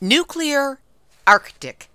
Nuclear 0.00 0.78
Arctic. 1.26 1.88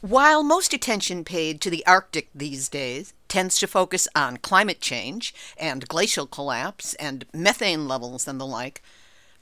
While 0.00 0.42
most 0.42 0.72
attention 0.72 1.22
paid 1.22 1.60
to 1.60 1.68
the 1.68 1.86
Arctic 1.86 2.30
these 2.34 2.70
days 2.70 3.12
tends 3.28 3.58
to 3.58 3.66
focus 3.66 4.08
on 4.14 4.38
climate 4.38 4.80
change 4.80 5.34
and 5.58 5.86
glacial 5.86 6.26
collapse 6.26 6.94
and 6.94 7.26
methane 7.34 7.86
levels 7.86 8.26
and 8.26 8.40
the 8.40 8.46
like, 8.46 8.82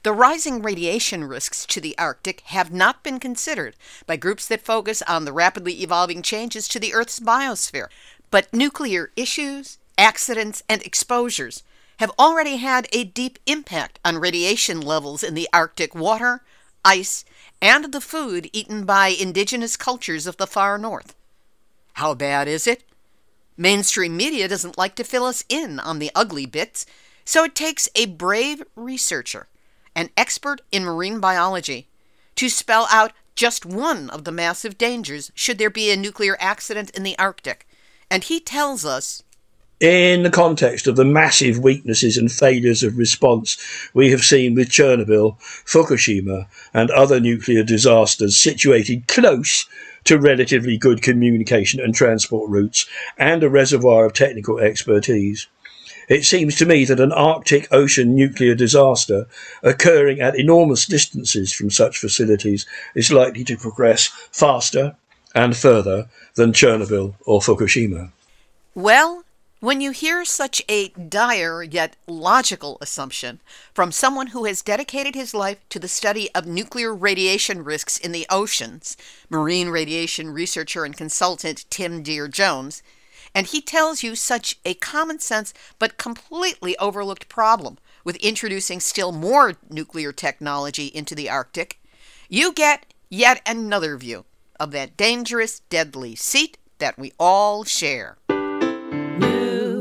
the 0.03 0.11
rising 0.11 0.61
radiation 0.61 1.23
risks 1.23 1.65
to 1.67 1.79
the 1.79 1.97
Arctic 1.97 2.41
have 2.47 2.73
not 2.73 3.01
been 3.01 3.17
considered 3.17 3.77
by 4.05 4.17
groups 4.17 4.45
that 4.49 4.65
focus 4.65 5.01
on 5.03 5.23
the 5.23 5.31
rapidly 5.31 5.81
evolving 5.81 6.21
changes 6.21 6.67
to 6.67 6.81
the 6.81 6.93
Earth's 6.93 7.21
biosphere. 7.21 7.87
But 8.29 8.53
nuclear 8.53 9.11
issues, 9.15 9.77
accidents, 9.97 10.63
and 10.67 10.81
exposures 10.81 11.63
have 11.99 12.11
already 12.19 12.57
had 12.57 12.89
a 12.91 13.05
deep 13.05 13.39
impact 13.45 13.99
on 14.03 14.17
radiation 14.17 14.81
levels 14.81 15.23
in 15.23 15.33
the 15.33 15.47
Arctic 15.53 15.95
water, 15.95 16.41
ice, 16.83 17.25
and 17.61 17.91
the 17.91 18.01
food 18.01 18.49
eaten 18.53 18.85
by 18.85 19.07
indigenous 19.07 19.75
cultures 19.75 20.27
of 20.27 20.37
the 20.37 20.47
far 20.47 20.77
north. 20.77 21.15
How 21.93 22.13
bad 22.13 22.47
is 22.47 22.67
it? 22.67 22.83
Mainstream 23.57 24.15
media 24.15 24.47
doesn't 24.47 24.77
like 24.77 24.95
to 24.95 25.03
fill 25.03 25.25
us 25.25 25.43
in 25.49 25.79
on 25.79 25.99
the 25.99 26.11
ugly 26.13 26.45
bits, 26.45 26.85
so 27.25 27.43
it 27.43 27.55
takes 27.55 27.89
a 27.95 28.05
brave 28.05 28.61
researcher, 28.75 29.47
an 29.95 30.09
expert 30.15 30.61
in 30.71 30.83
marine 30.83 31.19
biology, 31.19 31.87
to 32.35 32.49
spell 32.49 32.87
out 32.91 33.13
just 33.35 33.65
one 33.65 34.09
of 34.11 34.23
the 34.23 34.31
massive 34.31 34.77
dangers 34.77 35.31
should 35.33 35.57
there 35.57 35.69
be 35.69 35.91
a 35.91 35.97
nuclear 35.97 36.37
accident 36.39 36.91
in 36.91 37.03
the 37.03 37.17
Arctic. 37.17 37.67
And 38.09 38.23
he 38.23 38.39
tells 38.39 38.85
us 38.85 39.23
in 39.79 40.23
the 40.23 40.29
context 40.29 40.87
of 40.87 40.95
the 40.95 41.05
massive 41.05 41.59
weaknesses 41.59 42.17
and 42.17 42.31
failures 42.31 42.81
of 42.81 42.97
response 42.97 43.57
we 43.93 44.09
have 44.09 44.21
seen 44.21 44.55
with 44.55 44.69
Chernobyl, 44.69 45.39
Fukushima, 45.39 46.47
and 46.73 46.89
other 46.89 47.19
nuclear 47.19 47.63
disasters 47.63 48.39
situated 48.39 49.07
close 49.07 49.67
to 50.05 50.17
relatively 50.17 50.77
good 50.77 51.01
communication 51.01 51.79
and 51.79 51.93
transport 51.93 52.49
routes 52.49 52.87
and 53.17 53.43
a 53.43 53.49
reservoir 53.49 54.05
of 54.05 54.13
technical 54.13 54.57
expertise. 54.57 55.47
It 56.09 56.23
seems 56.23 56.55
to 56.55 56.65
me 56.65 56.85
that 56.85 57.01
an 57.01 57.11
Arctic 57.11 57.67
Ocean 57.71 58.15
nuclear 58.15 58.55
disaster 58.55 59.27
occurring 59.61 60.21
at 60.21 60.39
enormous 60.39 60.85
distances 60.85 61.51
from 61.51 61.69
such 61.69 61.97
facilities 61.97 62.65
is 62.95 63.11
likely 63.11 63.43
to 63.43 63.57
progress 63.57 64.07
faster 64.31 64.95
and 65.35 65.55
further 65.55 66.07
than 66.35 66.53
Chernobyl 66.53 67.15
or 67.25 67.41
Fukushima. 67.41 68.11
Well, 68.73 69.23
when 69.59 69.81
you 69.81 69.89
hear 69.89 70.23
such 70.23 70.61
a 70.69 70.89
dire 70.89 71.63
yet 71.63 71.95
logical 72.05 72.77
assumption 72.79 73.41
from 73.73 73.91
someone 73.91 74.27
who 74.27 74.45
has 74.45 74.61
dedicated 74.61 75.15
his 75.15 75.33
life 75.33 75.57
to 75.69 75.79
the 75.79 75.87
study 75.87 76.29
of 76.35 76.45
nuclear 76.45 76.93
radiation 76.93 77.63
risks 77.63 77.97
in 77.97 78.11
the 78.11 78.27
oceans, 78.29 78.95
marine 79.31 79.69
radiation 79.69 80.29
researcher 80.29 80.85
and 80.85 80.95
consultant 80.95 81.65
Tim 81.71 82.03
Deere 82.03 82.27
Jones, 82.27 82.83
and 83.33 83.47
he 83.47 83.59
tells 83.59 84.03
you 84.03 84.15
such 84.15 84.59
a 84.63 84.75
common 84.75 85.19
sense 85.19 85.55
but 85.79 85.97
completely 85.97 86.77
overlooked 86.77 87.27
problem 87.27 87.79
with 88.03 88.15
introducing 88.17 88.79
still 88.79 89.11
more 89.11 89.55
nuclear 89.71 90.11
technology 90.11 90.87
into 90.87 91.15
the 91.15 91.31
Arctic, 91.31 91.79
you 92.29 92.53
get 92.53 92.85
yet 93.09 93.41
another 93.45 93.97
view 93.97 94.25
of 94.59 94.69
that 94.71 94.95
dangerous, 94.95 95.61
deadly 95.61 96.15
seat 96.15 96.59
that 96.77 96.97
we 96.99 97.11
all 97.19 97.63
share 97.63 98.17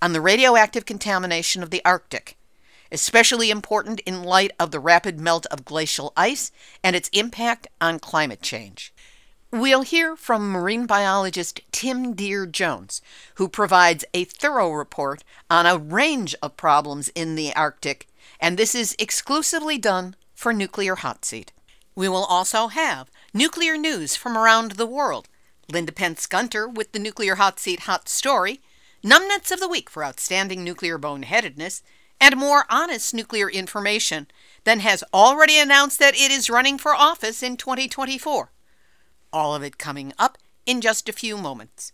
on 0.00 0.12
the 0.12 0.20
radioactive 0.20 0.84
contamination 0.84 1.62
of 1.62 1.70
the 1.70 1.82
Arctic, 1.84 2.36
especially 2.90 3.50
important 3.50 4.00
in 4.00 4.22
light 4.22 4.52
of 4.58 4.70
the 4.70 4.80
rapid 4.80 5.18
melt 5.18 5.46
of 5.46 5.64
glacial 5.64 6.12
ice 6.16 6.52
and 6.82 6.94
its 6.94 7.08
impact 7.12 7.66
on 7.80 7.98
climate 7.98 8.42
change. 8.42 8.92
We'll 9.50 9.82
hear 9.82 10.16
from 10.16 10.50
marine 10.50 10.86
biologist 10.86 11.60
Tim 11.70 12.14
Deere 12.14 12.44
Jones, 12.44 13.00
who 13.36 13.48
provides 13.48 14.04
a 14.12 14.24
thorough 14.24 14.72
report 14.72 15.22
on 15.48 15.64
a 15.64 15.78
range 15.78 16.34
of 16.42 16.56
problems 16.56 17.08
in 17.14 17.36
the 17.36 17.54
Arctic, 17.54 18.08
and 18.40 18.58
this 18.58 18.74
is 18.74 18.96
exclusively 18.98 19.78
done 19.78 20.16
for 20.34 20.52
Nuclear 20.52 20.96
Hot 20.96 21.24
Seat. 21.24 21.52
We 21.94 22.08
will 22.08 22.24
also 22.24 22.66
have 22.66 23.08
nuclear 23.32 23.76
news 23.76 24.16
from 24.16 24.36
around 24.36 24.72
the 24.72 24.86
world 24.86 25.28
Linda 25.70 25.92
Pentz 25.92 26.26
Gunter 26.26 26.68
with 26.68 26.92
the 26.92 26.98
Nuclear 26.98 27.36
Hot 27.36 27.58
Seat 27.60 27.80
Hot 27.80 28.08
Story, 28.08 28.60
Numbnuts 29.04 29.50
of 29.52 29.60
the 29.60 29.68
Week 29.68 29.90
for 29.90 30.02
outstanding 30.02 30.64
nuclear 30.64 30.98
boneheadedness, 30.98 31.82
and 32.18 32.38
more 32.38 32.64
honest 32.70 33.12
nuclear 33.12 33.50
information 33.50 34.26
than 34.64 34.80
has 34.80 35.04
already 35.12 35.58
announced 35.58 35.98
that 35.98 36.14
it 36.14 36.30
is 36.30 36.48
running 36.48 36.78
for 36.78 36.94
office 36.94 37.42
in 37.42 37.58
2024. 37.58 38.50
All 39.30 39.54
of 39.54 39.62
it 39.62 39.76
coming 39.76 40.14
up 40.18 40.38
in 40.64 40.80
just 40.80 41.06
a 41.06 41.12
few 41.12 41.36
moments. 41.36 41.92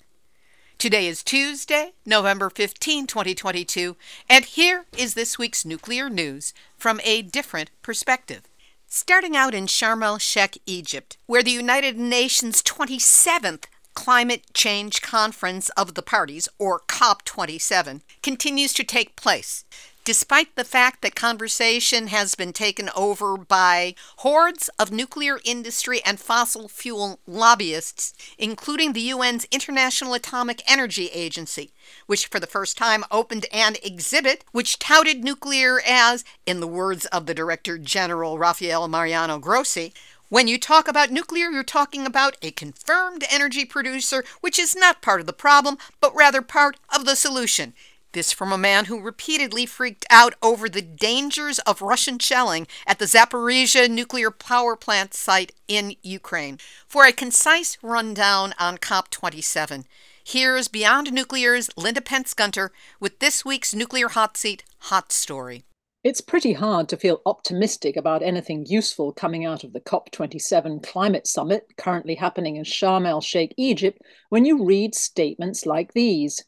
Today 0.78 1.08
is 1.08 1.24
Tuesday, 1.24 1.94
November 2.06 2.48
15, 2.48 3.08
2022, 3.08 3.96
and 4.28 4.44
here 4.44 4.86
is 4.96 5.14
this 5.14 5.36
week's 5.36 5.64
nuclear 5.64 6.08
news 6.08 6.54
from 6.76 7.00
a 7.02 7.22
different 7.22 7.72
perspective. 7.82 8.42
Starting 8.86 9.36
out 9.36 9.52
in 9.52 9.66
Sharm 9.66 10.04
el 10.04 10.18
Sheikh, 10.18 10.62
Egypt, 10.64 11.16
where 11.26 11.42
the 11.42 11.50
United 11.50 11.98
Nations 11.98 12.62
27th 12.62 13.64
Climate 14.04 14.54
Change 14.54 15.02
Conference 15.02 15.68
of 15.76 15.92
the 15.92 16.00
Parties, 16.00 16.48
or 16.58 16.80
COP27, 16.88 18.00
continues 18.22 18.72
to 18.72 18.82
take 18.82 19.14
place. 19.14 19.66
Despite 20.06 20.56
the 20.56 20.64
fact 20.64 21.02
that 21.02 21.14
conversation 21.14 22.06
has 22.06 22.34
been 22.34 22.54
taken 22.54 22.88
over 22.96 23.36
by 23.36 23.94
hordes 24.16 24.70
of 24.78 24.90
nuclear 24.90 25.38
industry 25.44 26.00
and 26.02 26.18
fossil 26.18 26.66
fuel 26.66 27.20
lobbyists, 27.26 28.14
including 28.38 28.94
the 28.94 29.10
UN's 29.10 29.46
International 29.50 30.14
Atomic 30.14 30.62
Energy 30.66 31.08
Agency, 31.08 31.70
which 32.06 32.26
for 32.26 32.40
the 32.40 32.46
first 32.46 32.78
time 32.78 33.04
opened 33.10 33.44
an 33.52 33.76
exhibit 33.82 34.46
which 34.52 34.78
touted 34.78 35.22
nuclear 35.22 35.78
as, 35.86 36.24
in 36.46 36.60
the 36.60 36.66
words 36.66 37.04
of 37.06 37.26
the 37.26 37.34
Director 37.34 37.76
General 37.76 38.38
Rafael 38.38 38.88
Mariano 38.88 39.38
Grossi, 39.38 39.92
when 40.30 40.46
you 40.46 40.58
talk 40.58 40.86
about 40.86 41.10
nuclear, 41.10 41.50
you're 41.50 41.64
talking 41.64 42.06
about 42.06 42.36
a 42.40 42.52
confirmed 42.52 43.24
energy 43.30 43.64
producer, 43.64 44.24
which 44.40 44.60
is 44.60 44.76
not 44.76 45.02
part 45.02 45.20
of 45.20 45.26
the 45.26 45.32
problem, 45.32 45.76
but 46.00 46.14
rather 46.14 46.40
part 46.40 46.76
of 46.94 47.04
the 47.04 47.16
solution. 47.16 47.74
This 48.12 48.30
from 48.30 48.52
a 48.52 48.58
man 48.58 48.84
who 48.84 49.00
repeatedly 49.00 49.66
freaked 49.66 50.06
out 50.08 50.34
over 50.40 50.68
the 50.68 50.82
dangers 50.82 51.58
of 51.60 51.82
Russian 51.82 52.20
shelling 52.20 52.68
at 52.86 53.00
the 53.00 53.06
Zaporizhia 53.06 53.90
nuclear 53.90 54.30
power 54.30 54.76
plant 54.76 55.14
site 55.14 55.52
in 55.66 55.96
Ukraine. 56.02 56.58
For 56.86 57.04
a 57.04 57.12
concise 57.12 57.76
rundown 57.82 58.54
on 58.56 58.78
COP27, 58.78 59.84
here's 60.22 60.68
Beyond 60.68 61.12
Nuclear's 61.12 61.70
Linda 61.76 62.00
Pentz 62.00 62.34
Gunter 62.34 62.70
with 63.00 63.18
this 63.18 63.44
week's 63.44 63.74
Nuclear 63.74 64.08
Hot 64.08 64.36
Seat 64.36 64.62
Hot 64.78 65.10
Story. 65.10 65.64
It's 66.02 66.22
pretty 66.22 66.54
hard 66.54 66.88
to 66.88 66.96
feel 66.96 67.20
optimistic 67.26 67.94
about 67.94 68.22
anything 68.22 68.64
useful 68.64 69.12
coming 69.12 69.44
out 69.44 69.64
of 69.64 69.74
the 69.74 69.82
COP27 69.82 70.82
climate 70.82 71.26
summit 71.26 71.66
currently 71.76 72.14
happening 72.14 72.56
in 72.56 72.64
Sharm 72.64 73.06
el 73.06 73.20
Sheikh, 73.20 73.52
Egypt, 73.58 74.00
when 74.30 74.46
you 74.46 74.64
read 74.64 74.94
statements 74.94 75.66
like 75.66 75.92
these. 75.92 76.42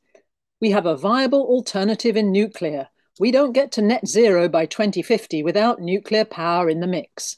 We 0.63 0.71
have 0.71 0.87
a 0.87 0.97
viable 0.97 1.43
alternative 1.43 2.17
in 2.17 2.33
nuclear. 2.33 2.89
We 3.21 3.31
don't 3.31 3.53
get 3.53 3.73
to 3.73 3.83
net 3.83 4.09
zero 4.09 4.49
by 4.49 4.65
2050 4.65 5.43
without 5.43 5.83
nuclear 5.83 6.25
power 6.25 6.71
in 6.71 6.81
the 6.81 6.87
mix. 6.87 7.37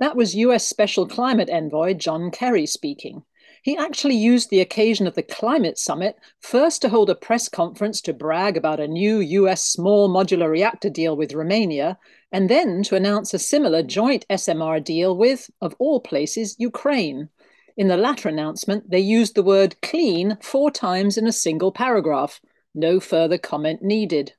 That 0.00 0.16
was 0.16 0.34
US 0.34 0.66
Special 0.66 1.06
Climate 1.06 1.50
Envoy 1.50 1.94
John 1.94 2.32
Kerry 2.32 2.66
speaking. 2.66 3.22
He 3.68 3.76
actually 3.76 4.14
used 4.14 4.48
the 4.48 4.62
occasion 4.62 5.06
of 5.06 5.14
the 5.14 5.22
climate 5.22 5.76
summit 5.76 6.16
first 6.40 6.80
to 6.80 6.88
hold 6.88 7.10
a 7.10 7.14
press 7.14 7.50
conference 7.50 8.00
to 8.00 8.14
brag 8.14 8.56
about 8.56 8.80
a 8.80 8.88
new 8.88 9.18
US 9.18 9.62
small 9.62 10.08
modular 10.08 10.48
reactor 10.48 10.88
deal 10.88 11.14
with 11.14 11.34
Romania, 11.34 11.98
and 12.32 12.48
then 12.48 12.82
to 12.84 12.96
announce 12.96 13.34
a 13.34 13.38
similar 13.38 13.82
joint 13.82 14.24
SMR 14.30 14.82
deal 14.82 15.14
with, 15.14 15.50
of 15.60 15.74
all 15.78 16.00
places, 16.00 16.56
Ukraine. 16.58 17.28
In 17.76 17.88
the 17.88 17.98
latter 17.98 18.30
announcement, 18.30 18.88
they 18.90 19.00
used 19.00 19.34
the 19.34 19.42
word 19.42 19.76
clean 19.82 20.38
four 20.40 20.70
times 20.70 21.18
in 21.18 21.26
a 21.26 21.30
single 21.30 21.70
paragraph. 21.70 22.40
No 22.74 23.00
further 23.00 23.36
comment 23.36 23.82
needed. 23.82 24.32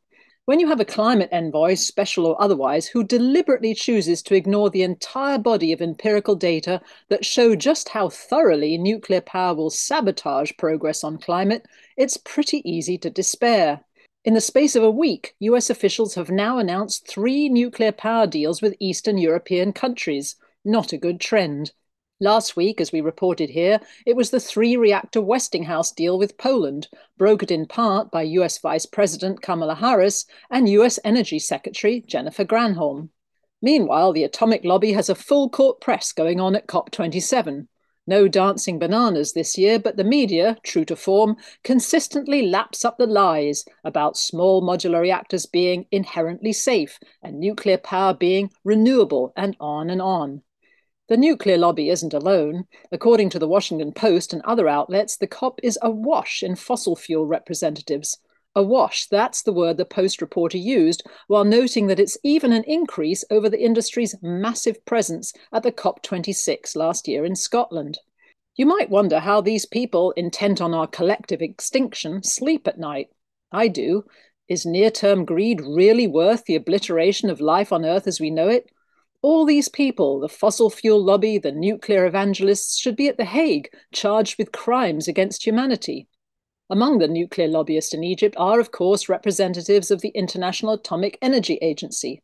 When 0.50 0.60
you 0.60 0.68
have 0.70 0.80
a 0.80 0.84
climate 0.84 1.30
envoy, 1.32 1.76
special 1.76 2.26
or 2.26 2.42
otherwise, 2.42 2.88
who 2.88 3.04
deliberately 3.04 3.76
chooses 3.76 4.24
to 4.24 4.34
ignore 4.34 4.72
the 4.72 4.82
entire 4.82 5.38
body 5.38 5.72
of 5.72 5.80
empirical 5.80 6.34
data 6.34 6.82
that 7.10 7.24
show 7.24 7.56
just 7.56 7.90
how 7.90 8.10
thoroughly 8.10 8.76
nuclear 8.76 9.22
power 9.22 9.54
will 9.54 9.70
sabotage 9.70 10.54
progress 10.58 11.04
on 11.04 11.20
climate, 11.20 11.68
it's 11.98 12.18
pretty 12.18 12.68
easy 12.68 12.98
to 12.98 13.12
despair. 13.12 13.82
In 14.26 14.34
the 14.34 14.42
space 14.42 14.76
of 14.76 14.82
a 14.82 14.90
week, 14.90 15.36
US 15.38 15.70
officials 15.70 16.16
have 16.16 16.32
now 16.32 16.58
announced 16.58 17.08
three 17.08 17.48
nuclear 17.48 17.92
power 17.92 18.26
deals 18.26 18.60
with 18.60 18.76
Eastern 18.80 19.20
European 19.20 19.72
countries. 19.72 20.36
Not 20.66 20.94
a 20.94 20.98
good 20.98 21.20
trend. 21.20 21.74
Last 22.22 22.58
week, 22.58 22.82
as 22.82 22.92
we 22.92 23.00
reported 23.00 23.50
here, 23.50 23.80
it 24.06 24.14
was 24.14 24.30
the 24.30 24.42
three 24.42 24.76
reactor 24.76 25.22
Westinghouse 25.22 25.94
deal 25.94 26.20
with 26.20 26.38
Poland, 26.38 26.90
brokered 27.18 27.50
in 27.50 27.66
part 27.66 28.12
by 28.12 28.24
US 28.24 28.58
Vice 28.58 28.86
President 28.86 29.42
Kamala 29.42 29.76
Harris 29.76 30.26
and 30.52 30.68
US 30.68 31.00
Energy 31.06 31.40
Secretary 31.40 32.02
Jennifer 32.02 32.44
Granholm. 32.44 33.08
Meanwhile, 33.62 34.12
the 34.12 34.26
atomic 34.26 34.66
lobby 34.66 34.92
has 34.92 35.08
a 35.08 35.16
full 35.16 35.50
court 35.50 35.80
press 35.80 36.12
going 36.12 36.42
on 36.42 36.58
at 36.58 36.68
COP27. 36.68 37.68
No 38.06 38.28
dancing 38.28 38.80
bananas 38.80 39.32
this 39.32 39.58
year, 39.58 39.80
but 39.80 39.96
the 39.96 40.04
media, 40.04 40.58
true 40.62 40.84
to 40.84 40.98
form, 40.98 41.38
consistently 41.64 42.42
laps 42.42 42.84
up 42.84 42.98
the 42.98 43.08
lies 43.08 43.64
about 43.86 44.18
small 44.18 44.62
modular 44.62 45.00
reactors 45.00 45.46
being 45.46 45.86
inherently 45.90 46.52
safe 46.52 47.00
and 47.24 47.40
nuclear 47.40 47.78
power 47.78 48.14
being 48.14 48.52
renewable, 48.66 49.32
and 49.38 49.56
on 49.62 49.90
and 49.90 50.02
on. 50.02 50.42
The 51.10 51.18
nuclear 51.18 51.58
lobby 51.58 51.90
isn't 51.90 52.14
alone. 52.14 52.66
According 52.92 53.32
to 53.32 53.40
the 53.40 53.48
Washington 53.48 53.92
Post 53.94 54.32
and 54.32 54.44
other 54.44 54.70
outlets, 54.70 55.18
the 55.18 55.26
COP 55.26 55.60
is 55.64 55.80
awash 55.82 56.44
in 56.44 56.56
fossil 56.56 56.96
fuel 56.96 57.26
representatives. 57.26 58.20
Awash, 58.56 59.08
that's 59.08 59.42
the 59.42 59.52
word 59.52 59.78
the 59.78 59.86
Post 59.86 60.22
reporter 60.22 60.60
used, 60.60 61.02
while 61.26 61.44
noting 61.44 61.88
that 61.88 62.00
it's 62.00 62.20
even 62.24 62.54
an 62.54 62.64
increase 62.66 63.26
over 63.32 63.50
the 63.50 63.60
industry's 63.60 64.16
massive 64.22 64.86
presence 64.86 65.34
at 65.52 65.64
the 65.64 65.72
COP26 65.72 66.76
last 66.76 67.08
year 67.08 67.26
in 67.26 67.36
Scotland. 67.36 67.98
You 68.56 68.68
might 68.68 68.92
wonder 68.92 69.20
how 69.20 69.42
these 69.42 69.66
people, 69.66 70.12
intent 70.12 70.62
on 70.62 70.76
our 70.76 70.86
collective 70.86 71.42
extinction, 71.42 72.22
sleep 72.22 72.68
at 72.68 72.78
night. 72.78 73.08
I 73.52 73.68
do. 73.68 74.06
Is 74.48 74.64
near 74.64 74.92
term 74.92 75.26
greed 75.26 75.60
really 75.62 76.06
worth 76.06 76.46
the 76.46 76.56
obliteration 76.56 77.32
of 77.32 77.42
life 77.42 77.74
on 77.74 77.84
Earth 77.84 78.06
as 78.06 78.20
we 78.20 78.30
know 78.30 78.48
it? 78.48 78.70
All 79.22 79.46
these 79.46 79.68
people, 79.68 80.20
the 80.20 80.30
fossil 80.30 80.70
fuel 80.70 81.04
lobby, 81.04 81.38
the 81.38 81.52
nuclear 81.52 82.06
evangelists, 82.06 82.78
should 82.78 82.96
be 82.96 83.10
at 83.10 83.18
The 83.18 83.26
Hague, 83.26 83.70
charged 83.92 84.38
with 84.38 84.54
crimes 84.54 85.08
against 85.08 85.46
humanity. 85.46 86.08
Among 86.70 87.00
the 87.00 87.08
nuclear 87.08 87.48
lobbyists 87.48 87.94
in 87.94 88.04
Egypt 88.04 88.36
are, 88.38 88.60
of 88.60 88.72
course, 88.72 89.10
representatives 89.10 89.92
of 89.92 90.02
the 90.02 90.10
International 90.10 90.74
Atomic 90.74 91.18
Energy 91.22 91.56
Agency. 91.56 92.22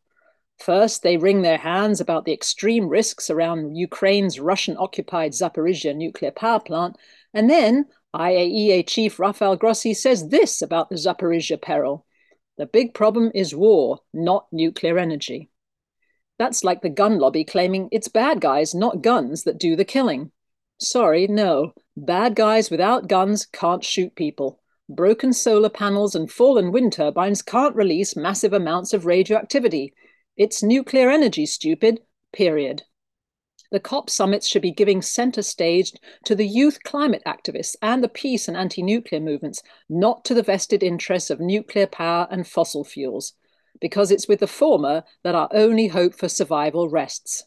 First, 0.58 1.02
they 1.02 1.18
wring 1.18 1.42
their 1.42 1.58
hands 1.58 2.00
about 2.00 2.24
the 2.24 2.32
extreme 2.32 2.88
risks 2.88 3.28
around 3.28 3.76
Ukraine's 3.76 4.40
Russian 4.40 4.76
occupied 4.78 5.32
Zaporizhia 5.32 5.94
nuclear 5.94 6.30
power 6.30 6.60
plant, 6.60 6.96
and 7.34 7.50
then 7.50 7.86
IAEA 8.14 8.86
chief 8.86 9.18
Rafael 9.18 9.56
Grossi 9.56 9.92
says 9.92 10.28
this 10.28 10.62
about 10.62 10.88
the 10.88 10.96
Zaporizhia 10.96 11.60
peril 11.60 12.06
the 12.56 12.66
big 12.66 12.94
problem 12.94 13.30
is 13.34 13.54
war, 13.54 14.00
not 14.14 14.46
nuclear 14.50 14.98
energy. 14.98 15.50
That's 16.38 16.62
like 16.62 16.82
the 16.82 16.90
gun 16.90 17.18
lobby 17.18 17.44
claiming 17.44 17.88
it's 17.92 18.08
bad 18.08 18.40
guys, 18.40 18.74
not 18.74 19.02
guns, 19.02 19.44
that 19.44 19.58
do 19.58 19.74
the 19.74 19.84
killing. 19.84 20.32
Sorry, 20.78 21.26
no. 21.26 21.72
Bad 21.96 22.34
guys 22.34 22.70
without 22.70 23.08
guns 23.08 23.46
can't 23.46 23.82
shoot 23.82 24.14
people. 24.14 24.60
Broken 24.88 25.32
solar 25.32 25.70
panels 25.70 26.14
and 26.14 26.30
fallen 26.30 26.70
wind 26.72 26.92
turbines 26.92 27.40
can't 27.40 27.74
release 27.74 28.14
massive 28.16 28.52
amounts 28.52 28.92
of 28.92 29.06
radioactivity. 29.06 29.94
It's 30.36 30.62
nuclear 30.62 31.08
energy, 31.10 31.46
stupid. 31.46 32.00
Period. 32.32 32.82
The 33.72 33.80
COP 33.80 34.10
summits 34.10 34.46
should 34.46 34.62
be 34.62 34.70
giving 34.70 35.02
center 35.02 35.42
stage 35.42 35.92
to 36.24 36.34
the 36.34 36.46
youth 36.46 36.82
climate 36.84 37.22
activists 37.26 37.74
and 37.80 38.04
the 38.04 38.08
peace 38.08 38.46
and 38.46 38.56
anti 38.56 38.82
nuclear 38.82 39.20
movements, 39.20 39.62
not 39.88 40.24
to 40.26 40.34
the 40.34 40.42
vested 40.42 40.82
interests 40.82 41.30
of 41.30 41.40
nuclear 41.40 41.86
power 41.86 42.28
and 42.30 42.46
fossil 42.46 42.84
fuels 42.84 43.32
because 43.80 44.10
it's 44.10 44.28
with 44.28 44.40
the 44.40 44.46
former 44.46 45.04
that 45.22 45.34
our 45.34 45.48
only 45.52 45.88
hope 45.88 46.14
for 46.14 46.28
survival 46.28 46.88
rests. 46.88 47.44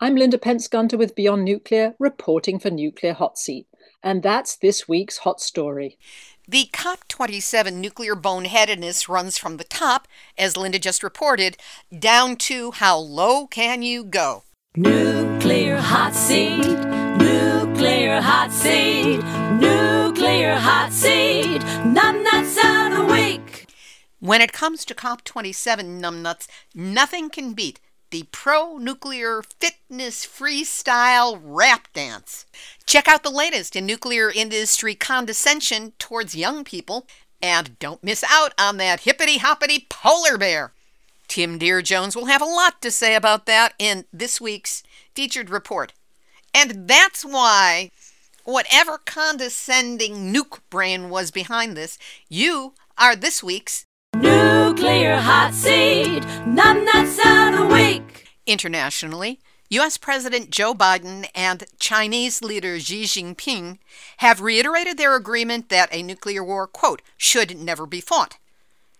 I'm 0.00 0.14
Linda 0.14 0.36
Pentz 0.36 0.68
Gunter 0.68 0.98
with 0.98 1.14
Beyond 1.14 1.44
Nuclear, 1.44 1.94
reporting 1.98 2.58
for 2.58 2.70
Nuclear 2.70 3.14
Hot 3.14 3.38
Seat. 3.38 3.66
And 4.02 4.22
that's 4.22 4.56
this 4.56 4.86
week's 4.86 5.18
hot 5.18 5.40
story. 5.40 5.98
The 6.46 6.68
COP27 6.72 7.72
nuclear 7.72 8.14
boneheadedness 8.14 9.08
runs 9.08 9.38
from 9.38 9.56
the 9.56 9.64
top, 9.64 10.06
as 10.38 10.56
Linda 10.56 10.78
just 10.78 11.02
reported, 11.02 11.56
down 11.98 12.36
to 12.36 12.72
how 12.72 12.98
low 12.98 13.46
can 13.46 13.82
you 13.82 14.04
go? 14.04 14.44
Nuclear 14.76 15.78
hot 15.78 16.14
seat, 16.14 16.78
nuclear 17.16 18.20
hot 18.20 18.52
seat, 18.52 19.24
nuclear 19.58 20.54
hot 20.54 20.92
seat, 20.92 21.62
numbnuts 21.82 22.58
of 22.58 22.96
the 22.98 23.12
week. 23.12 23.45
When 24.26 24.42
it 24.42 24.52
comes 24.52 24.84
to 24.86 24.92
COP27 24.92 26.00
numbnuts, 26.00 26.48
nothing 26.74 27.30
can 27.30 27.52
beat 27.52 27.78
the 28.10 28.24
pro 28.32 28.76
nuclear 28.76 29.40
fitness 29.60 30.26
freestyle 30.26 31.38
rap 31.40 31.86
dance. 31.92 32.44
Check 32.86 33.06
out 33.06 33.22
the 33.22 33.30
latest 33.30 33.76
in 33.76 33.86
nuclear 33.86 34.28
industry 34.28 34.96
condescension 34.96 35.92
towards 36.00 36.34
young 36.34 36.64
people, 36.64 37.06
and 37.40 37.78
don't 37.78 38.02
miss 38.02 38.24
out 38.28 38.52
on 38.58 38.78
that 38.78 39.02
hippity 39.02 39.38
hoppity 39.38 39.86
polar 39.88 40.36
bear. 40.36 40.72
Tim 41.28 41.56
Deere 41.56 41.80
Jones 41.80 42.16
will 42.16 42.26
have 42.26 42.42
a 42.42 42.46
lot 42.46 42.82
to 42.82 42.90
say 42.90 43.14
about 43.14 43.46
that 43.46 43.74
in 43.78 44.06
this 44.12 44.40
week's 44.40 44.82
featured 45.14 45.50
report. 45.50 45.92
And 46.52 46.88
that's 46.88 47.24
why, 47.24 47.92
whatever 48.42 48.98
condescending 48.98 50.34
nuke 50.34 50.58
brain 50.68 51.10
was 51.10 51.30
behind 51.30 51.76
this, 51.76 51.96
you 52.28 52.74
are 52.98 53.14
this 53.14 53.40
week's 53.40 53.85
Nuclear 54.22 55.16
hot 55.16 55.52
seat, 55.52 56.22
the 56.46 57.68
week. 57.70 58.28
Internationally, 58.46 59.40
U.S. 59.70 59.98
President 59.98 60.50
Joe 60.50 60.74
Biden 60.74 61.28
and 61.34 61.64
Chinese 61.78 62.40
leader 62.42 62.78
Xi 62.78 63.04
Jinping 63.04 63.78
have 64.18 64.40
reiterated 64.40 64.96
their 64.96 65.16
agreement 65.16 65.68
that 65.68 65.92
a 65.92 66.02
nuclear 66.02 66.42
war, 66.42 66.66
quote, 66.66 67.02
should 67.16 67.58
never 67.58 67.84
be 67.84 68.00
fought. 68.00 68.38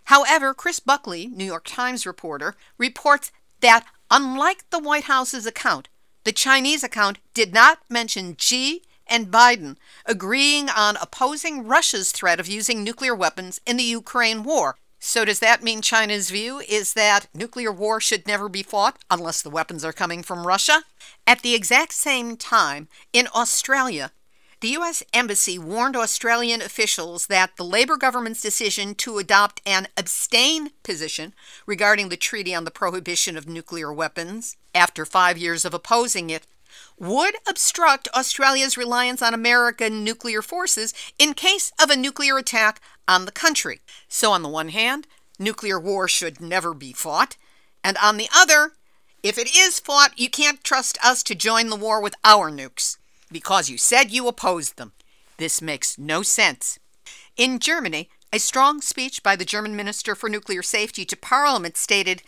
However, 0.04 0.52
Chris 0.54 0.80
Buckley, 0.80 1.26
New 1.26 1.44
York 1.44 1.64
Times 1.66 2.04
reporter, 2.06 2.54
reports 2.78 3.32
that 3.60 3.84
unlike 4.10 4.68
the 4.70 4.78
White 4.78 5.04
House's 5.04 5.46
account, 5.46 5.88
the 6.24 6.32
Chinese 6.32 6.82
account 6.84 7.18
did 7.32 7.54
not 7.54 7.78
mention 7.88 8.36
Xi 8.36 8.82
and 9.06 9.30
Biden 9.30 9.76
agreeing 10.04 10.68
on 10.68 10.96
opposing 11.00 11.66
Russia's 11.66 12.12
threat 12.12 12.40
of 12.40 12.48
using 12.48 12.82
nuclear 12.82 13.14
weapons 13.14 13.60
in 13.66 13.76
the 13.76 13.84
Ukraine 13.84 14.42
war, 14.42 14.76
so, 14.98 15.24
does 15.24 15.40
that 15.40 15.62
mean 15.62 15.82
China's 15.82 16.30
view 16.30 16.60
is 16.68 16.94
that 16.94 17.28
nuclear 17.34 17.70
war 17.70 18.00
should 18.00 18.26
never 18.26 18.48
be 18.48 18.62
fought 18.62 18.98
unless 19.10 19.42
the 19.42 19.50
weapons 19.50 19.84
are 19.84 19.92
coming 19.92 20.22
from 20.22 20.46
Russia? 20.46 20.82
At 21.26 21.42
the 21.42 21.54
exact 21.54 21.92
same 21.92 22.36
time, 22.36 22.88
in 23.12 23.28
Australia, 23.34 24.12
the 24.60 24.68
U.S. 24.68 25.02
Embassy 25.12 25.58
warned 25.58 25.96
Australian 25.96 26.62
officials 26.62 27.26
that 27.26 27.56
the 27.56 27.64
Labor 27.64 27.98
government's 27.98 28.40
decision 28.40 28.94
to 28.96 29.18
adopt 29.18 29.60
an 29.66 29.86
abstain 29.98 30.70
position 30.82 31.34
regarding 31.66 32.08
the 32.08 32.16
Treaty 32.16 32.54
on 32.54 32.64
the 32.64 32.70
Prohibition 32.70 33.36
of 33.36 33.46
Nuclear 33.46 33.92
Weapons, 33.92 34.56
after 34.74 35.04
five 35.04 35.36
years 35.36 35.66
of 35.66 35.74
opposing 35.74 36.30
it, 36.30 36.46
would 36.98 37.34
obstruct 37.48 38.08
Australia's 38.14 38.76
reliance 38.76 39.22
on 39.22 39.34
American 39.34 40.02
nuclear 40.04 40.42
forces 40.42 40.94
in 41.18 41.34
case 41.34 41.72
of 41.82 41.90
a 41.90 41.96
nuclear 41.96 42.38
attack 42.38 42.80
on 43.06 43.24
the 43.24 43.32
country. 43.32 43.80
So, 44.08 44.32
on 44.32 44.42
the 44.42 44.48
one 44.48 44.70
hand, 44.70 45.06
nuclear 45.38 45.78
war 45.78 46.08
should 46.08 46.40
never 46.40 46.74
be 46.74 46.92
fought, 46.92 47.36
and 47.84 47.96
on 48.02 48.16
the 48.16 48.28
other, 48.34 48.72
if 49.22 49.38
it 49.38 49.54
is 49.56 49.80
fought, 49.80 50.18
you 50.18 50.30
can't 50.30 50.62
trust 50.62 50.98
us 51.04 51.22
to 51.24 51.34
join 51.34 51.68
the 51.68 51.76
war 51.76 52.00
with 52.00 52.14
our 52.24 52.50
nukes 52.50 52.96
because 53.30 53.68
you 53.68 53.78
said 53.78 54.10
you 54.10 54.28
opposed 54.28 54.76
them. 54.76 54.92
This 55.36 55.60
makes 55.60 55.98
no 55.98 56.22
sense. 56.22 56.78
In 57.36 57.58
Germany, 57.58 58.08
a 58.32 58.38
strong 58.38 58.80
speech 58.80 59.22
by 59.22 59.36
the 59.36 59.44
German 59.44 59.76
Minister 59.76 60.14
for 60.14 60.28
Nuclear 60.28 60.62
Safety 60.62 61.04
to 61.04 61.16
Parliament 61.16 61.76
stated 61.76 62.22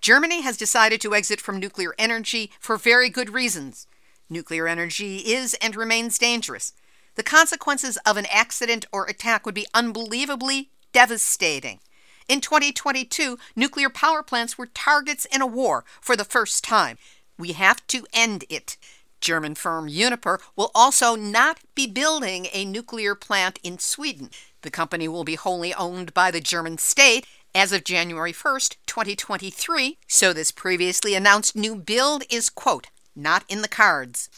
Germany 0.00 0.42
has 0.42 0.56
decided 0.56 1.00
to 1.00 1.14
exit 1.14 1.40
from 1.40 1.58
nuclear 1.58 1.94
energy 1.98 2.50
for 2.58 2.76
very 2.76 3.08
good 3.08 3.30
reasons. 3.30 3.86
Nuclear 4.32 4.66
energy 4.66 5.18
is 5.18 5.54
and 5.60 5.76
remains 5.76 6.16
dangerous. 6.16 6.72
The 7.16 7.22
consequences 7.22 7.98
of 8.06 8.16
an 8.16 8.26
accident 8.32 8.86
or 8.90 9.04
attack 9.04 9.44
would 9.44 9.54
be 9.54 9.66
unbelievably 9.74 10.70
devastating. 10.92 11.80
In 12.28 12.40
2022, 12.40 13.38
nuclear 13.54 13.90
power 13.90 14.22
plants 14.22 14.56
were 14.56 14.66
targets 14.66 15.26
in 15.26 15.42
a 15.42 15.46
war 15.46 15.84
for 16.00 16.16
the 16.16 16.24
first 16.24 16.64
time. 16.64 16.96
We 17.38 17.52
have 17.52 17.86
to 17.88 18.06
end 18.14 18.44
it. 18.48 18.78
German 19.20 19.54
firm 19.54 19.86
Uniper 19.86 20.40
will 20.56 20.70
also 20.74 21.14
not 21.14 21.58
be 21.74 21.86
building 21.86 22.46
a 22.54 22.64
nuclear 22.64 23.14
plant 23.14 23.58
in 23.62 23.78
Sweden. 23.78 24.30
The 24.62 24.70
company 24.70 25.08
will 25.08 25.24
be 25.24 25.34
wholly 25.34 25.74
owned 25.74 26.14
by 26.14 26.30
the 26.30 26.40
German 26.40 26.78
state 26.78 27.26
as 27.54 27.70
of 27.70 27.84
January 27.84 28.32
1st, 28.32 28.76
2023, 28.86 29.98
so 30.08 30.32
this 30.32 30.50
previously 30.50 31.14
announced 31.14 31.54
new 31.54 31.76
build 31.76 32.24
is, 32.30 32.48
quote, 32.48 32.86
not 33.14 33.44
in 33.48 33.62
the 33.62 33.68
cards. 33.68 34.28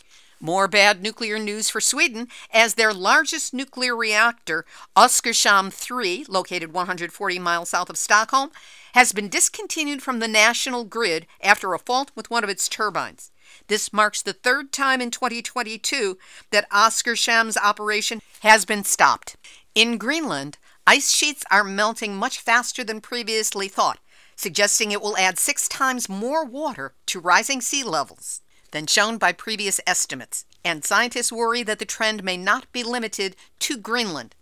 More 0.44 0.68
bad 0.68 1.02
nuclear 1.02 1.38
news 1.38 1.70
for 1.70 1.80
Sweden, 1.80 2.28
as 2.52 2.74
their 2.74 2.92
largest 2.92 3.54
nuclear 3.54 3.96
reactor, 3.96 4.66
Oskarshamn 4.94 5.72
3, 5.72 6.26
located 6.28 6.72
140 6.74 7.38
miles 7.38 7.70
south 7.70 7.88
of 7.88 7.96
Stockholm, 7.96 8.50
has 8.92 9.12
been 9.12 9.30
discontinued 9.30 10.02
from 10.02 10.18
the 10.18 10.28
national 10.28 10.84
grid 10.84 11.26
after 11.40 11.72
a 11.72 11.78
fault 11.78 12.10
with 12.14 12.30
one 12.30 12.44
of 12.44 12.50
its 12.50 12.68
turbines. 12.68 13.30
This 13.68 13.92
marks 13.92 14.20
the 14.20 14.34
third 14.34 14.70
time 14.70 15.00
in 15.00 15.10
2022 15.10 16.18
that 16.50 16.68
Oskarshamn's 16.70 17.56
operation 17.56 18.20
has 18.40 18.66
been 18.66 18.84
stopped. 18.84 19.36
In 19.74 19.96
Greenland, 19.96 20.58
ice 20.86 21.10
sheets 21.10 21.44
are 21.50 21.64
melting 21.64 22.16
much 22.16 22.38
faster 22.38 22.84
than 22.84 23.00
previously 23.00 23.68
thought, 23.68 23.98
suggesting 24.36 24.92
it 24.92 25.00
will 25.00 25.16
add 25.16 25.38
six 25.38 25.68
times 25.68 26.06
more 26.06 26.44
water 26.44 26.92
to 27.06 27.18
rising 27.18 27.62
sea 27.62 27.82
levels 27.82 28.42
than 28.74 28.88
shown 28.88 29.18
by 29.18 29.30
previous 29.30 29.80
estimates, 29.86 30.46
and 30.64 30.84
scientists 30.84 31.30
worry 31.30 31.62
that 31.62 31.78
the 31.78 31.84
trend 31.84 32.24
may 32.24 32.36
not 32.36 32.70
be 32.72 32.82
limited 32.82 33.36
to 33.60 33.76
Greenland. 33.76 34.34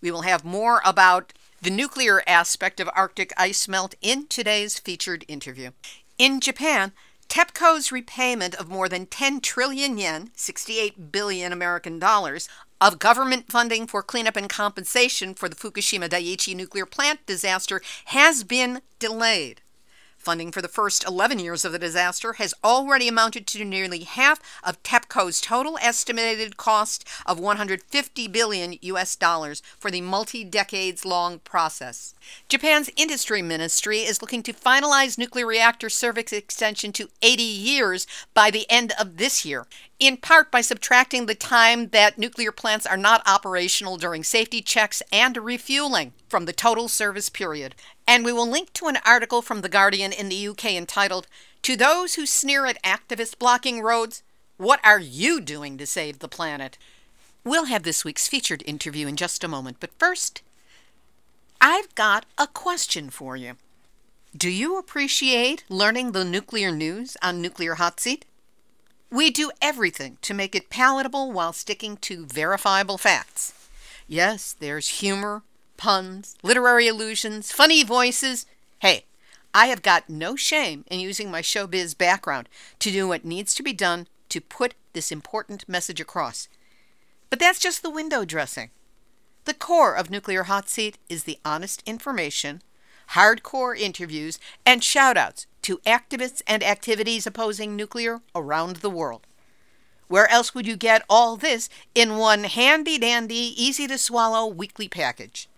We 0.00 0.10
will 0.10 0.22
have 0.22 0.46
more 0.46 0.80
about 0.82 1.34
the 1.60 1.68
nuclear 1.68 2.22
aspect 2.26 2.80
of 2.80 2.88
Arctic 2.96 3.34
ice 3.36 3.68
melt 3.68 3.94
in 4.00 4.28
today's 4.28 4.78
featured 4.78 5.26
interview. 5.28 5.72
In 6.16 6.40
Japan, 6.40 6.92
TEPCO's 7.28 7.92
repayment 7.92 8.54
of 8.54 8.70
more 8.70 8.88
than 8.88 9.04
10 9.04 9.40
trillion 9.40 9.98
yen, 9.98 10.30
68 10.34 11.12
billion 11.12 11.52
American 11.52 11.98
dollars, 11.98 12.48
of 12.80 12.98
government 12.98 13.52
funding 13.52 13.86
for 13.86 14.02
cleanup 14.02 14.36
and 14.36 14.48
compensation 14.48 15.34
for 15.34 15.50
the 15.50 15.56
Fukushima 15.56 16.08
Daiichi 16.08 16.56
nuclear 16.56 16.86
plant 16.86 17.26
disaster 17.26 17.82
has 18.06 18.42
been 18.42 18.80
delayed. 18.98 19.60
Funding 20.26 20.50
for 20.50 20.60
the 20.60 20.66
first 20.66 21.06
11 21.06 21.38
years 21.38 21.64
of 21.64 21.70
the 21.70 21.78
disaster 21.78 22.32
has 22.32 22.52
already 22.64 23.06
amounted 23.06 23.46
to 23.46 23.64
nearly 23.64 24.00
half 24.00 24.40
of 24.64 24.82
TEPCO's 24.82 25.40
total 25.40 25.78
estimated 25.80 26.56
cost 26.56 27.06
of 27.24 27.38
150 27.38 28.26
billion 28.26 28.74
US 28.82 29.14
dollars 29.14 29.62
for 29.78 29.88
the 29.88 30.00
multi-decades 30.00 31.04
long 31.04 31.38
process. 31.38 32.12
Japan's 32.48 32.90
industry 32.96 33.40
ministry 33.40 34.00
is 34.00 34.20
looking 34.20 34.42
to 34.42 34.52
finalize 34.52 35.16
nuclear 35.16 35.46
reactor 35.46 35.88
service 35.88 36.32
extension 36.32 36.90
to 36.90 37.08
80 37.22 37.44
years 37.44 38.04
by 38.34 38.50
the 38.50 38.68
end 38.68 38.94
of 38.98 39.18
this 39.18 39.44
year, 39.44 39.64
in 39.98 40.16
part 40.18 40.50
by 40.50 40.60
subtracting 40.60 41.26
the 41.26 41.34
time 41.34 41.88
that 41.88 42.18
nuclear 42.18 42.52
plants 42.52 42.86
are 42.86 42.96
not 42.96 43.22
operational 43.26 43.96
during 43.96 44.22
safety 44.22 44.60
checks 44.60 45.02
and 45.10 45.36
refueling 45.38 46.12
from 46.28 46.44
the 46.44 46.52
total 46.52 46.88
service 46.88 47.30
period. 47.30 47.74
And 48.06 48.24
we 48.24 48.32
will 48.32 48.48
link 48.48 48.72
to 48.74 48.88
an 48.88 48.98
article 49.06 49.40
from 49.40 49.62
The 49.62 49.68
Guardian 49.68 50.12
in 50.12 50.28
the 50.28 50.48
UK 50.48 50.66
entitled, 50.72 51.26
To 51.62 51.76
Those 51.76 52.14
Who 52.14 52.26
Sneer 52.26 52.66
at 52.66 52.82
Activists 52.82 53.38
Blocking 53.38 53.80
Roads, 53.80 54.22
What 54.58 54.80
Are 54.84 55.00
You 55.00 55.40
Doing 55.40 55.78
to 55.78 55.86
Save 55.86 56.18
the 56.18 56.28
Planet? 56.28 56.76
We'll 57.42 57.66
have 57.66 57.84
this 57.84 58.04
week's 58.04 58.28
featured 58.28 58.62
interview 58.66 59.06
in 59.06 59.16
just 59.16 59.44
a 59.44 59.48
moment, 59.48 59.78
but 59.80 59.98
first, 59.98 60.42
I've 61.60 61.94
got 61.94 62.26
a 62.36 62.46
question 62.46 63.08
for 63.08 63.36
you. 63.36 63.54
Do 64.36 64.50
you 64.50 64.76
appreciate 64.76 65.64
learning 65.70 66.12
the 66.12 66.24
nuclear 66.24 66.70
news 66.70 67.16
on 67.22 67.40
Nuclear 67.40 67.76
Hot 67.76 67.98
Seat? 67.98 68.26
We 69.10 69.30
do 69.30 69.52
everything 69.62 70.18
to 70.22 70.34
make 70.34 70.54
it 70.56 70.68
palatable 70.68 71.30
while 71.30 71.52
sticking 71.52 71.96
to 71.98 72.26
verifiable 72.26 72.98
facts. 72.98 73.52
Yes, 74.08 74.56
there's 74.58 75.00
humor, 75.00 75.42
puns, 75.76 76.36
literary 76.42 76.88
allusions, 76.88 77.52
funny 77.52 77.84
voices. 77.84 78.46
Hey, 78.80 79.04
I 79.54 79.66
have 79.66 79.82
got 79.82 80.10
no 80.10 80.34
shame 80.34 80.84
in 80.88 80.98
using 80.98 81.30
my 81.30 81.40
showbiz 81.40 81.96
background 81.96 82.48
to 82.80 82.90
do 82.90 83.06
what 83.06 83.24
needs 83.24 83.54
to 83.54 83.62
be 83.62 83.72
done 83.72 84.08
to 84.28 84.40
put 84.40 84.74
this 84.92 85.12
important 85.12 85.68
message 85.68 86.00
across. 86.00 86.48
But 87.30 87.38
that's 87.38 87.60
just 87.60 87.82
the 87.82 87.90
window 87.90 88.24
dressing. 88.24 88.70
The 89.44 89.54
core 89.54 89.94
of 89.94 90.10
Nuclear 90.10 90.44
Hot 90.44 90.68
Seat 90.68 90.98
is 91.08 91.24
the 91.24 91.38
honest 91.44 91.80
information, 91.86 92.60
hardcore 93.10 93.78
interviews, 93.78 94.40
and 94.64 94.82
shoutouts 94.82 95.46
to 95.66 95.78
activists 95.78 96.42
and 96.46 96.62
activities 96.62 97.26
opposing 97.26 97.74
nuclear 97.74 98.20
around 98.36 98.76
the 98.76 98.90
world. 98.90 99.26
Where 100.06 100.30
else 100.30 100.54
would 100.54 100.64
you 100.64 100.76
get 100.76 101.02
all 101.10 101.36
this 101.36 101.68
in 101.92 102.18
one 102.18 102.44
handy 102.44 102.98
dandy, 102.98 103.52
easy 103.56 103.88
to 103.88 103.98
swallow 103.98 104.46
weekly 104.46 104.86
package? 104.86 105.48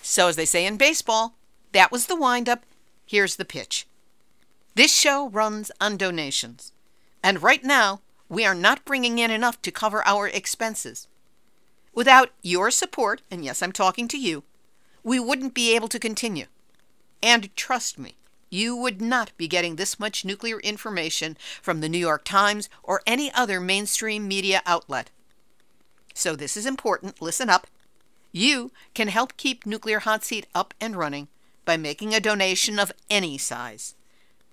So, 0.00 0.28
as 0.28 0.36
they 0.36 0.46
say 0.46 0.64
in 0.64 0.78
baseball, 0.78 1.34
that 1.72 1.92
was 1.92 2.06
the 2.06 2.16
windup. 2.16 2.64
Here's 3.04 3.36
the 3.36 3.44
pitch. 3.44 3.86
This 4.74 4.96
show 4.96 5.28
runs 5.28 5.70
on 5.78 5.98
donations. 5.98 6.72
And 7.22 7.42
right 7.42 7.62
now, 7.62 8.00
we 8.30 8.46
are 8.46 8.54
not 8.54 8.86
bringing 8.86 9.18
in 9.18 9.30
enough 9.30 9.60
to 9.60 9.70
cover 9.70 10.02
our 10.06 10.28
expenses. 10.28 11.08
Without 11.92 12.30
your 12.40 12.70
support, 12.70 13.20
and 13.30 13.44
yes, 13.44 13.62
I'm 13.62 13.72
talking 13.72 14.08
to 14.08 14.18
you, 14.18 14.44
we 15.04 15.20
wouldn't 15.20 15.52
be 15.52 15.76
able 15.76 15.88
to 15.88 15.98
continue. 15.98 16.46
And 17.22 17.54
trust 17.54 17.98
me, 17.98 18.16
you 18.52 18.76
would 18.76 19.00
not 19.00 19.32
be 19.38 19.48
getting 19.48 19.76
this 19.76 19.98
much 19.98 20.26
nuclear 20.26 20.60
information 20.60 21.38
from 21.62 21.80
the 21.80 21.88
New 21.88 21.98
York 21.98 22.22
Times 22.22 22.68
or 22.82 23.00
any 23.06 23.32
other 23.32 23.58
mainstream 23.58 24.28
media 24.28 24.60
outlet. 24.66 25.10
So, 26.12 26.36
this 26.36 26.54
is 26.54 26.66
important. 26.66 27.22
Listen 27.22 27.48
up. 27.48 27.66
You 28.30 28.70
can 28.92 29.08
help 29.08 29.38
keep 29.38 29.64
Nuclear 29.64 30.00
Hot 30.00 30.22
Seat 30.22 30.46
up 30.54 30.74
and 30.82 30.96
running 30.96 31.28
by 31.64 31.78
making 31.78 32.14
a 32.14 32.20
donation 32.20 32.78
of 32.78 32.92
any 33.08 33.38
size. 33.38 33.94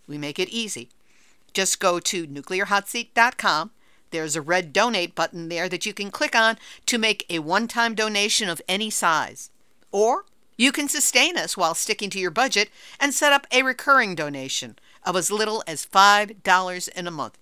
We 0.08 0.18
make 0.18 0.40
it 0.40 0.48
easy. 0.48 0.88
Just 1.54 1.82
go 1.82 2.00
to 2.00 2.26
nuclearhotseat.com. 2.26 3.72
There's 4.12 4.36
a 4.38 4.42
red 4.42 4.72
donate 4.72 5.14
button 5.14 5.50
there 5.50 5.68
that 5.68 5.86
you 5.86 5.94
can 5.94 6.10
click 6.10 6.36
on 6.36 6.58
to 6.86 6.98
make 6.98 7.26
a 7.30 7.40
one 7.40 7.68
time 7.68 7.96
donation 7.96 8.48
of 8.48 8.62
any 8.68 8.90
size. 8.90 9.50
Or 9.92 10.24
you 10.60 10.74
can 10.74 10.90
sustain 10.90 11.38
us 11.38 11.56
while 11.56 11.74
sticking 11.74 12.10
to 12.10 12.20
your 12.20 12.32
budget 12.32 12.70
and 13.00 13.14
set 13.14 13.32
up 13.32 13.48
a 13.50 13.64
recurring 13.64 14.14
donation 14.14 14.78
of 15.06 15.16
as 15.16 15.32
little 15.32 15.64
as 15.66 15.86
$5 15.86 16.90
in 16.90 17.08
a 17.08 17.12
month. 17.12 17.38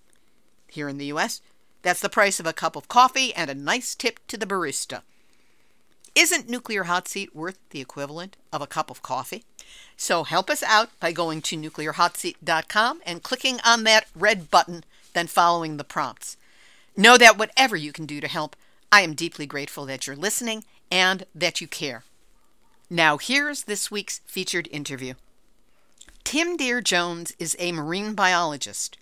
Here 0.67 0.87
in 0.87 0.99
the 0.99 1.07
US, 1.07 1.41
that's 1.81 1.99
the 1.99 2.09
price 2.09 2.39
of 2.39 2.45
a 2.45 2.53
cup 2.53 2.75
of 2.75 2.87
coffee 2.87 3.33
and 3.33 3.49
a 3.49 3.55
nice 3.55 3.95
tip 3.95 4.19
to 4.27 4.37
the 4.37 4.45
barista. 4.45 5.01
Isn't 6.13 6.47
Nuclear 6.47 6.83
Hot 6.83 7.07
Seat 7.07 7.35
worth 7.35 7.57
the 7.71 7.81
equivalent 7.81 8.37
of 8.53 8.61
a 8.61 8.67
cup 8.67 8.91
of 8.91 9.01
coffee? 9.01 9.45
So 9.95 10.23
help 10.23 10.47
us 10.51 10.61
out 10.61 10.89
by 10.99 11.11
going 11.11 11.41
to 11.41 11.57
nuclearhotseat.com 11.57 13.01
and 13.03 13.23
clicking 13.23 13.59
on 13.65 13.83
that 13.85 14.05
red 14.15 14.51
button, 14.51 14.83
then 15.13 15.25
following 15.25 15.77
the 15.77 15.83
prompts. 15.83 16.37
Know 16.95 17.17
that 17.17 17.39
whatever 17.39 17.75
you 17.75 17.91
can 17.91 18.05
do 18.05 18.21
to 18.21 18.27
help, 18.27 18.55
I 18.91 19.01
am 19.01 19.15
deeply 19.15 19.47
grateful 19.47 19.87
that 19.87 20.05
you're 20.05 20.15
listening 20.15 20.65
and 20.91 21.25
that 21.33 21.61
you 21.61 21.67
care. 21.67 22.03
Now, 22.89 23.17
here's 23.17 23.63
this 23.63 23.91
week's 23.91 24.21
featured 24.25 24.69
interview. 24.71 25.15
Tim 26.23 26.55
Deere 26.55 26.79
Jones 26.79 27.33
is 27.37 27.53
a 27.59 27.73
marine 27.73 28.13
biologist, 28.13 28.97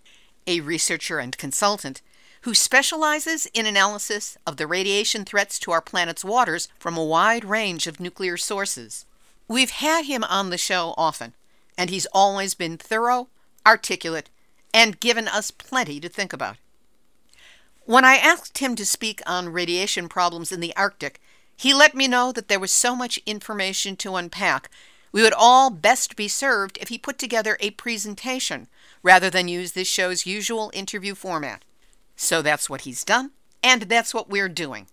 a 0.47 0.59
researcher 0.61 1.19
and 1.19 1.37
consultant 1.37 2.01
who 2.41 2.55
specializes 2.55 3.45
in 3.53 3.67
analysis 3.67 4.37
of 4.45 4.57
the 4.57 4.65
radiation 4.65 5.23
threats 5.23 5.59
to 5.59 5.71
our 5.71 5.81
planet's 5.81 6.25
waters 6.25 6.67
from 6.79 6.97
a 6.97 7.03
wide 7.03 7.45
range 7.45 7.85
of 7.85 7.99
nuclear 7.99 8.37
sources. 8.37 9.05
We've 9.47 9.71
had 9.71 10.05
him 10.05 10.23
on 10.23 10.49
the 10.49 10.57
show 10.57 10.95
often, 10.97 11.33
and 11.77 11.91
he's 11.91 12.07
always 12.07 12.55
been 12.55 12.77
thorough, 12.77 13.27
articulate, 13.67 14.29
and 14.73 14.99
given 14.99 15.27
us 15.27 15.51
plenty 15.51 15.99
to 15.99 16.09
think 16.09 16.33
about. 16.33 16.57
When 17.85 18.03
I 18.03 18.15
asked 18.15 18.57
him 18.57 18.75
to 18.77 18.85
speak 18.85 19.21
on 19.27 19.49
radiation 19.49 20.09
problems 20.09 20.51
in 20.51 20.59
the 20.59 20.75
Arctic, 20.75 21.19
he 21.55 21.73
let 21.73 21.95
me 21.95 22.07
know 22.07 22.31
that 22.31 22.47
there 22.47 22.59
was 22.59 22.71
so 22.71 22.95
much 22.95 23.19
information 23.25 23.95
to 23.97 24.15
unpack. 24.15 24.69
We 25.11 25.21
would 25.21 25.33
all 25.33 25.69
best 25.69 26.15
be 26.15 26.27
served 26.27 26.77
if 26.81 26.89
he 26.89 26.97
put 26.97 27.17
together 27.17 27.57
a 27.59 27.71
presentation 27.71 28.67
rather 29.01 29.29
than 29.29 29.47
use 29.47 29.71
this 29.71 29.87
show's 29.87 30.25
usual 30.25 30.71
interview 30.73 31.15
format. 31.15 31.63
So 32.15 32.41
that's 32.41 32.69
what 32.69 32.81
he's 32.81 33.03
done, 33.03 33.31
and 33.63 33.83
that's 33.83 34.13
what 34.13 34.29
we're 34.29 34.49
doing. 34.49 34.87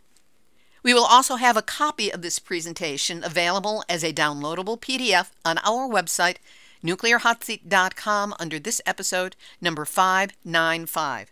We 0.82 0.94
will 0.94 1.04
also 1.04 1.36
have 1.36 1.56
a 1.56 1.62
copy 1.62 2.12
of 2.12 2.22
this 2.22 2.38
presentation 2.38 3.22
available 3.22 3.84
as 3.88 4.02
a 4.02 4.12
downloadable 4.12 4.80
PDF 4.80 5.30
on 5.44 5.58
our 5.58 5.88
website, 5.88 6.36
nuclearhotseat.com 6.84 8.34
under 8.40 8.58
this 8.58 8.80
episode, 8.84 9.36
number 9.60 9.84
595. 9.84 11.30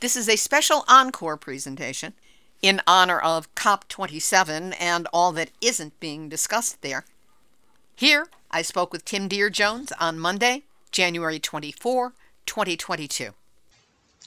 This 0.00 0.16
is 0.16 0.28
a 0.28 0.36
special 0.36 0.84
encore 0.88 1.36
presentation 1.36 2.14
in 2.62 2.80
honor 2.86 3.18
of 3.18 3.54
COP27 3.54 4.74
and 4.78 5.06
all 5.12 5.32
that 5.32 5.50
isn't 5.60 5.98
being 6.00 6.28
discussed 6.28 6.82
there. 6.82 7.04
Here, 7.94 8.26
I 8.50 8.62
spoke 8.62 8.92
with 8.92 9.04
Tim 9.04 9.28
Deere 9.28 9.50
Jones 9.50 9.92
on 10.00 10.18
Monday, 10.18 10.64
January 10.90 11.38
24, 11.38 12.12
2022. 12.46 13.30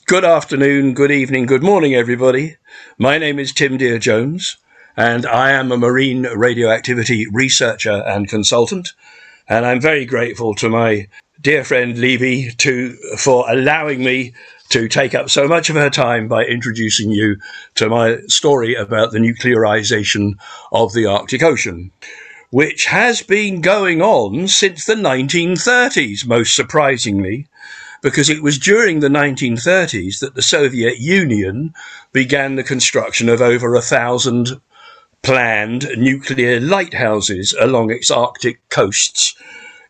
Good 0.06 0.26
afternoon, 0.26 0.94
good 0.94 1.12
evening, 1.12 1.46
good 1.46 1.64
morning, 1.64 1.94
everybody. 1.94 2.58
My 2.98 3.18
name 3.18 3.40
is 3.40 3.54
Tim 3.54 3.78
Deere 3.78 4.00
Jones, 4.00 4.58
and 4.98 5.26
I 5.26 5.52
am 5.52 5.72
a 5.72 5.78
marine 5.78 6.24
radioactivity 6.24 7.28
researcher 7.28 8.04
and 8.06 8.28
consultant. 8.28 8.94
And 9.48 9.66
I'm 9.66 9.80
very 9.80 10.06
grateful 10.06 10.54
to 10.56 10.70
my 10.70 11.08
dear 11.40 11.64
friend 11.64 11.98
Levy 11.98 12.52
to 12.52 12.94
for 13.18 13.50
allowing 13.50 14.04
me 14.04 14.34
to 14.72 14.88
take 14.88 15.14
up 15.14 15.30
so 15.30 15.48
much 15.48 15.70
of 15.70 15.76
her 15.76 15.90
time 15.90 16.28
by 16.28 16.46
introducing 16.46 17.12
you 17.12 17.38
to 17.76 17.90
my 17.90 18.18
story 18.28 18.74
about 18.74 19.12
the 19.12 19.20
nuclearization 19.20 20.34
of 20.72 20.94
the 20.94 21.06
Arctic 21.06 21.44
Ocean, 21.44 21.92
which 22.52 22.86
has 22.86 23.22
been 23.22 23.60
going 23.60 24.02
on 24.02 24.48
since 24.48 24.86
the 24.86 24.96
1930s, 24.96 26.26
most 26.26 26.56
surprisingly, 26.56 27.48
because 28.02 28.30
it 28.30 28.42
was 28.42 28.58
during 28.58 29.02
the 29.02 29.10
1930s 29.10 30.20
that 30.20 30.36
the 30.36 30.42
Soviet 30.42 31.00
Union 31.00 31.74
began 32.14 32.56
the 32.56 32.64
construction 32.64 33.28
of 33.28 33.42
over 33.42 33.76
a 33.76 33.82
thousand 33.82 34.62
planned 35.22 35.88
nuclear 35.98 36.62
lighthouses 36.62 37.54
along 37.60 37.92
its 37.92 38.10
Arctic 38.10 38.68
coasts 38.70 39.36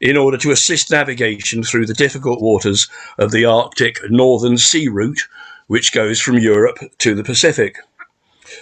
in 0.01 0.17
order 0.17 0.37
to 0.37 0.51
assist 0.51 0.91
navigation 0.91 1.63
through 1.63 1.85
the 1.85 1.93
difficult 1.93 2.41
waters 2.41 2.89
of 3.17 3.31
the 3.31 3.45
Arctic 3.45 3.99
Northern 4.09 4.57
Sea 4.57 4.87
Route, 4.87 5.27
which 5.67 5.93
goes 5.93 6.19
from 6.19 6.37
Europe 6.37 6.79
to 6.97 7.15
the 7.15 7.23
Pacific. 7.23 7.77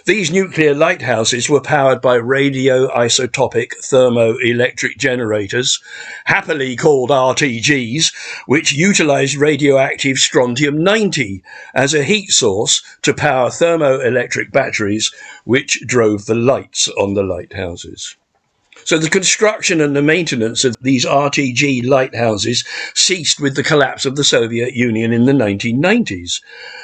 These 0.06 0.32
nuclear 0.32 0.76
lighthouses 0.76 1.50
were 1.50 1.62
powered 1.62 2.00
by 2.00 2.20
radioisotopic 2.20 3.72
thermoelectric 3.82 4.98
generators, 4.98 5.80
happily 6.26 6.76
called 6.76 7.10
RTGs, 7.10 8.14
which 8.46 8.72
utilized 8.72 9.36
radioactive 9.36 10.18
strontium 10.18 10.84
90 10.84 11.42
as 11.74 11.96
a 11.96 12.04
heat 12.04 12.30
source 12.30 12.84
to 13.02 13.16
power 13.16 13.50
thermoelectric 13.50 14.52
batteries, 14.52 15.12
which 15.46 15.82
drove 15.88 16.28
the 16.28 16.36
lights 16.36 16.88
on 16.90 17.16
the 17.16 17.24
lighthouses. 17.24 18.16
So 18.86 18.98
the 18.98 19.10
construction 19.10 19.82
and 19.82 19.96
the 19.96 20.02
maintenance 20.02 20.64
of 20.64 20.76
these 20.82 21.06
RTG 21.06 21.86
lighthouses 21.86 22.64
ceased 22.96 23.40
with 23.40 23.56
the 23.56 23.64
collapse 23.64 24.06
of 24.06 24.16
the 24.16 24.24
Soviet 24.24 24.74
Union 24.74 25.12
in 25.12 25.26
the 25.26 25.34
1990s. 25.34 26.42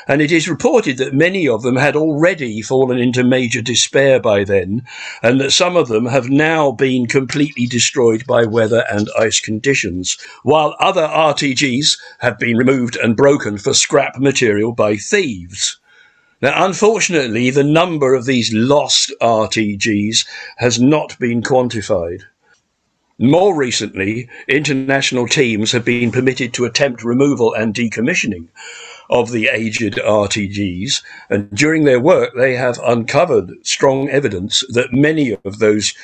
And 0.08 0.22
it 0.22 0.32
is 0.32 0.48
reported 0.48 0.98
that 0.98 1.14
many 1.14 1.48
of 1.48 1.64
them 1.64 1.78
had 1.78 1.96
already 1.96 2.62
fallen 2.62 3.00
into 3.00 3.24
major 3.24 3.62
despair 3.62 4.20
by 4.20 4.44
then, 4.44 4.84
and 5.24 5.42
that 5.42 5.52
some 5.52 5.76
of 5.76 5.88
them 5.88 6.06
have 6.06 6.30
now 6.30 6.72
been 6.72 7.08
completely 7.08 7.66
destroyed 7.66 8.26
by 8.28 8.46
weather 8.46 8.86
and 8.92 9.10
ice 9.18 9.40
conditions, 9.40 10.18
while 10.44 10.76
other 10.80 11.08
RTGs 11.08 11.98
have 12.20 12.38
been 12.38 12.58
removed 12.58 12.98
and 12.98 13.18
broken 13.18 13.58
for 13.58 13.74
scrap 13.74 14.20
material 14.20 14.74
by 14.74 14.96
thieves. 14.96 15.78
Now, 16.46 16.64
unfortunately, 16.64 17.50
the 17.50 17.64
number 17.64 18.14
of 18.14 18.26
these 18.26 18.54
lost 18.54 19.12
RTGs 19.20 20.28
has 20.58 20.80
not 20.80 21.18
been 21.18 21.42
quantified. 21.42 22.22
More 23.18 23.56
recently, 23.56 24.30
international 24.48 25.28
teams 25.28 25.72
have 25.72 25.84
been 25.84 26.12
permitted 26.12 26.54
to 26.54 26.66
attempt 26.66 27.04
removal 27.04 27.56
and 27.56 27.74
decommissioning 27.74 28.50
of 29.10 29.32
the 29.32 29.48
aged 29.48 29.96
RTGs, 29.96 31.02
and 31.32 31.50
during 31.50 31.86
their 31.86 32.00
work, 32.00 32.36
they 32.36 32.56
have 32.56 32.80
uncovered 32.86 33.52
strong 33.64 34.08
evidence 34.10 34.64
that 34.70 34.94
many 34.94 35.36
of 35.46 35.58
those 35.58 35.96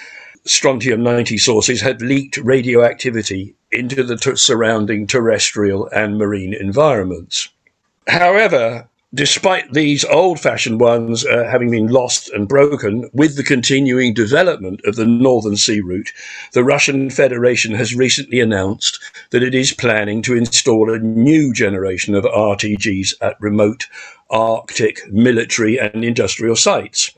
strontium 0.43 1.03
90 1.03 1.37
sources 1.37 1.81
had 1.81 2.01
leaked 2.01 2.37
radioactivity 2.37 3.53
into 3.71 4.01
the 4.01 4.17
surrounding 4.35 5.05
terrestrial 5.05 5.87
and 5.89 6.17
marine 6.17 6.55
environments. 6.55 7.49
However, 8.07 8.89
despite 9.13 9.73
these 9.73 10.05
old 10.05 10.39
fashioned 10.39 10.79
ones 10.79 11.25
uh, 11.25 11.45
having 11.49 11.69
been 11.69 11.87
lost 11.87 12.29
and 12.29 12.47
broken, 12.47 13.09
with 13.13 13.35
the 13.35 13.43
continuing 13.43 14.13
development 14.13 14.79
of 14.85 14.95
the 14.95 15.05
Northern 15.05 15.57
Sea 15.57 15.81
Route, 15.81 16.13
the 16.53 16.63
Russian 16.63 17.09
Federation 17.09 17.75
has 17.75 17.93
recently 17.93 18.39
announced 18.39 18.99
that 19.31 19.43
it 19.43 19.53
is 19.53 19.73
planning 19.73 20.21
to 20.21 20.37
install 20.37 20.91
a 20.91 20.99
new 20.99 21.53
generation 21.53 22.15
of 22.15 22.23
RTGs 22.23 23.13
at 23.21 23.39
remote 23.41 23.87
Arctic 24.29 25.01
military 25.11 25.77
and 25.77 26.05
industrial 26.05 26.55
sites. 26.55 27.11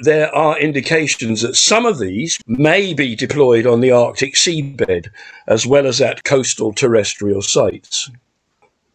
There 0.00 0.34
are 0.34 0.58
indications 0.58 1.42
that 1.42 1.54
some 1.54 1.86
of 1.86 1.98
these 1.98 2.38
may 2.46 2.94
be 2.94 3.14
deployed 3.14 3.66
on 3.66 3.80
the 3.80 3.92
Arctic 3.92 4.34
seabed 4.34 5.08
as 5.46 5.66
well 5.66 5.86
as 5.86 6.00
at 6.00 6.24
coastal 6.24 6.72
terrestrial 6.72 7.42
sites. 7.42 8.10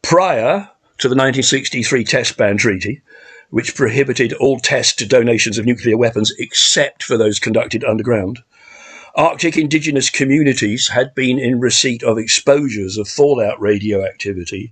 Prior 0.02 0.69
to 1.00 1.08
the 1.08 1.16
1963 1.16 2.04
Test 2.04 2.38
Ban 2.38 2.58
Treaty, 2.58 3.02
which 3.50 3.76
prohibited 3.76 4.34
all 4.34 4.60
test 4.60 5.08
donations 5.08 5.58
of 5.58 5.66
nuclear 5.66 5.98
weapons 5.98 6.34
except 6.38 7.04
for 7.04 7.18
those 7.18 7.40
conducted 7.40 7.84
underground. 7.84 8.40
Arctic 9.16 9.58
indigenous 9.58 10.10
communities 10.10 10.90
had 10.90 11.16
been 11.16 11.40
in 11.40 11.60
receipt 11.60 12.04
of 12.04 12.18
exposures 12.18 12.98
of 12.98 13.08
fallout 13.08 13.60
radioactivity 13.60 14.72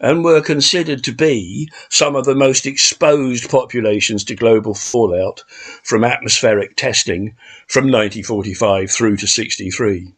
and 0.00 0.22
were 0.22 0.42
considered 0.42 1.02
to 1.02 1.12
be 1.12 1.68
some 1.88 2.14
of 2.14 2.24
the 2.24 2.34
most 2.34 2.66
exposed 2.66 3.48
populations 3.48 4.22
to 4.24 4.34
global 4.34 4.74
fallout 4.74 5.42
from 5.82 6.04
atmospheric 6.04 6.76
testing 6.76 7.34
from 7.66 7.84
1945 7.84 8.90
through 8.90 9.16
to 9.16 9.26
63. 9.26 10.12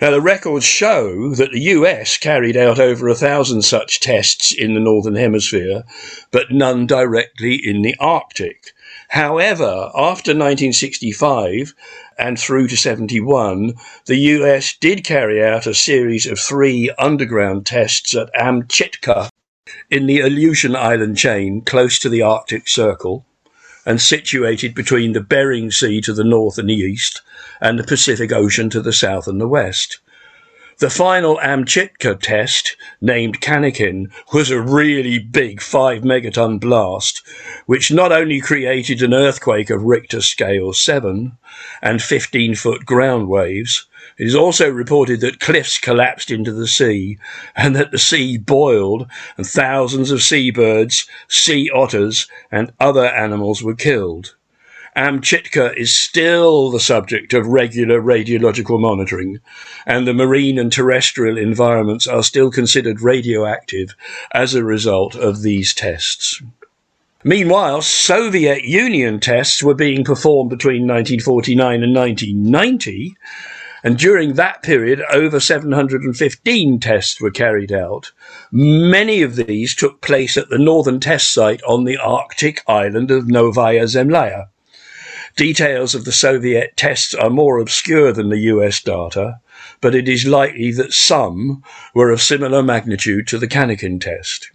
Now, 0.00 0.12
the 0.12 0.20
records 0.20 0.64
show 0.64 1.34
that 1.34 1.50
the 1.50 1.60
US 1.74 2.18
carried 2.18 2.56
out 2.56 2.78
over 2.78 3.08
a 3.08 3.16
thousand 3.16 3.62
such 3.62 3.98
tests 3.98 4.52
in 4.52 4.74
the 4.74 4.80
Northern 4.80 5.16
Hemisphere, 5.16 5.82
but 6.30 6.52
none 6.52 6.86
directly 6.86 7.56
in 7.56 7.82
the 7.82 7.96
Arctic. 7.98 8.72
However, 9.08 9.90
after 9.96 10.30
1965 10.30 11.74
and 12.16 12.38
through 12.38 12.68
to 12.68 12.76
71, 12.76 13.74
the 14.06 14.16
US 14.16 14.72
did 14.76 15.02
carry 15.02 15.42
out 15.44 15.66
a 15.66 15.74
series 15.74 16.26
of 16.26 16.38
three 16.38 16.90
underground 16.96 17.66
tests 17.66 18.14
at 18.14 18.32
Amchitka 18.34 19.30
in 19.90 20.06
the 20.06 20.20
Aleutian 20.20 20.76
Island 20.76 21.16
chain 21.16 21.60
close 21.62 21.98
to 21.98 22.08
the 22.08 22.22
Arctic 22.22 22.68
Circle 22.68 23.26
and 23.88 24.02
situated 24.02 24.74
between 24.74 25.12
the 25.12 25.20
Bering 25.20 25.70
Sea 25.70 26.02
to 26.02 26.12
the 26.12 26.22
north 26.22 26.58
and 26.58 26.68
the 26.68 26.74
east 26.74 27.22
and 27.58 27.78
the 27.78 27.84
Pacific 27.84 28.30
Ocean 28.30 28.68
to 28.68 28.82
the 28.82 28.92
south 28.92 29.26
and 29.26 29.40
the 29.40 29.48
west. 29.48 29.98
The 30.76 30.90
final 30.90 31.38
Amchitka 31.38 32.20
test, 32.20 32.76
named 33.00 33.40
Cannikin, 33.40 34.10
was 34.30 34.50
a 34.50 34.60
really 34.60 35.18
big 35.18 35.62
5 35.62 36.02
megaton 36.02 36.60
blast, 36.60 37.22
which 37.64 37.90
not 37.90 38.12
only 38.12 38.42
created 38.42 39.02
an 39.02 39.14
earthquake 39.14 39.70
of 39.70 39.82
Richter 39.82 40.20
scale 40.20 40.74
7 40.74 41.38
and 41.80 42.02
15 42.02 42.56
foot 42.56 42.84
ground 42.84 43.28
waves, 43.28 43.86
it 44.18 44.26
is 44.26 44.34
also 44.34 44.68
reported 44.68 45.20
that 45.20 45.40
cliffs 45.40 45.78
collapsed 45.78 46.30
into 46.30 46.52
the 46.52 46.66
sea 46.66 47.18
and 47.54 47.76
that 47.76 47.92
the 47.92 47.98
sea 47.98 48.36
boiled 48.36 49.06
and 49.36 49.46
thousands 49.46 50.10
of 50.10 50.22
seabirds, 50.22 51.06
sea 51.28 51.70
otters, 51.72 52.26
and 52.50 52.72
other 52.80 53.06
animals 53.06 53.62
were 53.62 53.74
killed. 53.74 54.34
Amchitka 54.96 55.76
is 55.76 55.96
still 55.96 56.72
the 56.72 56.80
subject 56.80 57.32
of 57.32 57.46
regular 57.46 58.02
radiological 58.02 58.80
monitoring, 58.80 59.38
and 59.86 60.08
the 60.08 60.12
marine 60.12 60.58
and 60.58 60.72
terrestrial 60.72 61.38
environments 61.38 62.08
are 62.08 62.24
still 62.24 62.50
considered 62.50 63.00
radioactive 63.00 63.94
as 64.32 64.54
a 64.54 64.64
result 64.64 65.14
of 65.14 65.42
these 65.42 65.72
tests. 65.72 66.42
Meanwhile, 67.22 67.82
Soviet 67.82 68.64
Union 68.64 69.20
tests 69.20 69.62
were 69.62 69.74
being 69.74 70.02
performed 70.02 70.50
between 70.50 70.82
1949 70.82 71.82
and 71.84 71.94
1990, 71.94 73.16
and 73.82 73.98
during 73.98 74.34
that 74.34 74.62
period, 74.62 75.02
over 75.12 75.40
715 75.40 76.80
tests 76.80 77.20
were 77.20 77.30
carried 77.30 77.72
out. 77.72 78.12
Many 78.50 79.22
of 79.22 79.36
these 79.36 79.74
took 79.74 80.00
place 80.00 80.36
at 80.36 80.48
the 80.48 80.58
northern 80.58 81.00
test 81.00 81.32
site 81.32 81.62
on 81.62 81.84
the 81.84 81.96
Arctic 81.96 82.62
island 82.66 83.10
of 83.10 83.28
Novaya 83.28 83.84
Zemlya. 83.84 84.48
Details 85.36 85.94
of 85.94 86.04
the 86.04 86.12
Soviet 86.12 86.76
tests 86.76 87.14
are 87.14 87.30
more 87.30 87.58
obscure 87.58 88.12
than 88.12 88.28
the 88.28 88.40
US 88.52 88.82
data, 88.82 89.40
but 89.80 89.94
it 89.94 90.08
is 90.08 90.26
likely 90.26 90.72
that 90.72 90.92
some 90.92 91.62
were 91.94 92.10
of 92.10 92.20
similar 92.20 92.62
magnitude 92.62 93.28
to 93.28 93.38
the 93.38 93.46
Cannikin 93.46 94.00
test. 94.00 94.50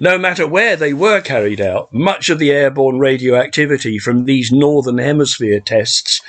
No 0.00 0.16
matter 0.16 0.46
where 0.46 0.76
they 0.76 0.94
were 0.94 1.20
carried 1.20 1.60
out, 1.60 1.92
much 1.92 2.30
of 2.30 2.38
the 2.38 2.50
airborne 2.50 2.98
radioactivity 2.98 3.98
from 3.98 4.24
these 4.24 4.50
Northern 4.50 4.98
Hemisphere 4.98 5.60
tests, 5.60 6.22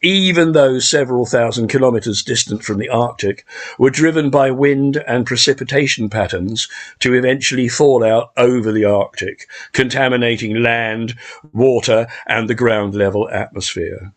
even 0.00 0.52
though 0.52 0.78
several 0.78 1.26
thousand 1.26 1.68
kilometres 1.68 2.22
distant 2.22 2.62
from 2.62 2.78
the 2.78 2.88
Arctic, 2.88 3.44
were 3.78 3.90
driven 3.90 4.30
by 4.30 4.50
wind 4.50 4.96
and 5.06 5.26
precipitation 5.26 6.08
patterns 6.08 6.68
to 7.00 7.14
eventually 7.14 7.68
fall 7.68 8.02
out 8.04 8.32
over 8.36 8.72
the 8.72 8.84
Arctic, 8.84 9.48
contaminating 9.72 10.62
land, 10.62 11.14
water, 11.52 12.06
and 12.26 12.48
the 12.48 12.54
ground 12.54 12.94
level 12.94 13.28
atmosphere. 13.28 14.12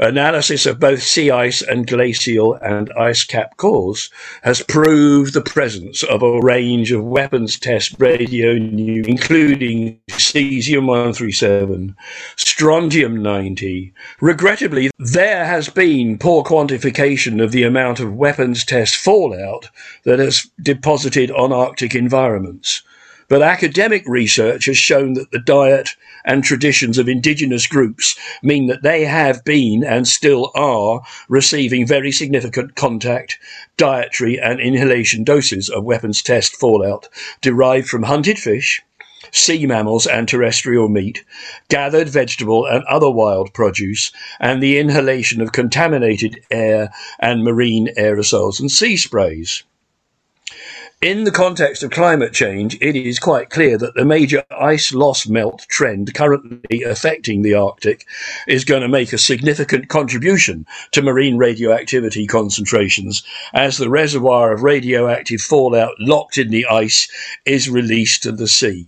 Analysis 0.00 0.66
of 0.66 0.80
both 0.80 1.04
sea 1.04 1.30
ice 1.30 1.62
and 1.62 1.86
glacial 1.86 2.54
and 2.54 2.92
ice 2.98 3.22
cap 3.22 3.56
cores 3.56 4.10
has 4.42 4.60
proved 4.60 5.34
the 5.34 5.40
presence 5.40 6.02
of 6.02 6.20
a 6.20 6.40
range 6.40 6.90
of 6.90 7.04
weapons 7.04 7.56
test 7.60 7.94
radio, 8.00 8.50
including 8.54 10.00
cesium 10.10 10.86
137, 10.86 11.94
strontium 12.34 13.22
90. 13.22 13.92
Regrettably, 14.20 14.90
there 14.98 15.44
has 15.44 15.68
been 15.68 16.18
poor 16.18 16.42
quantification 16.42 17.40
of 17.40 17.52
the 17.52 17.62
amount 17.62 18.00
of 18.00 18.16
weapons 18.16 18.64
test 18.64 18.96
fallout 18.96 19.70
that 20.02 20.18
has 20.18 20.50
deposited 20.60 21.30
on 21.30 21.52
Arctic 21.52 21.94
environments. 21.94 22.82
But 23.34 23.42
academic 23.42 24.04
research 24.06 24.66
has 24.66 24.78
shown 24.78 25.14
that 25.14 25.32
the 25.32 25.40
diet 25.40 25.96
and 26.24 26.44
traditions 26.44 26.98
of 26.98 27.08
indigenous 27.08 27.66
groups 27.66 28.16
mean 28.44 28.68
that 28.68 28.84
they 28.84 29.06
have 29.06 29.42
been 29.42 29.82
and 29.82 30.06
still 30.06 30.52
are 30.54 31.02
receiving 31.28 31.84
very 31.84 32.12
significant 32.12 32.76
contact, 32.76 33.40
dietary, 33.76 34.38
and 34.38 34.60
inhalation 34.60 35.24
doses 35.24 35.68
of 35.68 35.82
weapons 35.82 36.22
test 36.22 36.54
fallout 36.54 37.08
derived 37.40 37.88
from 37.88 38.04
hunted 38.04 38.38
fish, 38.38 38.80
sea 39.32 39.66
mammals 39.66 40.06
and 40.06 40.28
terrestrial 40.28 40.88
meat, 40.88 41.24
gathered 41.68 42.08
vegetable 42.08 42.64
and 42.64 42.84
other 42.84 43.10
wild 43.10 43.52
produce, 43.52 44.12
and 44.38 44.62
the 44.62 44.78
inhalation 44.78 45.40
of 45.40 45.50
contaminated 45.50 46.38
air 46.52 46.88
and 47.18 47.42
marine 47.42 47.88
aerosols 47.98 48.60
and 48.60 48.70
sea 48.70 48.96
sprays. 48.96 49.64
In 51.04 51.24
the 51.24 51.30
context 51.30 51.82
of 51.82 51.90
climate 51.90 52.32
change, 52.32 52.78
it 52.80 52.96
is 52.96 53.18
quite 53.18 53.50
clear 53.50 53.76
that 53.76 53.94
the 53.94 54.06
major 54.06 54.42
ice 54.50 54.90
loss 54.90 55.26
melt 55.26 55.66
trend 55.68 56.14
currently 56.14 56.82
affecting 56.82 57.42
the 57.42 57.52
Arctic 57.52 58.06
is 58.48 58.64
going 58.64 58.80
to 58.80 58.88
make 58.88 59.12
a 59.12 59.18
significant 59.18 59.90
contribution 59.90 60.64
to 60.92 61.02
marine 61.02 61.36
radioactivity 61.36 62.26
concentrations 62.26 63.22
as 63.52 63.76
the 63.76 63.90
reservoir 63.90 64.54
of 64.54 64.62
radioactive 64.62 65.42
fallout 65.42 65.92
locked 66.00 66.38
in 66.38 66.48
the 66.48 66.64
ice 66.64 67.06
is 67.44 67.68
released 67.68 68.22
to 68.22 68.32
the 68.32 68.48
sea. 68.48 68.86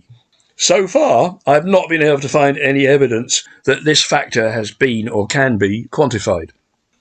So 0.55 0.87
far, 0.87 1.37
I've 1.45 1.67
not 1.67 1.87
been 1.87 2.01
able 2.01 2.21
to 2.21 2.27
find 2.27 2.57
any 2.57 2.87
evidence 2.87 3.47
that 3.65 3.83
this 3.83 4.01
factor 4.01 4.49
has 4.49 4.71
been 4.71 5.07
or 5.07 5.27
can 5.27 5.59
be 5.59 5.83
quantified. 5.91 6.49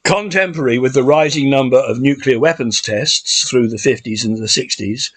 Contemporary 0.07 0.79
with 0.79 0.95
the 0.95 1.03
rising 1.03 1.51
number 1.51 1.79
of 1.79 1.99
nuclear 1.99 2.39
weapons 2.39 2.81
tests 2.81 3.51
through 3.51 3.67
the 3.67 3.77
50s 3.77 4.25
and 4.25 4.37
the 4.37 4.45
60s, 4.45 5.11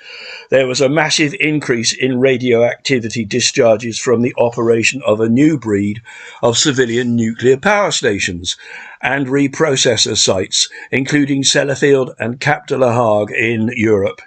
there 0.49 0.65
was 0.65 0.82
a 0.82 0.89
massive 0.89 1.36
increase 1.39 1.93
in 1.93 2.19
radioactivity 2.19 3.23
discharges 3.23 3.99
from 3.99 4.23
the 4.23 4.34
operation 4.39 5.04
of 5.06 5.19
a 5.19 5.30
new 5.30 5.60
breed 5.60 6.02
of 6.41 6.58
civilian 6.58 7.15
nuclear 7.15 7.56
power 7.56 7.91
stations 7.91 8.58
and 8.99 9.28
reprocessor 9.28 10.17
sites, 10.17 10.67
including 10.89 11.43
Sellafield 11.43 12.15
and 12.17 12.39
Cap 12.39 12.65
de 12.65 12.75
la 12.75 12.91
Hague 12.91 13.30
in 13.30 13.69
Europe. 13.75 14.23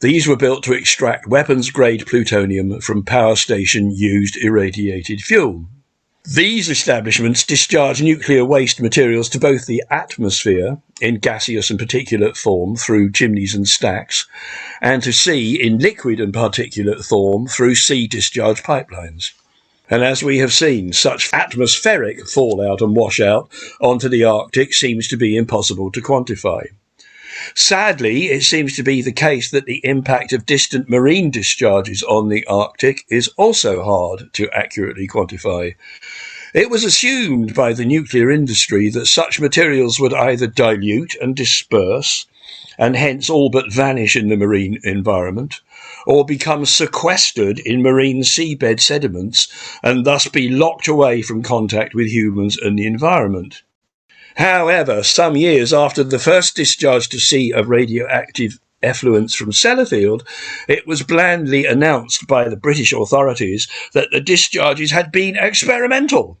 These 0.00 0.28
were 0.28 0.36
built 0.36 0.62
to 0.64 0.72
extract 0.72 1.26
weapons 1.26 1.70
grade 1.70 2.06
plutonium 2.06 2.80
from 2.80 3.02
power 3.02 3.34
station 3.34 3.90
used 3.90 4.36
irradiated 4.36 5.20
fuel. 5.20 5.66
These 6.32 6.70
establishments 6.70 7.44
discharge 7.44 8.00
nuclear 8.00 8.46
waste 8.46 8.80
materials 8.80 9.28
to 9.28 9.38
both 9.38 9.66
the 9.66 9.84
atmosphere 9.90 10.78
in 11.02 11.18
gaseous 11.18 11.68
and 11.68 11.78
particulate 11.78 12.34
form 12.34 12.76
through 12.76 13.12
chimneys 13.12 13.54
and 13.54 13.68
stacks, 13.68 14.26
and 14.80 15.02
to 15.02 15.12
sea 15.12 15.62
in 15.62 15.78
liquid 15.78 16.20
and 16.20 16.32
particulate 16.32 17.04
form 17.04 17.46
through 17.46 17.74
sea 17.74 18.06
discharge 18.06 18.62
pipelines. 18.62 19.32
And 19.90 20.02
as 20.02 20.22
we 20.22 20.38
have 20.38 20.54
seen, 20.54 20.94
such 20.94 21.28
atmospheric 21.34 22.26
fallout 22.26 22.80
and 22.80 22.96
washout 22.96 23.52
onto 23.82 24.08
the 24.08 24.24
Arctic 24.24 24.72
seems 24.72 25.06
to 25.08 25.18
be 25.18 25.36
impossible 25.36 25.92
to 25.92 26.00
quantify. 26.00 26.68
Sadly, 27.54 28.26
it 28.26 28.42
seems 28.42 28.76
to 28.76 28.82
be 28.82 29.02
the 29.02 29.10
case 29.10 29.50
that 29.50 29.66
the 29.66 29.80
impact 29.84 30.32
of 30.32 30.46
distant 30.46 30.88
marine 30.88 31.30
discharges 31.30 32.02
on 32.02 32.28
the 32.28 32.46
Arctic 32.46 33.04
is 33.08 33.28
also 33.36 33.82
hard 33.82 34.32
to 34.34 34.48
accurately 34.50 35.08
quantify. 35.08 35.74
It 36.54 36.70
was 36.70 36.84
assumed 36.84 37.52
by 37.54 37.72
the 37.72 37.84
nuclear 37.84 38.30
industry 38.30 38.88
that 38.90 39.06
such 39.06 39.40
materials 39.40 39.98
would 39.98 40.14
either 40.14 40.46
dilute 40.46 41.16
and 41.20 41.34
disperse, 41.34 42.26
and 42.78 42.94
hence 42.94 43.28
all 43.28 43.50
but 43.50 43.72
vanish 43.72 44.14
in 44.14 44.28
the 44.28 44.36
marine 44.36 44.78
environment, 44.84 45.60
or 46.06 46.24
become 46.24 46.64
sequestered 46.64 47.58
in 47.58 47.82
marine 47.82 48.22
seabed 48.22 48.78
sediments 48.80 49.48
and 49.82 50.04
thus 50.04 50.28
be 50.28 50.48
locked 50.48 50.86
away 50.86 51.22
from 51.22 51.42
contact 51.42 51.94
with 51.94 52.06
humans 52.06 52.56
and 52.56 52.78
the 52.78 52.86
environment. 52.86 53.62
However, 54.36 55.02
some 55.02 55.36
years 55.36 55.72
after 55.72 56.02
the 56.02 56.18
first 56.18 56.56
discharge 56.56 57.08
to 57.10 57.20
sea 57.20 57.52
of 57.52 57.68
radioactive 57.68 58.58
effluents 58.82 59.34
from 59.34 59.52
Sellafield, 59.52 60.26
it 60.68 60.86
was 60.86 61.02
blandly 61.02 61.66
announced 61.66 62.26
by 62.26 62.48
the 62.48 62.56
British 62.56 62.92
authorities 62.92 63.68
that 63.92 64.08
the 64.10 64.20
discharges 64.20 64.90
had 64.90 65.12
been 65.12 65.36
experimental 65.36 66.38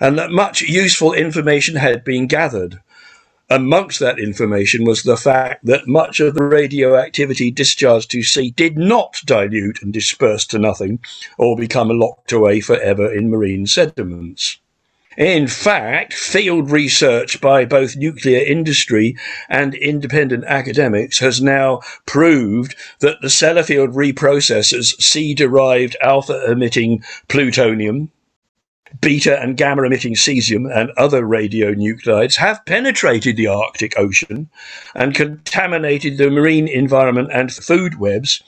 and 0.00 0.18
that 0.18 0.30
much 0.30 0.62
useful 0.62 1.12
information 1.12 1.76
had 1.76 2.02
been 2.04 2.26
gathered. 2.26 2.80
Amongst 3.50 3.98
that 4.00 4.18
information 4.18 4.84
was 4.84 5.02
the 5.02 5.16
fact 5.16 5.66
that 5.66 5.88
much 5.88 6.20
of 6.20 6.34
the 6.34 6.44
radioactivity 6.44 7.50
discharged 7.50 8.10
to 8.12 8.22
sea 8.22 8.50
did 8.52 8.78
not 8.78 9.16
dilute 9.26 9.82
and 9.82 9.92
disperse 9.92 10.46
to 10.46 10.58
nothing 10.58 11.00
or 11.36 11.56
become 11.56 11.88
locked 11.88 12.32
away 12.32 12.60
forever 12.60 13.12
in 13.12 13.28
marine 13.28 13.66
sediments. 13.66 14.58
In 15.20 15.48
fact, 15.48 16.14
field 16.14 16.70
research 16.70 17.42
by 17.42 17.66
both 17.66 17.94
nuclear 17.94 18.42
industry 18.42 19.18
and 19.50 19.74
independent 19.74 20.44
academics 20.46 21.18
has 21.18 21.42
now 21.42 21.82
proved 22.06 22.74
that 23.00 23.20
the 23.20 23.28
Sellafield 23.28 23.92
reprocessors 23.92 24.98
sea 24.98 25.34
derived 25.34 25.94
alpha 26.00 26.42
emitting 26.50 27.04
plutonium, 27.28 28.10
beta 29.02 29.38
and 29.38 29.58
gamma 29.58 29.82
emitting 29.82 30.14
cesium 30.14 30.74
and 30.74 30.90
other 30.96 31.22
radionuclides 31.22 32.36
have 32.36 32.64
penetrated 32.64 33.36
the 33.36 33.46
Arctic 33.46 33.98
Ocean 33.98 34.48
and 34.94 35.14
contaminated 35.14 36.16
the 36.16 36.30
marine 36.30 36.66
environment 36.66 37.28
and 37.30 37.52
food 37.52 38.00
webs 38.00 38.42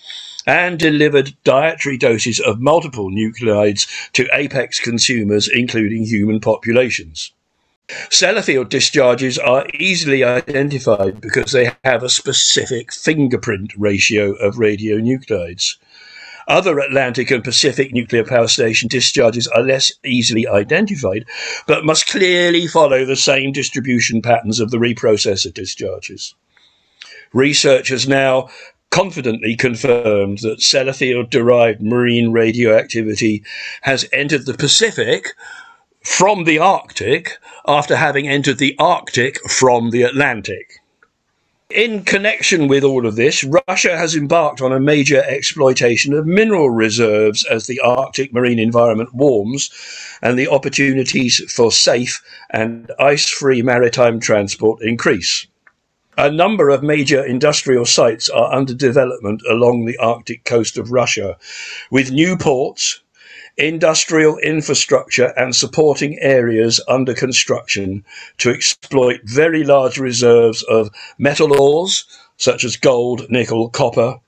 and 0.47 0.79
delivered 0.79 1.35
dietary 1.45 1.97
doses 1.97 2.41
of 2.41 2.61
multiple 2.61 3.11
nuclides 3.11 3.87
to 4.13 4.29
apex 4.33 4.81
consumers, 4.81 5.49
including 5.49 6.05
human 6.05 6.41
populations. 6.41 7.33
Sellafield 8.09 8.69
discharges 8.69 9.39
are 9.39 9.67
easily 9.75 10.25
identified 10.25 11.21
because 11.21 11.53
they 11.53 11.73
have 11.85 12.03
a 12.03 12.09
specific 12.09 12.93
fingerprint 12.93 13.73
ratio 13.77 14.33
of 14.35 14.55
radionuclides. 14.55 15.77
Other 16.49 16.79
Atlantic 16.79 17.31
and 17.31 17.45
Pacific 17.45 17.93
nuclear 17.93 18.25
power 18.25 18.49
station 18.49 18.89
discharges 18.89 19.47
are 19.49 19.63
less 19.63 19.93
easily 20.05 20.47
identified, 20.47 21.25
but 21.67 21.85
must 21.85 22.09
clearly 22.09 22.67
follow 22.67 23.05
the 23.05 23.17
same 23.17 23.53
distribution 23.53 24.23
patterns 24.23 24.59
of 24.59 24.71
the 24.71 24.79
reprocessor 24.79 25.53
discharges. 25.53 26.35
Research 27.33 27.89
has 27.89 28.07
now 28.07 28.49
confidently 28.93 29.57
confirmed 29.57 30.39
that 30.41 30.61
Sellafield 30.61 31.31
derived 31.31 31.83
marine 31.83 32.31
radioactivity 32.31 33.43
has 33.81 34.09
entered 34.13 34.45
the 34.45 34.55
Pacific 34.55 35.35
from 36.05 36.45
the 36.45 36.59
Arctic 36.59 37.39
after 37.67 37.97
having 37.97 38.29
entered 38.29 38.59
the 38.59 38.77
Arctic 38.79 39.41
from 39.51 39.91
the 39.91 40.03
Atlantic. 40.03 40.79
In 41.71 42.05
connection 42.05 42.69
with 42.69 42.85
all 42.85 43.07
of 43.07 43.17
this, 43.17 43.43
Russia 43.67 43.97
has 43.97 44.15
embarked 44.15 44.61
on 44.61 44.73
a 44.73 44.81
major 44.81 45.23
exploitation 45.25 46.13
of 46.13 46.27
mineral 46.27 46.69
reserves 46.69 47.47
as 47.47 47.67
the 47.67 47.81
Arctic 47.81 48.31
marine 48.31 48.59
environment 48.59 49.15
warms 49.15 49.71
and 50.21 50.39
the 50.39 50.49
opportunities 50.49 51.41
for 51.51 51.73
safe 51.73 52.23
and 52.51 52.91
ice 52.99 53.27
free 53.27 53.63
maritime 53.63 54.21
transport 54.21 54.83
increase. 54.83 55.47
A 56.19 56.31
number 56.31 56.69
of 56.69 56.83
major 56.83 57.25
industrial 57.25 57.87
sites 57.87 58.29
are 58.29 58.53
under 58.53 58.75
development 58.75 59.41
along 59.49 59.87
the 59.87 59.97
Arctic 59.97 60.45
coast 60.45 60.77
of 60.77 60.93
Russia, 60.93 61.39
with 61.91 62.11
new 62.11 62.37
ports, 62.37 63.01
industrial 63.57 64.37
infrastructure, 64.39 65.33
and 65.39 65.57
supporting 65.57 66.19
areas 66.21 66.83
under 66.87 67.15
construction 67.15 68.05
to 68.37 68.51
exploit 68.51 69.21
very 69.25 69.65
large 69.65 69.97
reserves 69.97 70.63
of 70.65 70.91
metal 71.17 71.59
ores, 71.59 72.05
such 72.37 72.63
as 72.63 72.77
gold, 72.77 73.31
nickel, 73.31 73.71
copper, 73.71 74.21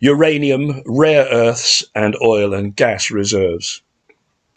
uranium, 0.00 0.82
rare 0.86 1.26
earths, 1.30 1.84
and 1.94 2.16
oil 2.22 2.54
and 2.54 2.74
gas 2.76 3.10
reserves. 3.10 3.82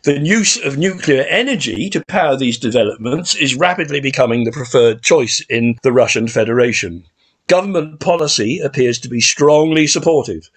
The 0.03 0.19
use 0.19 0.57
of 0.57 0.77
nuclear 0.77 1.23
energy 1.23 1.89
to 1.89 2.03
power 2.05 2.37
these 2.37 2.57
developments 2.57 3.35
is 3.35 3.55
rapidly 3.55 3.99
becoming 3.99 4.45
the 4.45 4.51
preferred 4.51 5.01
choice 5.01 5.41
in 5.49 5.77
the 5.83 5.91
Russian 5.91 6.29
Federation. 6.29 7.03
Government 7.47 7.99
policy 7.99 8.59
appears 8.59 8.97
to 8.99 9.09
be 9.09 9.19
strongly 9.19 9.87
supportive 9.87 10.49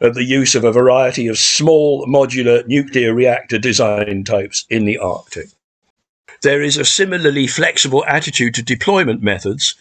of 0.00 0.14
the 0.14 0.22
use 0.22 0.54
of 0.54 0.62
a 0.62 0.70
variety 0.70 1.26
of 1.26 1.38
small 1.38 2.06
modular 2.06 2.64
nuclear 2.68 3.12
reactor 3.12 3.58
design 3.58 4.22
types 4.22 4.64
in 4.70 4.84
the 4.84 4.98
Arctic. 4.98 5.48
There 6.42 6.62
is 6.62 6.76
a 6.76 6.84
similarly 6.84 7.48
flexible 7.48 8.04
attitude 8.06 8.54
to 8.54 8.62
deployment 8.62 9.22
methods, 9.22 9.74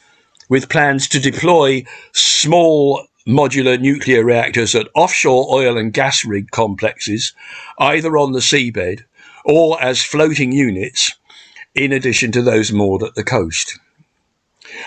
with 0.49 0.69
plans 0.69 1.07
to 1.09 1.19
deploy 1.19 1.83
small 2.13 3.05
modular 3.27 3.79
nuclear 3.79 4.23
reactors 4.23 4.75
at 4.75 4.87
offshore 4.95 5.47
oil 5.53 5.77
and 5.77 5.93
gas 5.93 6.25
rig 6.25 6.51
complexes, 6.51 7.33
either 7.79 8.17
on 8.17 8.33
the 8.33 8.39
seabed 8.39 9.03
or 9.45 9.81
as 9.81 10.01
floating 10.01 10.51
units, 10.51 11.15
in 11.75 11.91
addition 11.91 12.31
to 12.31 12.41
those 12.41 12.71
moored 12.71 13.03
at 13.03 13.15
the 13.15 13.23
coast. 13.23 13.79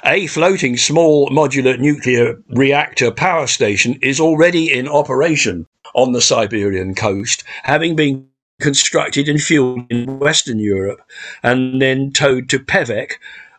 A 0.05 0.27
floating 0.27 0.77
small 0.77 1.29
modular 1.31 1.79
nuclear 1.79 2.41
reactor 2.51 3.11
power 3.11 3.47
station 3.47 3.99
is 4.03 4.21
already 4.21 4.73
in 4.73 4.89
operation 4.89 5.67
on 5.95 6.13
the 6.13 6.21
Siberian 6.21 6.95
coast, 6.95 7.45
having 7.63 7.97
been 7.97 8.29
constructed 8.61 9.29
and 9.29 9.41
fueled 9.41 9.85
in 9.91 10.19
Western 10.19 10.59
Europe 10.59 11.01
and 11.43 11.81
then 11.81 12.11
towed 12.11 12.49
to 12.49 12.59
Pevek 12.59 13.13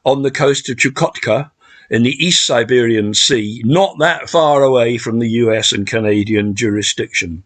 on 0.06 0.24
the 0.24 0.32
coast 0.32 0.70
of 0.70 0.78
Chukotka 0.78 1.52
in 1.90 2.04
the 2.04 2.26
East 2.26 2.46
Siberian 2.46 3.14
Sea, 3.14 3.62
not 3.66 3.98
that 4.00 4.30
far 4.30 4.64
away 4.64 4.98
from 4.98 5.20
the 5.20 5.30
US 5.30 5.72
and 5.72 5.88
Canadian 5.88 6.56
jurisdiction. 6.56 7.44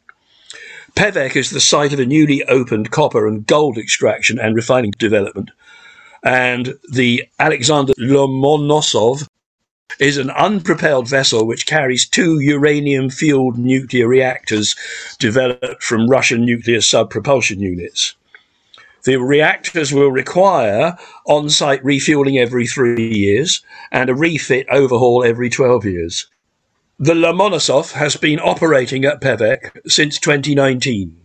Pevek 0.95 1.35
is 1.35 1.51
the 1.51 1.61
site 1.61 1.93
of 1.93 1.99
a 1.99 2.05
newly 2.05 2.43
opened 2.45 2.91
copper 2.91 3.27
and 3.27 3.47
gold 3.47 3.77
extraction 3.77 4.39
and 4.39 4.55
refining 4.55 4.91
development, 4.91 5.51
and 6.23 6.73
the 6.91 7.27
Alexander 7.39 7.93
Lomonosov 7.97 9.27
is 9.99 10.17
an 10.17 10.29
unpropelled 10.31 11.07
vessel 11.07 11.45
which 11.45 11.65
carries 11.65 12.07
two 12.07 12.39
uranium 12.39 13.09
fueled 13.09 13.57
nuclear 13.57 14.07
reactors 14.07 14.75
developed 15.19 15.83
from 15.83 16.09
Russian 16.09 16.45
nuclear 16.45 16.81
sub 16.81 17.09
propulsion 17.09 17.59
units. 17.59 18.15
The 19.03 19.17
reactors 19.17 19.91
will 19.91 20.11
require 20.11 20.97
on 21.25 21.49
site 21.49 21.83
refueling 21.83 22.37
every 22.37 22.67
three 22.67 23.11
years 23.11 23.61
and 23.91 24.09
a 24.09 24.15
refit 24.15 24.67
overhaul 24.69 25.23
every 25.23 25.49
12 25.49 25.85
years. 25.85 26.27
The 26.99 27.15
Lomonosov 27.15 27.93
has 27.93 28.15
been 28.15 28.39
operating 28.39 29.05
at 29.05 29.21
Pevek 29.21 29.71
since 29.87 30.19
2019. 30.19 31.17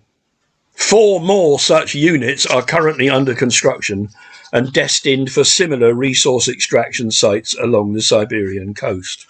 Four 0.73 1.21
more 1.21 1.59
such 1.59 1.95
units 1.95 2.47
are 2.47 2.63
currently 2.63 3.11
under 3.11 3.35
construction 3.35 4.09
and 4.53 4.73
destined 4.73 5.31
for 5.33 5.45
similar 5.45 5.93
resource 5.93 6.49
extraction 6.49 7.11
sites 7.11 7.55
along 7.59 7.93
the 7.93 8.01
Siberian 8.01 8.73
coast. 8.73 9.27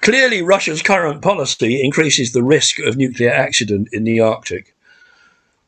Clearly, 0.00 0.42
Russia's 0.42 0.82
current 0.82 1.22
policy 1.22 1.80
increases 1.80 2.32
the 2.32 2.42
risk 2.42 2.80
of 2.80 2.96
nuclear 2.96 3.30
accident 3.30 3.88
in 3.92 4.02
the 4.02 4.18
Arctic. 4.18 4.71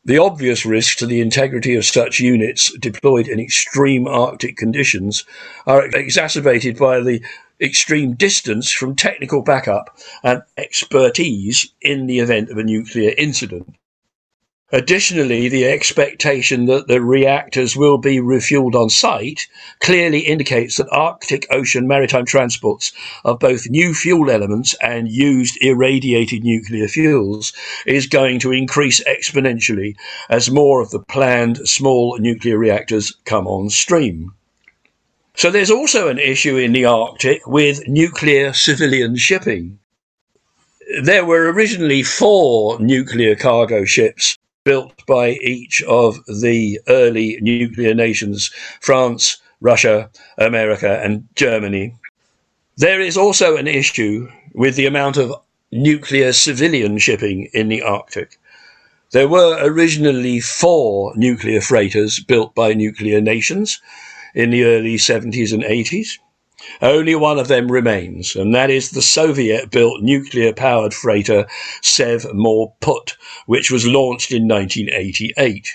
The 0.07 0.19
obvious 0.19 0.67
risks 0.67 0.97
to 0.97 1.07
the 1.07 1.19
integrity 1.19 1.73
of 1.73 1.83
such 1.83 2.19
units 2.19 2.71
deployed 2.77 3.27
in 3.27 3.39
extreme 3.39 4.07
Arctic 4.07 4.55
conditions 4.55 5.25
are 5.65 5.87
exacerbated 5.95 6.77
by 6.77 6.99
the 6.99 7.23
extreme 7.59 8.13
distance 8.13 8.71
from 8.71 8.95
technical 8.95 9.41
backup 9.41 9.97
and 10.21 10.43
expertise 10.57 11.73
in 11.81 12.05
the 12.05 12.19
event 12.19 12.51
of 12.51 12.59
a 12.59 12.63
nuclear 12.63 13.15
incident. 13.17 13.75
Additionally, 14.71 15.47
the 15.47 15.63
expectation 15.65 16.65
that 16.65 16.87
the 16.87 16.99
reactors 16.99 17.77
will 17.77 17.99
be 17.99 18.17
refueled 18.17 18.73
on 18.73 18.89
site 18.89 19.45
clearly 19.79 20.21
indicates 20.21 20.77
that 20.77 20.89
Arctic 20.91 21.45
Ocean 21.51 21.87
maritime 21.87 22.25
transports 22.25 22.91
of 23.23 23.37
both 23.37 23.69
new 23.69 23.93
fuel 23.93 24.31
elements 24.31 24.75
and 24.81 25.07
used 25.07 25.55
irradiated 25.61 26.43
nuclear 26.43 26.87
fuels 26.87 27.53
is 27.85 28.07
going 28.07 28.39
to 28.39 28.51
increase 28.51 29.03
exponentially 29.03 29.95
as 30.31 30.49
more 30.49 30.81
of 30.81 30.89
the 30.89 30.99
planned 30.99 31.57
small 31.67 32.17
nuclear 32.17 32.57
reactors 32.57 33.13
come 33.23 33.45
on 33.45 33.69
stream. 33.69 34.33
So 35.35 35.51
there's 35.51 35.69
also 35.69 36.07
an 36.07 36.17
issue 36.17 36.57
in 36.57 36.73
the 36.73 36.85
Arctic 36.85 37.45
with 37.45 37.87
nuclear 37.87 38.51
civilian 38.51 39.15
shipping. 39.15 39.77
There 41.03 41.23
were 41.23 41.51
originally 41.51 42.01
four 42.01 42.79
nuclear 42.79 43.35
cargo 43.35 43.85
ships 43.85 44.39
built 44.65 45.05
by 45.05 45.29
each 45.41 45.81
of 45.83 46.19
the 46.25 46.79
early 46.89 47.37
nuclear 47.41 47.93
nations 47.93 48.51
France, 48.81 49.37
Russia, 49.61 50.09
America, 50.37 50.99
and 51.01 51.27
Germany. 51.35 51.95
There 52.75 52.99
is 52.99 53.15
also 53.15 53.55
an 53.55 53.67
issue 53.67 54.27
with 54.53 54.75
the 54.75 54.87
amount 54.87 55.15
of 55.15 55.33
nuclear 55.71 56.33
civilian 56.33 56.97
shipping 56.97 57.49
in 57.53 57.69
the 57.69 57.81
Arctic. 57.81 58.37
There 59.11 59.27
were 59.27 59.57
originally 59.61 60.41
four 60.41 61.13
nuclear 61.15 61.61
freighters 61.61 62.19
built 62.19 62.53
by 62.53 62.73
nuclear 62.73 63.21
nations 63.21 63.79
in 64.33 64.49
the 64.49 64.65
early 64.65 64.97
70s 64.97 65.53
and 65.53 65.63
80s. 65.63 66.17
Only 66.81 67.15
one 67.15 67.39
of 67.39 67.47
them 67.47 67.71
remains, 67.71 68.35
and 68.35 68.53
that 68.55 68.69
is 68.69 68.91
the 68.91 69.01
Soviet 69.01 69.71
built 69.71 70.01
nuclear 70.01 70.53
powered 70.53 70.93
freighter 70.93 71.47
Sevmorput, 71.81 73.15
which 73.45 73.71
was 73.71 73.87
launched 73.87 74.31
in 74.31 74.47
1988. 74.47 75.69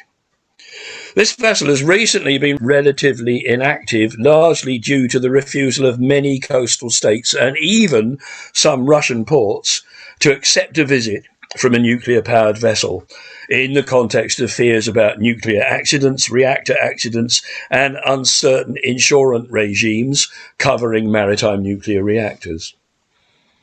This 1.14 1.32
vessel 1.32 1.68
has 1.68 1.82
recently 1.82 2.38
been 2.38 2.56
relatively 2.60 3.44
inactive, 3.44 4.14
largely 4.18 4.78
due 4.78 5.08
to 5.08 5.18
the 5.18 5.30
refusal 5.30 5.86
of 5.86 5.98
many 5.98 6.38
coastal 6.38 6.90
states 6.90 7.34
and 7.34 7.56
even 7.58 8.18
some 8.52 8.86
Russian 8.86 9.24
ports 9.24 9.82
to 10.20 10.32
accept 10.32 10.78
a 10.78 10.84
visit 10.84 11.24
from 11.56 11.74
a 11.74 11.78
nuclear 11.78 12.22
powered 12.22 12.56
vessel 12.56 13.04
in 13.48 13.72
the 13.72 13.82
context 13.82 14.38
of 14.38 14.52
fears 14.52 14.86
about 14.86 15.18
nuclear 15.18 15.62
accidents, 15.62 16.30
reactor 16.30 16.76
accidents, 16.80 17.42
and 17.70 17.98
uncertain 18.06 18.76
insurance 18.84 19.50
regimes 19.50 20.30
covering 20.58 21.10
maritime 21.10 21.60
nuclear 21.60 22.04
reactors. 22.04 22.74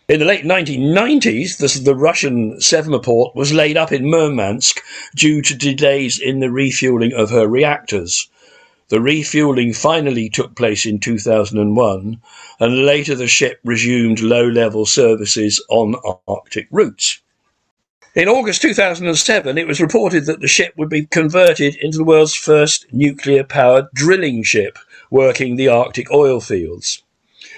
In 0.10 0.20
the 0.20 0.26
late 0.26 0.44
1990s, 0.44 1.58
the, 1.58 1.84
the 1.84 1.96
Russian 1.96 2.58
Sevmorput 2.60 3.36
was 3.36 3.54
laid 3.54 3.78
up 3.78 3.92
in 3.94 4.10
Murmansk 4.10 4.82
due 5.16 5.42
to 5.42 5.56
delays 5.56 6.20
in 6.20 6.42
the 6.42 6.52
refueling 6.52 7.14
of 7.14 7.30
her 7.30 7.48
reactors. 7.48 8.28
The 8.90 9.02
refueling 9.02 9.74
finally 9.74 10.30
took 10.30 10.56
place 10.56 10.86
in 10.86 11.00
2001, 11.00 12.22
and 12.60 12.86
later 12.86 13.16
the 13.16 13.28
ship 13.28 13.60
resumed 13.64 14.22
low 14.22 14.48
level 14.48 14.86
services 14.86 15.64
on 15.70 15.96
Arctic 16.28 16.68
routes. 16.72 17.20
In 18.18 18.28
August 18.28 18.64
2007, 18.64 19.60
it 19.60 19.68
was 19.68 19.80
reported 19.80 20.26
that 20.26 20.42
the 20.42 20.48
ship 20.48 20.74
would 20.76 20.90
be 20.90 21.06
converted 21.06 21.76
into 21.76 22.00
the 22.00 22.04
world's 22.04 22.34
first 22.34 22.92
nuclear 22.92 23.44
powered 23.44 23.92
drilling 23.94 24.42
ship 24.42 24.80
working 25.12 25.56
the 25.56 25.68
Arctic 25.68 26.12
oil 26.12 26.42
fields. 26.42 27.04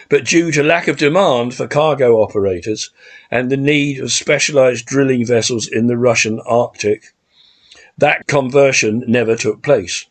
But 0.09 0.25
due 0.25 0.51
to 0.51 0.61
lack 0.61 0.89
of 0.89 0.97
demand 0.97 1.55
for 1.55 1.65
cargo 1.65 2.15
operators 2.15 2.91
and 3.31 3.49
the 3.49 3.55
need 3.55 4.01
of 4.01 4.11
specialized 4.11 4.85
drilling 4.85 5.25
vessels 5.25 5.65
in 5.65 5.87
the 5.87 5.97
Russian 5.97 6.41
Arctic, 6.41 7.13
that 7.97 8.27
conversion 8.27 9.05
never 9.07 9.37
took 9.37 9.63
place. 9.63 10.07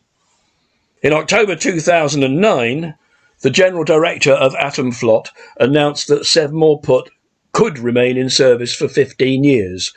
In 1.03 1.13
October 1.13 1.55
2009, 1.55 2.95
the 3.41 3.51
General 3.51 3.83
Director 3.83 4.33
of 4.33 4.55
Atomflot 4.55 5.27
announced 5.59 6.07
that 6.07 6.23
Sevmorput 6.23 7.09
could 7.51 7.77
remain 7.77 8.17
in 8.17 8.31
service 8.31 8.73
for 8.75 8.87
15 8.87 9.43
years, 9.43 9.93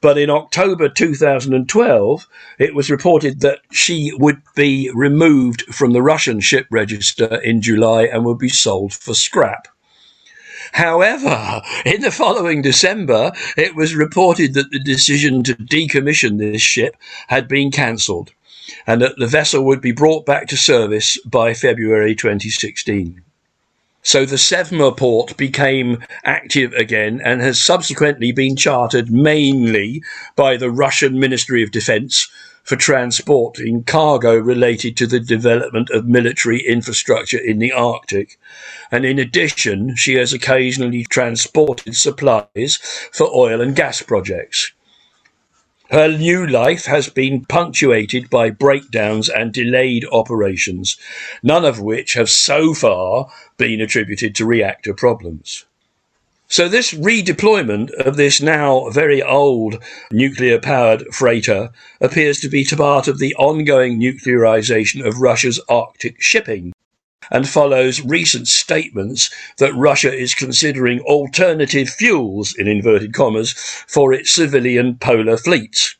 but 0.00 0.18
in 0.18 0.30
October 0.30 0.88
2012, 0.88 2.28
it 2.58 2.74
was 2.74 2.90
reported 2.90 3.40
that 3.40 3.60
she 3.70 4.12
would 4.18 4.42
be 4.54 4.90
removed 4.94 5.62
from 5.74 5.92
the 5.92 6.02
Russian 6.02 6.40
ship 6.40 6.66
register 6.70 7.36
in 7.42 7.62
July 7.62 8.04
and 8.04 8.24
would 8.24 8.38
be 8.38 8.48
sold 8.48 8.92
for 8.92 9.14
scrap. 9.14 9.68
However, 10.72 11.62
in 11.84 12.00
the 12.00 12.10
following 12.10 12.62
December, 12.62 13.32
it 13.56 13.76
was 13.76 13.94
reported 13.94 14.54
that 14.54 14.70
the 14.70 14.80
decision 14.80 15.42
to 15.44 15.54
decommission 15.54 16.38
this 16.38 16.62
ship 16.62 16.96
had 17.28 17.48
been 17.48 17.70
cancelled 17.70 18.32
and 18.86 19.00
that 19.00 19.16
the 19.16 19.26
vessel 19.26 19.64
would 19.64 19.80
be 19.80 19.92
brought 19.92 20.26
back 20.26 20.48
to 20.48 20.56
service 20.56 21.18
by 21.24 21.54
February 21.54 22.14
2016. 22.14 23.22
So 24.06 24.24
the 24.24 24.36
Sevmorput 24.36 25.36
became 25.36 25.98
active 26.22 26.72
again 26.74 27.20
and 27.24 27.40
has 27.40 27.60
subsequently 27.60 28.30
been 28.30 28.54
chartered 28.54 29.10
mainly 29.10 30.00
by 30.36 30.56
the 30.56 30.70
Russian 30.70 31.18
Ministry 31.18 31.60
of 31.64 31.72
Defense 31.72 32.30
for 32.62 32.76
transporting 32.76 33.82
cargo 33.82 34.36
related 34.36 34.96
to 34.98 35.08
the 35.08 35.18
development 35.18 35.90
of 35.90 36.06
military 36.06 36.64
infrastructure 36.64 37.38
in 37.38 37.58
the 37.58 37.72
Arctic. 37.72 38.38
And 38.92 39.04
in 39.04 39.18
addition, 39.18 39.96
she 39.96 40.14
has 40.14 40.32
occasionally 40.32 41.02
transported 41.02 41.96
supplies 41.96 42.76
for 43.10 43.26
oil 43.34 43.60
and 43.60 43.74
gas 43.74 44.02
projects. 44.02 44.70
Her 45.90 46.08
new 46.08 46.44
life 46.44 46.86
has 46.86 47.08
been 47.08 47.44
punctuated 47.44 48.28
by 48.28 48.50
breakdowns 48.50 49.28
and 49.28 49.52
delayed 49.52 50.04
operations, 50.10 50.96
none 51.44 51.64
of 51.64 51.80
which 51.80 52.14
have 52.14 52.28
so 52.28 52.74
far 52.74 53.28
been 53.56 53.80
attributed 53.80 54.34
to 54.34 54.46
reactor 54.46 54.92
problems. 54.92 55.64
So, 56.48 56.68
this 56.68 56.92
redeployment 56.92 57.90
of 57.92 58.16
this 58.16 58.40
now 58.40 58.88
very 58.90 59.22
old 59.22 59.82
nuclear 60.10 60.60
powered 60.60 61.06
freighter 61.14 61.70
appears 62.00 62.40
to 62.40 62.48
be 62.48 62.64
part 62.64 63.08
of 63.08 63.18
the 63.18 63.34
ongoing 63.36 64.00
nuclearization 64.00 65.04
of 65.06 65.20
Russia's 65.20 65.60
Arctic 65.68 66.20
shipping 66.20 66.72
and 67.30 67.48
follows 67.48 68.00
recent 68.00 68.48
statements 68.48 69.30
that 69.58 69.74
Russia 69.74 70.12
is 70.12 70.34
considering 70.34 71.00
alternative 71.00 71.88
fuels, 71.88 72.54
in 72.54 72.68
inverted 72.68 73.12
commas, 73.12 73.52
for 73.86 74.12
its 74.12 74.30
civilian 74.30 74.96
polar 74.96 75.36
fleets. 75.36 75.96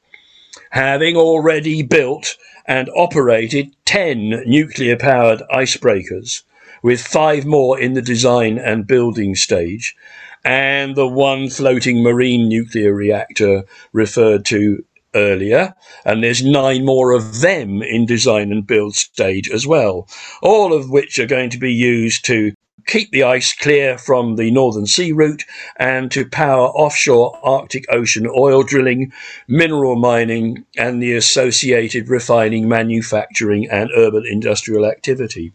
Having 0.71 1.17
already 1.17 1.83
built 1.83 2.37
and 2.67 2.91
operated 2.97 3.75
10 3.85 4.43
nuclear 4.47 4.97
powered 4.97 5.43
icebreakers, 5.53 6.43
with 6.83 7.01
five 7.01 7.45
more 7.45 7.79
in 7.79 7.95
the 7.95 8.03
design 8.03 8.59
and 8.59 8.87
building 8.87 9.35
stage, 9.35 9.97
and 10.45 10.95
the 10.95 11.07
one 11.07 11.51
floating 11.51 12.03
marine 12.03 12.49
nuclear 12.49 12.95
reactor 12.95 13.65
referred 13.93 14.45
to 14.45 14.85
earlier, 15.17 15.75
and 16.05 16.23
there's 16.23 16.45
nine 16.45 16.85
more 16.85 17.11
of 17.11 17.41
them 17.41 17.83
in 17.83 18.07
design 18.07 18.53
and 18.53 18.67
build 18.67 18.95
stage 18.95 19.51
as 19.51 19.67
well, 19.67 20.07
all 20.43 20.73
of 20.73 20.91
which 20.91 21.19
are 21.19 21.27
going 21.27 21.51
to 21.51 21.59
be 21.59 21.73
used 21.73 22.25
to 22.27 22.53
keep 22.87 23.11
the 23.11 23.25
ice 23.25 23.53
clear 23.53 23.99
from 23.99 24.37
the 24.37 24.51
Northern 24.51 24.87
Sea 24.87 25.13
route 25.13 25.45
and 25.77 26.11
to 26.13 26.29
power 26.29 26.69
offshore 26.69 27.39
Arctic 27.43 27.85
Ocean 27.91 28.27
oil 28.27 28.63
drilling, 28.63 29.13
mineral 29.49 29.97
mining, 29.97 30.65
and 30.77 31.03
the 31.03 31.15
associated 31.15 32.09
refining, 32.09 32.69
manufacturing, 32.69 33.69
and 33.69 33.91
urban 33.97 34.25
industrial 34.25 34.87
activity. 34.87 35.53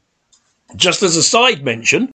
Just 0.76 1.04
as 1.04 1.16
a 1.16 1.24
side 1.24 1.64
mention, 1.64 2.12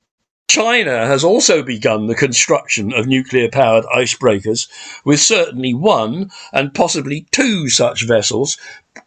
China 0.54 1.08
has 1.08 1.24
also 1.24 1.64
begun 1.64 2.06
the 2.06 2.14
construction 2.14 2.94
of 2.94 3.08
nuclear 3.08 3.50
powered 3.50 3.86
icebreakers, 3.86 4.68
with 5.04 5.20
certainly 5.20 5.74
one 5.74 6.30
and 6.52 6.76
possibly 6.76 7.26
two 7.32 7.70
such 7.70 8.06
vessels 8.06 8.58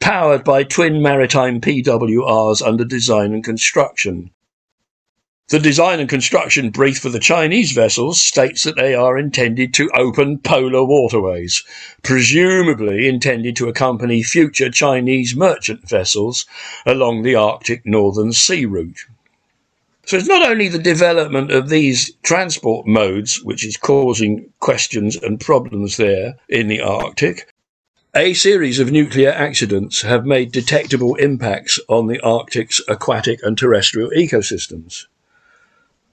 powered 0.01 0.43
by 0.43 0.65
twin 0.65 1.01
maritime 1.01 1.61
PWRs 1.61 2.67
under 2.67 2.85
design 2.85 3.33
and 3.33 3.45
construction. 3.45 4.33
The 5.49 5.61
design 5.61 6.01
and 6.01 6.09
construction 6.09 6.71
brief 6.71 6.99
for 6.99 7.11
the 7.11 7.21
Chinese 7.21 7.71
vessels 7.71 8.21
states 8.21 8.65
that 8.65 8.75
they 8.75 8.97
are 8.97 9.17
intended 9.17 9.73
to 9.75 9.89
open 9.95 10.39
polar 10.41 10.85
waterways, 10.85 11.63
presumably 12.03 13.07
intended 13.07 13.55
to 13.55 13.69
accompany 13.69 14.25
future 14.25 14.69
Chinese 14.69 15.37
merchant 15.37 15.89
vessels 15.89 16.45
along 16.85 17.23
the 17.23 17.37
Arctic 17.37 17.87
Northern 17.87 18.33
Sea 18.33 18.67
route. 18.67 19.05
So 20.07 20.17
it's 20.17 20.29
not 20.29 20.49
only 20.49 20.69
the 20.69 20.79
development 20.79 21.51
of 21.51 21.69
these 21.69 22.13
transport 22.23 22.87
modes 22.87 23.43
which 23.43 23.67
is 23.67 23.77
causing 23.77 24.53
questions 24.61 25.17
and 25.17 25.41
problems 25.41 25.97
there 25.97 26.37
in 26.49 26.69
the 26.69 26.81
Arctic. 26.81 27.53
A 28.15 28.33
series 28.33 28.79
of 28.79 28.93
nuclear 28.93 29.33
accidents 29.33 30.03
have 30.03 30.25
made 30.25 30.53
detectable 30.53 31.17
impacts 31.17 31.81
on 31.89 32.07
the 32.07 32.21
Arctic's 32.21 32.81
aquatic 32.87 33.41
and 33.43 33.59
terrestrial 33.59 34.11
ecosystems. 34.11 35.07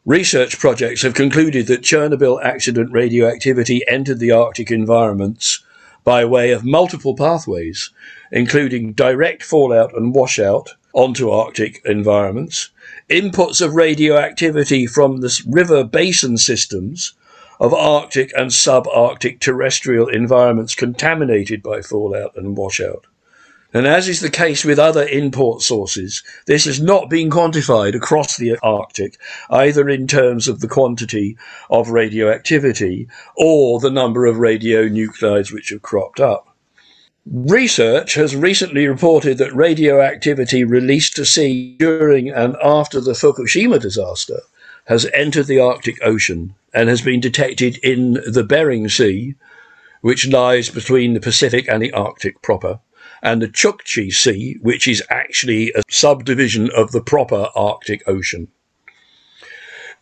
Research 0.05 0.57
projects 0.57 1.03
have 1.03 1.13
concluded 1.13 1.67
that 1.67 1.83
Chernobyl 1.83 2.43
accident 2.43 2.91
radioactivity 2.91 3.87
entered 3.87 4.17
the 4.17 4.31
Arctic 4.31 4.71
environments 4.71 5.63
by 6.03 6.25
way 6.25 6.49
of 6.49 6.65
multiple 6.65 7.15
pathways, 7.15 7.91
including 8.31 8.93
direct 8.93 9.43
fallout 9.43 9.95
and 9.95 10.15
washout 10.15 10.71
onto 10.93 11.29
Arctic 11.29 11.79
environments, 11.85 12.71
inputs 13.09 13.61
of 13.61 13.75
radioactivity 13.75 14.87
from 14.87 15.21
the 15.21 15.43
river 15.47 15.83
basin 15.83 16.37
systems 16.37 17.13
of 17.59 17.73
Arctic 17.73 18.31
and 18.35 18.51
subarctic 18.51 19.39
terrestrial 19.39 20.07
environments 20.07 20.75
contaminated 20.75 21.61
by 21.61 21.81
fallout 21.81 22.35
and 22.35 22.57
washout. 22.57 23.05
And 23.73 23.87
as 23.87 24.07
is 24.07 24.19
the 24.19 24.29
case 24.29 24.63
with 24.63 24.77
other 24.77 25.07
import 25.07 25.63
sources, 25.63 26.21
this 26.45 26.65
has 26.65 26.79
not 26.79 27.09
been 27.09 27.31
quantified 27.31 27.95
across 27.95 28.37
the 28.37 28.55
Arctic, 28.61 29.17
either 29.49 29.89
in 29.89 30.05
terms 30.05 30.47
of 30.47 30.59
the 30.59 30.67
quantity 30.67 31.37
of 31.71 31.89
radioactivity 31.89 33.07
or 33.35 33.79
the 33.79 33.89
number 33.89 34.27
of 34.27 34.35
radionuclides 34.35 35.51
which 35.51 35.69
have 35.69 35.81
cropped 35.81 36.19
up. 36.19 36.52
Research 37.25 38.15
has 38.15 38.35
recently 38.35 38.85
reported 38.85 39.37
that 39.37 39.55
radioactivity 39.55 40.65
released 40.65 41.15
to 41.15 41.25
sea 41.25 41.77
during 41.79 42.29
and 42.29 42.57
after 42.61 42.99
the 42.99 43.13
Fukushima 43.13 43.79
disaster 43.79 44.41
has 44.85 45.05
entered 45.13 45.47
the 45.47 45.59
Arctic 45.59 45.97
Ocean 46.03 46.53
and 46.73 46.89
has 46.89 47.01
been 47.01 47.21
detected 47.21 47.77
in 47.77 48.15
the 48.27 48.43
Bering 48.43 48.89
Sea, 48.89 49.35
which 50.01 50.27
lies 50.27 50.69
between 50.69 51.13
the 51.13 51.21
Pacific 51.21 51.65
and 51.69 51.81
the 51.81 51.93
Arctic 51.93 52.41
proper, 52.41 52.81
and 53.21 53.41
the 53.41 53.47
Chukchi 53.47 54.11
Sea, 54.11 54.57
which 54.61 54.85
is 54.85 55.01
actually 55.09 55.71
a 55.71 55.81
subdivision 55.89 56.69
of 56.75 56.91
the 56.91 57.01
proper 57.01 57.47
Arctic 57.55 58.03
Ocean. 58.05 58.49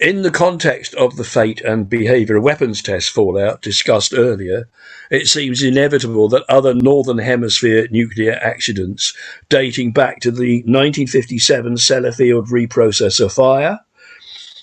In 0.02 0.24
the 0.24 0.32
context 0.32 0.96
of 0.96 1.16
the 1.16 1.24
fate 1.24 1.62
and 1.62 1.88
behaviour 1.88 2.38
of 2.38 2.44
weapons 2.44 2.82
test 2.82 3.12
fallout 3.12 3.62
discussed 3.62 4.16
earlier, 4.18 4.68
it 5.12 5.28
seems 5.28 5.62
inevitable 5.62 6.28
that 6.30 6.44
other 6.50 6.74
Northern 6.74 7.20
Hemisphere 7.20 7.88
nuclear 7.92 8.34
accidents 8.42 9.16
dating 9.48 9.92
back 9.92 10.20
to 10.22 10.32
the 10.32 10.64
1957 10.64 11.76
Sellafield 11.76 12.48
reprocessor 12.48 13.32
fire 13.32 13.80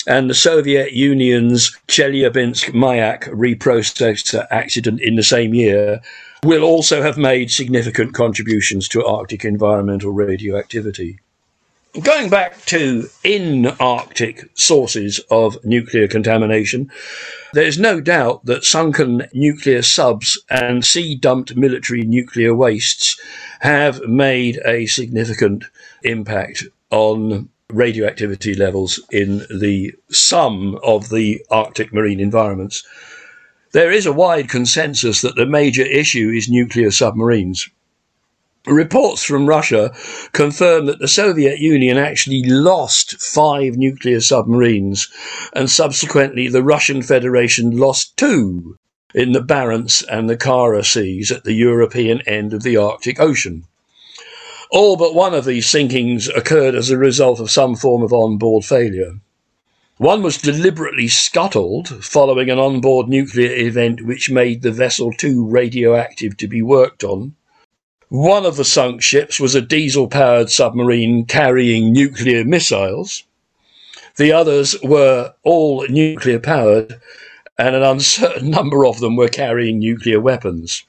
and 0.08 0.28
the 0.28 0.34
Soviet 0.34 0.90
Union's 0.90 1.70
Chelyabinsk 1.86 2.72
Mayak 2.74 3.28
reprocessor 3.28 4.44
accident 4.50 5.00
in 5.00 5.14
the 5.14 5.22
same 5.22 5.54
year 5.54 6.00
will 6.42 6.64
also 6.64 7.00
have 7.00 7.16
made 7.16 7.52
significant 7.52 8.12
contributions 8.12 8.88
to 8.88 9.06
Arctic 9.06 9.44
environmental 9.44 10.10
radioactivity. 10.10 11.20
Going 12.02 12.28
back 12.28 12.64
to 12.66 13.08
in 13.24 13.66
Arctic 13.80 14.50
sources 14.54 15.20
of 15.30 15.64
nuclear 15.64 16.06
contamination, 16.06 16.90
there's 17.54 17.78
no 17.78 17.98
doubt 18.00 18.44
that 18.44 18.64
sunken 18.64 19.26
nuclear 19.32 19.80
subs 19.80 20.38
and 20.50 20.84
sea 20.84 21.14
dumped 21.14 21.56
military 21.56 22.02
nuclear 22.02 22.54
wastes 22.54 23.18
have 23.60 24.02
made 24.02 24.60
a 24.66 24.84
significant 24.84 25.64
impact 26.02 26.64
on 26.90 27.48
radioactivity 27.70 28.54
levels 28.54 29.00
in 29.10 29.46
the 29.48 29.94
sum 30.10 30.78
of 30.84 31.08
the 31.08 31.42
Arctic 31.50 31.92
marine 31.92 32.20
environments. 32.20 32.86
There 33.72 33.90
is 33.90 34.04
a 34.04 34.12
wide 34.12 34.50
consensus 34.50 35.22
that 35.22 35.36
the 35.36 35.46
major 35.46 35.84
issue 35.84 36.28
is 36.28 36.50
nuclear 36.50 36.90
submarines. 36.90 37.68
Reports 38.68 39.24
from 39.24 39.46
Russia 39.46 39.94
confirm 40.32 40.84
that 40.86 40.98
the 40.98 41.08
Soviet 41.08 41.58
Union 41.58 41.96
actually 41.96 42.42
lost 42.44 43.18
five 43.18 43.76
nuclear 43.76 44.20
submarines, 44.20 45.08
and 45.54 45.70
subsequently 45.70 46.48
the 46.48 46.62
Russian 46.62 47.00
Federation 47.00 47.78
lost 47.78 48.14
two 48.18 48.76
in 49.14 49.32
the 49.32 49.42
Barents 49.42 50.04
and 50.06 50.28
the 50.28 50.36
Kara 50.36 50.84
Seas 50.84 51.32
at 51.32 51.44
the 51.44 51.54
European 51.54 52.20
end 52.26 52.52
of 52.52 52.62
the 52.62 52.76
Arctic 52.76 53.18
Ocean. 53.18 53.64
All 54.70 54.98
but 54.98 55.14
one 55.14 55.32
of 55.32 55.46
these 55.46 55.66
sinkings 55.66 56.28
occurred 56.36 56.74
as 56.74 56.90
a 56.90 56.98
result 56.98 57.40
of 57.40 57.50
some 57.50 57.74
form 57.74 58.02
of 58.02 58.12
on-board 58.12 58.66
failure. 58.66 59.18
One 59.96 60.22
was 60.22 60.36
deliberately 60.36 61.08
scuttled 61.08 62.04
following 62.04 62.50
an 62.50 62.58
on-board 62.58 63.08
nuclear 63.08 63.50
event 63.50 64.04
which 64.04 64.30
made 64.30 64.60
the 64.60 64.72
vessel 64.72 65.10
too 65.10 65.46
radioactive 65.46 66.36
to 66.36 66.46
be 66.46 66.60
worked 66.60 67.02
on. 67.02 67.34
One 68.10 68.46
of 68.46 68.56
the 68.56 68.64
sunk 68.64 69.02
ships 69.02 69.38
was 69.38 69.54
a 69.54 69.60
diesel 69.60 70.08
powered 70.08 70.48
submarine 70.48 71.26
carrying 71.26 71.92
nuclear 71.92 72.42
missiles. 72.42 73.22
The 74.16 74.32
others 74.32 74.74
were 74.82 75.34
all 75.42 75.86
nuclear 75.90 76.38
powered, 76.38 77.02
and 77.58 77.76
an 77.76 77.82
uncertain 77.82 78.50
number 78.58 78.86
of 78.86 79.00
them 79.00 79.14
were 79.16 79.28
carrying 79.28 79.78
nuclear 79.78 80.20
weapons. 80.20 80.84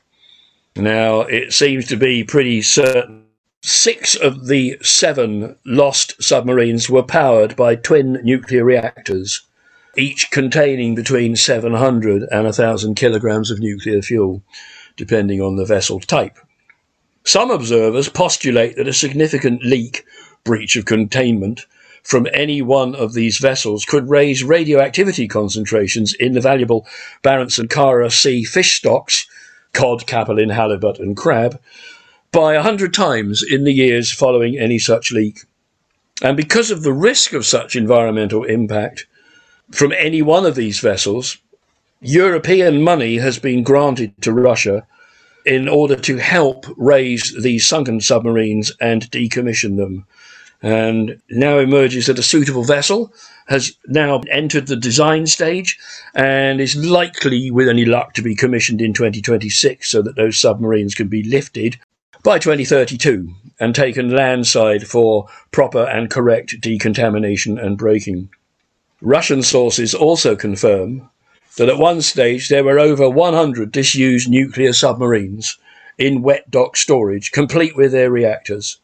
Now, 0.78 1.22
it 1.24 1.52
seems 1.52 1.88
to 1.88 1.98
be 1.98 2.24
pretty 2.24 2.62
certain 2.62 3.26
six 3.62 4.16
of 4.16 4.48
the 4.48 4.78
seven 4.82 5.58
lost 5.66 6.24
submarines 6.24 6.90
were 6.90 7.04
powered 7.04 7.58
by 7.58 7.76
twin 7.76 8.22
nuclear 8.24 8.64
reactors, 8.64 9.42
each 9.98 10.32
containing 10.32 10.96
between 10.96 11.36
700 11.36 12.24
and 12.32 12.46
1,000 12.46 12.96
kilograms 12.96 13.52
of 13.52 13.60
nuclear 13.60 14.02
fuel, 14.02 14.42
depending 14.96 15.42
on 15.42 15.58
the 15.58 15.66
vessel 15.66 16.00
type. 16.00 16.40
Some 17.30 17.52
observers 17.52 18.10
postulate 18.10 18.76
that 18.78 18.88
a 18.88 18.92
significant 18.92 19.64
leak, 19.64 20.04
breach 20.44 20.76
of 20.76 20.86
containment, 20.86 21.68
from 22.02 22.26
any 22.34 22.60
one 22.64 22.96
of 22.96 23.14
these 23.14 23.38
vessels 23.38 23.86
could 23.86 24.10
raise 24.10 24.44
radioactivity 24.44 25.28
concentrations 25.28 26.16
in 26.16 26.34
the 26.34 26.42
valuable 26.42 26.88
Barents 27.24 27.60
and 27.60 27.70
Kara 27.70 28.10
Sea 28.10 28.44
fish 28.44 28.78
stocks, 28.78 29.28
cod, 29.74 30.08
capelin, 30.08 30.52
halibut, 30.52 30.98
and 30.98 31.16
crab, 31.16 31.62
by 32.32 32.56
a 32.56 32.64
hundred 32.64 32.96
times 32.96 33.44
in 33.44 33.64
the 33.64 33.74
years 33.74 34.12
following 34.12 34.58
any 34.58 34.80
such 34.80 35.12
leak. 35.12 35.42
And 36.24 36.36
because 36.36 36.72
of 36.72 36.82
the 36.82 36.94
risk 36.94 37.34
of 37.34 37.46
such 37.46 37.76
environmental 37.76 38.44
impact 38.44 39.06
from 39.70 39.92
any 39.92 40.24
one 40.24 40.48
of 40.48 40.56
these 40.56 40.80
vessels, 40.80 41.38
European 42.02 42.82
money 42.82 43.18
has 43.18 43.38
been 43.38 43.62
granted 43.62 44.20
to 44.24 44.34
Russia 44.34 44.88
in 45.46 45.68
order 45.68 45.96
to 45.96 46.18
help 46.18 46.66
raise 46.78 47.36
these 47.42 47.68
sunken 47.68 48.02
submarines 48.02 48.72
and 48.82 49.10
decommission 49.12 49.78
them. 49.78 50.06
And 50.62 51.22
now 51.30 51.58
emerges 51.60 52.08
that 52.08 52.20
a 52.20 52.24
suitable 52.24 52.66
vessel 52.66 53.14
has 53.48 53.76
now 53.88 54.22
entered 54.30 54.68
the 54.68 54.76
design 54.76 55.26
stage 55.26 55.80
and 56.14 56.60
is 56.60 56.76
likely, 56.76 57.50
with 57.50 57.70
any 57.70 57.86
luck, 57.86 58.14
to 58.14 58.22
be 58.22 58.36
commissioned 58.36 58.82
in 58.82 58.94
2026 58.94 59.90
so 59.90 60.02
that 60.02 60.16
those 60.16 60.38
submarines 60.38 60.96
can 60.96 61.08
be 61.08 61.24
lifted 61.24 61.80
by 62.24 62.38
2032 62.38 63.34
and 63.60 63.74
taken 63.74 64.10
landside 64.12 64.86
for 64.86 65.28
proper 65.52 65.86
and 65.86 66.10
correct 66.10 66.60
decontamination 66.60 67.58
and 67.58 67.78
breaking. 67.78 68.30
Russian 69.02 69.42
sources 69.42 69.96
also 69.96 70.36
confirm 70.36 71.10
that 71.60 71.68
at 71.68 71.78
one 71.78 72.02
stage 72.02 72.48
there 72.48 72.64
were 72.64 72.80
over 72.80 73.10
100 73.10 73.70
disused 73.70 74.30
nuclear 74.30 74.72
submarines 74.72 75.58
in 75.98 76.22
wet 76.22 76.50
dock 76.50 76.78
storage, 76.78 77.34
complete 77.34 77.76
with 77.76 77.92
their 77.92 78.10
reactors, 78.10 78.78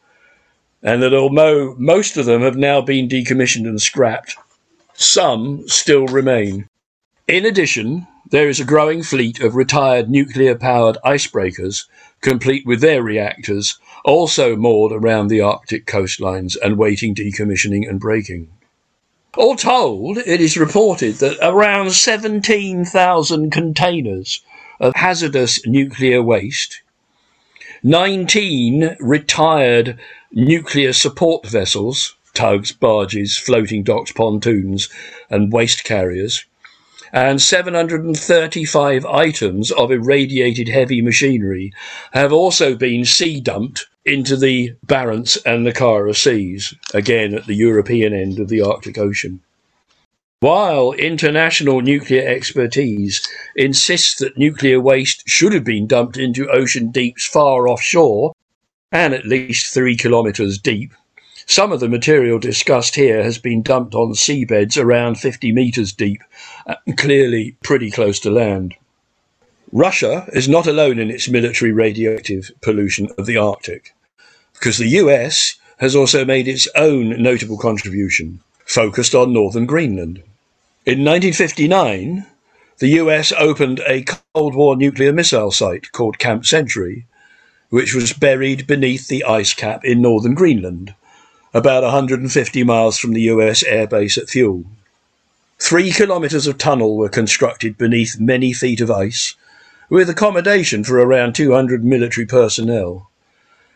and 0.82 1.02
that 1.02 1.14
although 1.14 1.74
most 1.78 2.18
of 2.18 2.26
them 2.26 2.42
have 2.42 2.56
now 2.56 2.82
been 2.82 3.08
decommissioned 3.08 3.66
and 3.66 3.80
scrapped, 3.80 4.36
some 4.92 5.66
still 5.66 6.06
remain. 6.06 6.68
In 7.26 7.46
addition, 7.46 8.06
there 8.30 8.50
is 8.50 8.60
a 8.60 8.64
growing 8.64 9.02
fleet 9.02 9.40
of 9.40 9.54
retired 9.54 10.10
nuclear 10.10 10.54
powered 10.54 10.98
icebreakers, 11.02 11.86
complete 12.20 12.66
with 12.66 12.82
their 12.82 13.02
reactors, 13.02 13.78
also 14.04 14.54
moored 14.54 14.92
around 14.92 15.28
the 15.28 15.40
Arctic 15.40 15.86
coastlines 15.86 16.58
and 16.62 16.76
waiting 16.76 17.14
decommissioning 17.14 17.88
and 17.88 17.98
breaking. 17.98 18.50
All 19.36 19.54
told, 19.54 20.16
it 20.16 20.40
is 20.40 20.56
reported 20.56 21.16
that 21.16 21.36
around 21.42 21.92
17,000 21.92 23.50
containers 23.50 24.40
of 24.80 24.96
hazardous 24.96 25.66
nuclear 25.66 26.22
waste, 26.22 26.80
19 27.82 28.96
retired 28.98 29.98
nuclear 30.32 30.94
support 30.94 31.46
vessels, 31.46 32.16
tugs, 32.32 32.72
barges, 32.72 33.36
floating 33.36 33.82
docks, 33.82 34.10
pontoons, 34.10 34.88
and 35.28 35.52
waste 35.52 35.84
carriers, 35.84 36.46
and 37.12 37.42
735 37.42 39.04
items 39.04 39.70
of 39.70 39.90
irradiated 39.90 40.68
heavy 40.68 41.02
machinery 41.02 41.74
have 42.12 42.32
also 42.32 42.74
been 42.74 43.04
sea 43.04 43.38
dumped 43.40 43.86
into 44.06 44.36
the 44.36 44.72
Barents 44.86 45.36
and 45.44 45.66
the 45.66 45.72
Kara 45.72 46.14
Seas, 46.14 46.72
again 46.94 47.34
at 47.34 47.46
the 47.46 47.56
European 47.56 48.14
end 48.14 48.38
of 48.38 48.48
the 48.48 48.60
Arctic 48.60 48.96
Ocean. 48.96 49.40
While 50.40 50.92
international 50.92 51.80
nuclear 51.80 52.24
expertise 52.28 53.26
insists 53.56 54.20
that 54.20 54.38
nuclear 54.38 54.80
waste 54.80 55.24
should 55.26 55.52
have 55.52 55.64
been 55.64 55.88
dumped 55.88 56.16
into 56.16 56.48
ocean 56.48 56.92
deeps 56.92 57.26
far 57.26 57.66
offshore 57.66 58.32
and 58.92 59.12
at 59.12 59.26
least 59.26 59.74
three 59.74 59.96
kilometres 59.96 60.58
deep, 60.58 60.92
some 61.46 61.72
of 61.72 61.80
the 61.80 61.88
material 61.88 62.38
discussed 62.38 62.94
here 62.94 63.24
has 63.24 63.38
been 63.38 63.62
dumped 63.62 63.94
on 63.94 64.12
seabeds 64.12 64.80
around 64.80 65.18
50 65.18 65.50
metres 65.52 65.92
deep, 65.92 66.20
uh, 66.66 66.76
clearly 66.96 67.56
pretty 67.64 67.90
close 67.90 68.20
to 68.20 68.30
land. 68.30 68.74
Russia 69.72 70.28
is 70.32 70.48
not 70.48 70.68
alone 70.68 71.00
in 71.00 71.10
its 71.10 71.28
military 71.28 71.72
radioactive 71.72 72.52
pollution 72.60 73.08
of 73.18 73.26
the 73.26 73.36
Arctic 73.36 73.94
because 74.58 74.78
the 74.78 74.88
US 74.88 75.56
has 75.78 75.94
also 75.94 76.24
made 76.24 76.48
its 76.48 76.66
own 76.74 77.22
notable 77.22 77.58
contribution, 77.58 78.40
focused 78.64 79.14
on 79.14 79.32
northern 79.32 79.66
Greenland. 79.66 80.22
In 80.86 81.04
1959, 81.04 82.26
the 82.78 82.88
US 83.00 83.32
opened 83.32 83.80
a 83.86 84.04
Cold 84.34 84.54
War 84.54 84.74
nuclear 84.74 85.12
missile 85.12 85.50
site 85.50 85.92
called 85.92 86.18
Camp 86.18 86.46
Century, 86.46 87.04
which 87.68 87.94
was 87.94 88.14
buried 88.14 88.66
beneath 88.66 89.08
the 89.08 89.24
ice 89.24 89.52
cap 89.52 89.84
in 89.84 90.00
northern 90.00 90.34
Greenland, 90.34 90.94
about 91.52 91.82
150 91.82 92.64
miles 92.64 92.98
from 92.98 93.12
the 93.12 93.28
US 93.32 93.62
airbase 93.62 94.16
at 94.16 94.28
Thule. 94.30 94.64
Three 95.58 95.90
kilometres 95.90 96.46
of 96.46 96.56
tunnel 96.56 96.96
were 96.96 97.08
constructed 97.08 97.76
beneath 97.76 98.18
many 98.18 98.52
feet 98.52 98.80
of 98.80 98.90
ice, 98.90 99.34
with 99.90 100.08
accommodation 100.08 100.82
for 100.82 100.98
around 100.98 101.34
200 101.34 101.84
military 101.84 102.26
personnel 102.26 103.10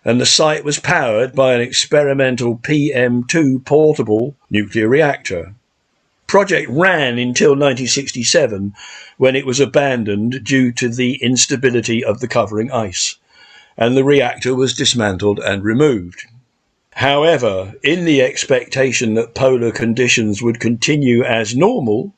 and 0.05 0.21
the 0.21 0.27
site 0.27 0.65
was 0.65 0.79
powered 0.79 1.35
by 1.35 1.53
an 1.53 1.61
experimental 1.61 2.57
PM2 2.57 3.65
portable 3.65 4.35
nuclear 4.51 4.89
reactor. 4.89 5.55
Project 6.27 6.71
ran 6.71 7.19
until 7.19 7.51
1967 7.51 8.73
when 9.19 9.37
it 9.37 9.45
was 9.45 9.61
abandoned 9.61 10.43
due 10.43 10.73
to 10.73 10.89
the 10.89 11.17
instability 11.17 12.03
of 12.03 12.21
the 12.21 12.29
covering 12.29 12.71
ice, 12.71 13.17
and 13.77 13.97
the 13.97 14.05
reactor 14.05 14.55
was 14.55 14.75
dismantled 14.75 15.39
and 15.41 15.65
removed. 15.65 16.25
However, 16.95 17.75
in 17.83 18.05
the 18.05 18.23
expectation 18.23 19.15
that 19.15 19.35
polar 19.35 19.71
conditions 19.71 20.41
would 20.41 20.61
continue 20.61 21.23
as 21.23 21.55
normal 21.55 22.15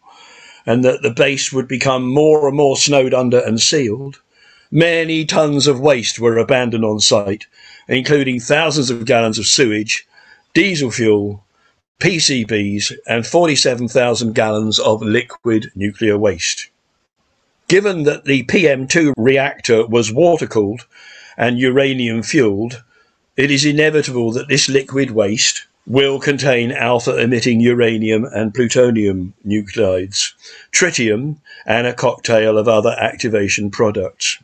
and 0.64 0.84
that 0.84 1.02
the 1.02 1.10
base 1.10 1.52
would 1.52 1.66
become 1.66 2.06
more 2.06 2.46
and 2.46 2.56
more 2.56 2.76
snowed 2.76 3.12
under 3.12 3.40
and 3.40 3.60
sealed, 3.60 4.20
many 4.70 5.24
tons 5.24 5.66
of 5.66 5.80
waste 5.80 6.20
were 6.20 6.38
abandoned 6.38 6.84
on 6.84 7.00
site 7.00 7.46
including 7.88 8.40
thousands 8.40 8.90
of 8.90 9.04
gallons 9.04 9.38
of 9.38 9.46
sewage, 9.46 10.06
diesel 10.54 10.90
fuel, 10.90 11.44
PCBs, 12.00 12.92
and 13.06 13.26
47,000 13.26 14.34
gallons 14.34 14.78
of 14.78 15.02
liquid 15.02 15.70
nuclear 15.74 16.18
waste. 16.18 16.68
Given 17.68 18.02
that 18.04 18.24
the 18.24 18.42
PM2 18.44 19.12
reactor 19.16 19.86
was 19.86 20.12
water 20.12 20.46
cooled 20.46 20.86
and 21.36 21.58
uranium 21.58 22.22
fueled, 22.22 22.82
it 23.36 23.50
is 23.50 23.64
inevitable 23.64 24.32
that 24.32 24.48
this 24.48 24.68
liquid 24.68 25.12
waste 25.12 25.66
will 25.86 26.20
contain 26.20 26.70
alpha 26.70 27.16
emitting 27.16 27.60
uranium 27.60 28.24
and 28.24 28.54
plutonium 28.54 29.32
nuclides, 29.46 30.32
tritium, 30.70 31.38
and 31.66 31.86
a 31.86 31.94
cocktail 31.94 32.58
of 32.58 32.68
other 32.68 32.94
activation 33.00 33.70
products. 33.70 34.38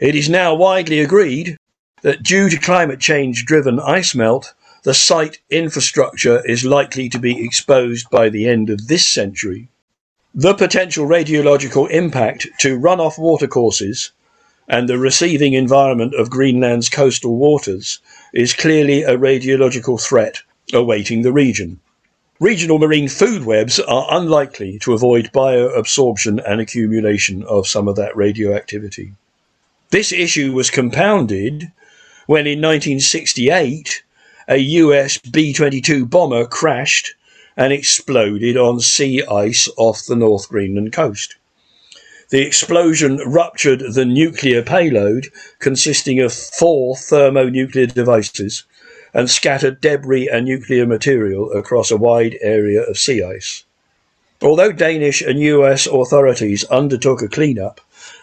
It 0.00 0.14
is 0.14 0.28
now 0.28 0.54
widely 0.54 1.00
agreed 1.00 1.56
that 2.02 2.22
due 2.22 2.48
to 2.48 2.56
climate 2.58 3.00
change 3.00 3.44
driven 3.44 3.80
ice 3.80 4.14
melt, 4.14 4.54
the 4.84 4.94
site 4.94 5.38
infrastructure 5.50 6.44
is 6.46 6.64
likely 6.64 7.08
to 7.08 7.18
be 7.18 7.44
exposed 7.44 8.08
by 8.10 8.28
the 8.28 8.48
end 8.48 8.70
of 8.70 8.88
this 8.88 9.06
century. 9.06 9.68
The 10.34 10.54
potential 10.54 11.06
radiological 11.06 11.90
impact 11.90 12.46
to 12.60 12.78
runoff 12.78 13.18
watercourses 13.18 14.12
and 14.68 14.88
the 14.88 14.98
receiving 14.98 15.54
environment 15.54 16.14
of 16.14 16.30
Greenland's 16.30 16.88
coastal 16.88 17.36
waters 17.36 17.98
is 18.32 18.52
clearly 18.52 19.02
a 19.02 19.16
radiological 19.16 20.00
threat 20.00 20.42
awaiting 20.72 21.22
the 21.22 21.32
region. 21.32 21.80
Regional 22.38 22.78
marine 22.78 23.08
food 23.08 23.44
webs 23.44 23.80
are 23.80 24.06
unlikely 24.10 24.78
to 24.78 24.92
avoid 24.92 25.32
bioabsorption 25.32 26.40
and 26.46 26.60
accumulation 26.60 27.42
of 27.44 27.66
some 27.66 27.88
of 27.88 27.96
that 27.96 28.16
radioactivity. 28.16 29.14
This 29.90 30.12
issue 30.12 30.52
was 30.52 30.70
compounded 30.70 31.72
when 32.28 32.46
in 32.46 32.60
1968 32.60 34.02
a 34.48 34.58
US 34.58 35.16
B 35.16 35.54
22 35.54 36.04
bomber 36.04 36.44
crashed 36.44 37.14
and 37.56 37.72
exploded 37.72 38.54
on 38.54 38.80
sea 38.80 39.24
ice 39.24 39.66
off 39.78 40.04
the 40.04 40.14
North 40.14 40.46
Greenland 40.50 40.92
coast. 40.92 41.36
The 42.28 42.42
explosion 42.42 43.16
ruptured 43.24 43.94
the 43.94 44.04
nuclear 44.04 44.62
payload 44.62 45.28
consisting 45.58 46.20
of 46.20 46.34
four 46.34 46.96
thermonuclear 46.96 47.86
devices 47.86 48.64
and 49.14 49.30
scattered 49.30 49.80
debris 49.80 50.28
and 50.28 50.44
nuclear 50.44 50.84
material 50.84 51.50
across 51.52 51.90
a 51.90 51.96
wide 51.96 52.36
area 52.42 52.82
of 52.82 52.98
sea 52.98 53.22
ice. 53.22 53.64
Although 54.42 54.72
Danish 54.72 55.22
and 55.22 55.40
US 55.40 55.86
authorities 55.86 56.64
undertook 56.64 57.22
a 57.22 57.28
cleanup, 57.28 57.80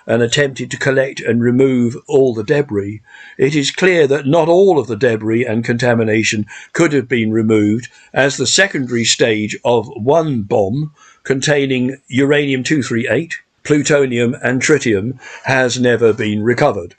and 0.08 0.22
attempted 0.22 0.70
to 0.72 0.78
collect 0.78 1.20
and 1.20 1.42
remove 1.42 1.98
all 2.08 2.34
the 2.34 2.44
debris, 2.44 3.02
it 3.38 3.56
is 3.56 3.72
clear 3.72 4.08
that 4.08 4.26
not 4.26 4.48
all 4.48 4.78
of 4.78 4.88
the 4.88 4.96
debris 4.96 5.46
and 5.46 5.66
contamination 5.66 6.46
could 6.74 6.94
have 6.94 7.08
been 7.08 7.32
removed, 7.32 7.90
as 8.14 8.38
the 8.38 8.48
secondary 8.48 9.04
stage 9.04 9.58
of 9.64 9.88
one 9.96 10.42
bomb 10.44 10.94
containing 11.24 11.98
uranium 12.08 12.64
238, 12.64 13.40
plutonium, 13.64 14.36
and 14.44 14.62
tritium 14.62 15.20
has 15.44 15.80
never 15.80 16.14
been 16.14 16.44
recovered. 16.44 16.96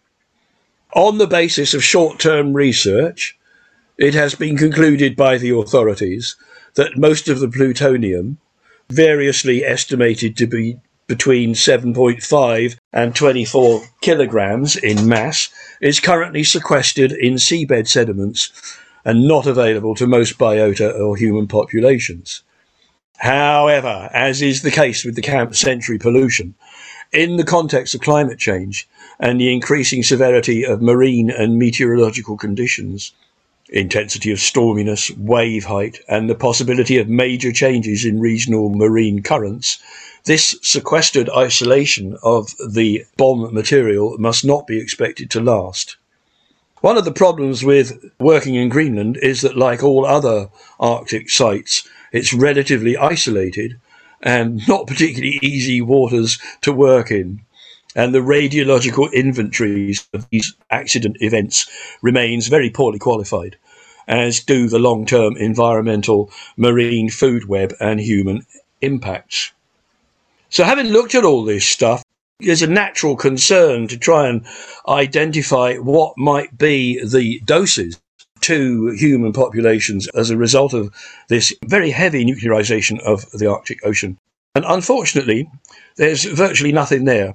On 0.94 1.18
the 1.18 1.26
basis 1.26 1.74
of 1.74 1.84
short 1.84 2.18
term 2.18 2.54
research, 2.54 3.38
it 3.98 4.14
has 4.14 4.34
been 4.34 4.56
concluded 4.56 5.16
by 5.16 5.38
the 5.38 5.50
authorities 5.50 6.36
that 6.74 6.96
most 6.96 7.28
of 7.28 7.40
the 7.40 7.48
plutonium, 7.48 8.38
variously 8.88 9.64
estimated 9.64 10.36
to 10.36 10.46
be 10.46 10.78
between 11.06 11.54
7.5 11.54 12.76
and 12.92 13.14
24 13.14 13.82
kilograms 14.00 14.76
in 14.76 15.08
mass, 15.08 15.48
is 15.80 16.00
currently 16.00 16.42
sequestered 16.42 17.12
in 17.12 17.34
seabed 17.34 17.86
sediments 17.86 18.78
and 19.04 19.28
not 19.28 19.46
available 19.46 19.94
to 19.94 20.06
most 20.06 20.36
biota 20.38 20.98
or 20.98 21.16
human 21.16 21.46
populations. 21.46 22.42
However, 23.18 24.10
as 24.12 24.42
is 24.42 24.62
the 24.62 24.70
case 24.70 25.04
with 25.04 25.14
the 25.14 25.22
Camp 25.22 25.54
Century 25.54 25.98
pollution, 25.98 26.54
in 27.12 27.36
the 27.36 27.44
context 27.44 27.94
of 27.94 28.00
climate 28.00 28.38
change 28.38 28.88
and 29.18 29.40
the 29.40 29.52
increasing 29.52 30.02
severity 30.02 30.64
of 30.64 30.82
marine 30.82 31.30
and 31.30 31.58
meteorological 31.58 32.36
conditions, 32.36 33.12
intensity 33.70 34.30
of 34.32 34.38
storminess, 34.38 35.16
wave 35.16 35.64
height, 35.64 35.98
and 36.08 36.28
the 36.28 36.34
possibility 36.34 36.98
of 36.98 37.08
major 37.08 37.52
changes 37.52 38.04
in 38.04 38.20
regional 38.20 38.70
marine 38.70 39.22
currents, 39.22 39.78
this 40.26 40.56
sequestered 40.60 41.30
isolation 41.30 42.18
of 42.22 42.52
the 42.58 43.04
bomb 43.16 43.54
material 43.54 44.18
must 44.18 44.44
not 44.44 44.66
be 44.66 44.78
expected 44.78 45.30
to 45.30 45.40
last. 45.40 45.96
One 46.80 46.98
of 46.98 47.04
the 47.04 47.12
problems 47.12 47.64
with 47.64 48.12
working 48.18 48.56
in 48.56 48.68
Greenland 48.68 49.18
is 49.22 49.40
that, 49.42 49.56
like 49.56 49.82
all 49.82 50.04
other 50.04 50.50
Arctic 50.78 51.30
sites, 51.30 51.88
it's 52.12 52.32
relatively 52.32 52.96
isolated 52.96 53.80
and 54.20 54.66
not 54.68 54.86
particularly 54.86 55.38
easy 55.42 55.80
waters 55.80 56.38
to 56.62 56.72
work 56.72 57.10
in. 57.10 57.40
And 57.94 58.14
the 58.14 58.18
radiological 58.18 59.12
inventories 59.12 60.06
of 60.12 60.28
these 60.30 60.54
accident 60.70 61.16
events 61.20 61.70
remains 62.02 62.48
very 62.48 62.68
poorly 62.68 62.98
qualified, 62.98 63.56
as 64.08 64.40
do 64.40 64.68
the 64.68 64.78
long 64.78 65.06
term 65.06 65.36
environmental, 65.36 66.30
marine 66.56 67.10
food 67.10 67.46
web, 67.46 67.72
and 67.80 68.00
human 68.00 68.44
impacts. 68.80 69.52
So, 70.48 70.64
having 70.64 70.86
looked 70.86 71.14
at 71.14 71.24
all 71.24 71.44
this 71.44 71.66
stuff, 71.66 72.02
there's 72.40 72.62
a 72.62 72.66
natural 72.66 73.16
concern 73.16 73.88
to 73.88 73.98
try 73.98 74.28
and 74.28 74.46
identify 74.88 75.76
what 75.76 76.16
might 76.16 76.56
be 76.56 77.02
the 77.04 77.40
doses 77.44 77.98
to 78.42 78.88
human 78.90 79.32
populations 79.32 80.06
as 80.08 80.30
a 80.30 80.36
result 80.36 80.72
of 80.72 80.94
this 81.28 81.52
very 81.64 81.90
heavy 81.90 82.24
nuclearization 82.24 83.00
of 83.00 83.28
the 83.32 83.50
Arctic 83.50 83.84
Ocean. 83.84 84.18
And 84.54 84.64
unfortunately, 84.68 85.50
there's 85.96 86.24
virtually 86.24 86.72
nothing 86.72 87.04
there. 87.04 87.34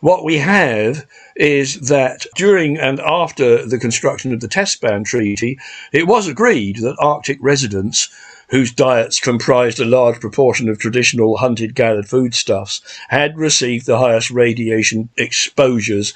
What 0.00 0.24
we 0.24 0.36
have 0.38 1.06
is 1.36 1.88
that 1.88 2.26
during 2.36 2.78
and 2.78 3.00
after 3.00 3.66
the 3.66 3.78
construction 3.78 4.32
of 4.32 4.40
the 4.40 4.48
Test 4.48 4.80
Ban 4.80 5.04
Treaty, 5.04 5.58
it 5.92 6.06
was 6.06 6.28
agreed 6.28 6.76
that 6.78 6.96
Arctic 6.98 7.38
residents 7.40 8.10
whose 8.50 8.72
diets 8.72 9.20
comprised 9.20 9.80
a 9.80 9.84
large 9.84 10.20
proportion 10.20 10.68
of 10.68 10.78
traditional 10.78 11.38
hunted 11.38 11.74
gathered 11.74 12.08
foodstuffs, 12.08 12.80
had 13.08 13.36
received 13.36 13.86
the 13.86 13.98
highest 13.98 14.30
radiation 14.30 15.08
exposures 15.16 16.12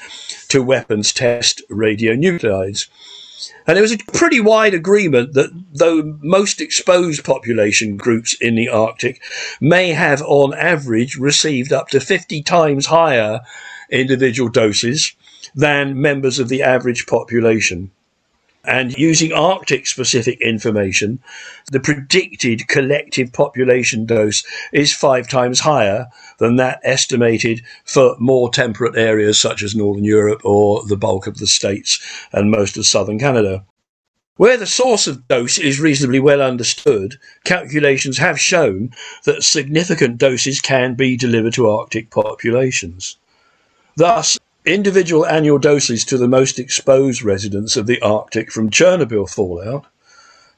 to 0.49 0.63
weapons 0.63 1.13
test 1.13 1.63
radionuclides. 1.71 2.89
And 3.67 3.77
there 3.77 3.83
was 3.83 3.93
a 3.93 3.99
pretty 4.13 4.41
wide 4.41 4.75
agreement 4.75 5.35
that 5.35 5.51
though 5.73 6.19
most 6.21 6.61
exposed 6.61 7.25
population 7.25 7.97
groups 7.97 8.35
in 8.41 8.55
the 8.55 8.69
Arctic 8.69 9.23
may 9.61 9.91
have, 9.91 10.23
on 10.23 10.55
average, 10.55 11.17
received 11.17 11.73
up 11.73 11.89
to 11.89 12.01
50 12.01 12.43
times 12.43 12.87
higher 12.87 13.41
individual 13.91 14.49
doses 14.51 15.13
than 15.55 16.01
members 16.01 16.39
of 16.39 16.49
the 16.49 16.63
average 16.63 17.07
population. 17.07 17.91
And 18.67 18.97
using 18.97 19.33
Arctic 19.33 19.87
specific 19.87 20.41
information, 20.41 21.21
the 21.71 21.81
predicted 21.81 22.67
collective 22.67 23.33
population 23.33 24.07
dose 24.07 24.43
is 24.73 24.93
five 24.93 25.29
times 25.29 25.61
higher 25.61 26.07
than 26.39 26.57
that 26.57 26.81
estimated 26.83 27.61
for 27.85 28.17
more 28.19 28.51
temperate 28.51 28.97
areas 28.97 29.39
such 29.39 29.63
as 29.63 29.75
Northern 29.75 30.05
Europe 30.05 30.41
or 30.45 30.83
the 30.87 30.97
bulk 30.97 31.27
of 31.27 31.39
the 31.39 31.47
States 31.47 32.01
and 32.33 32.51
most 32.51 32.79
of 32.79 32.87
southern 32.87 33.19
Canada. 33.19 33.65
Where 34.37 34.57
the 34.57 34.67
source 34.67 35.07
of 35.07 35.29
dose 35.29 35.59
is 35.59 35.79
reasonably 35.79 36.19
well 36.19 36.43
understood, 36.43 37.21
calculations 37.45 38.19
have 38.19 38.41
shown 38.41 38.93
that 39.27 39.45
significant 39.45 40.19
doses 40.19 40.61
can 40.61 40.95
be 40.95 41.17
delivered 41.17 41.53
to 41.55 41.69
Arctic 41.69 42.11
populations. 42.11 43.17
Thus, 43.97 44.39
individual 44.65 45.27
annual 45.27 45.59
doses 45.59 46.05
to 46.07 46.17
the 46.17 46.29
most 46.29 46.59
exposed 46.59 47.23
residents 47.23 47.77
of 47.77 47.87
the 47.87 48.01
Arctic 48.01 48.51
from 48.51 48.71
Chernobyl 48.71 49.29
fallout 49.29 49.87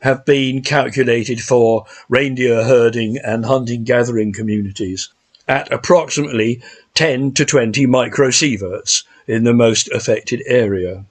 have 0.01 0.25
been 0.25 0.63
calculated 0.63 1.41
for 1.41 1.85
reindeer 2.09 2.63
herding 2.65 3.19
and 3.19 3.45
hunting 3.45 3.83
gathering 3.85 4.33
communities 4.33 5.09
at 5.49 5.73
approximately 5.73 6.63
10 6.95 7.33
to 7.33 7.45
20 7.45 7.87
microsieverts 7.87 9.05
in 9.27 9.45
the 9.45 9.55
most 9.55 9.91
affected 9.91 10.43
area. 10.47 11.05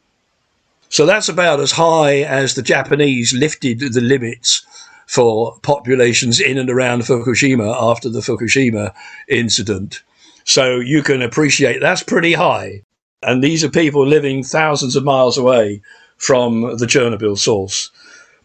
So 0.89 1.05
that's 1.05 1.29
about 1.29 1.59
as 1.59 1.73
high 1.73 2.19
as 2.21 2.53
the 2.53 2.61
Japanese 2.61 3.33
lifted 3.33 3.79
the 3.79 4.01
limits 4.01 4.65
for 5.07 5.57
populations 5.61 6.39
in 6.39 6.57
and 6.57 6.69
around 6.69 7.01
Fukushima 7.01 7.75
after 7.77 8.09
the 8.09 8.21
Fukushima 8.21 8.93
incident. 9.27 10.01
So 10.45 10.79
you 10.79 11.01
can 11.03 11.21
appreciate 11.21 11.81
that's 11.81 12.03
pretty 12.03 12.33
high. 12.33 12.83
And 13.25 13.43
these 13.43 13.63
are 13.63 13.69
people 13.69 14.05
living 14.05 14.43
thousands 14.43 14.95
of 14.95 15.03
miles 15.03 15.35
away 15.35 15.81
from 16.15 16.77
the 16.77 16.85
Chernobyl 16.85 17.37
source. 17.37 17.89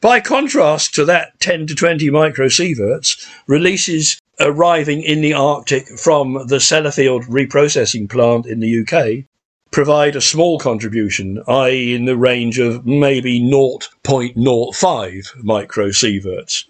By 0.00 0.20
contrast 0.20 0.94
to 0.94 1.04
that 1.04 1.38
10 1.40 1.66
to 1.66 1.74
20 1.74 2.08
microsieverts, 2.08 3.28
releases 3.46 4.18
arriving 4.40 5.02
in 5.02 5.20
the 5.20 5.34
Arctic 5.34 5.86
from 5.98 6.46
the 6.46 6.56
Sellafield 6.56 7.24
reprocessing 7.26 8.08
plant 8.08 8.46
in 8.46 8.60
the 8.60 8.80
UK 8.80 9.26
provide 9.70 10.16
a 10.16 10.20
small 10.20 10.58
contribution, 10.58 11.42
i.e., 11.46 11.94
in 11.94 12.06
the 12.06 12.16
range 12.16 12.58
of 12.58 12.86
maybe 12.86 13.38
0.05 13.38 14.34
microsieverts. 15.44 16.64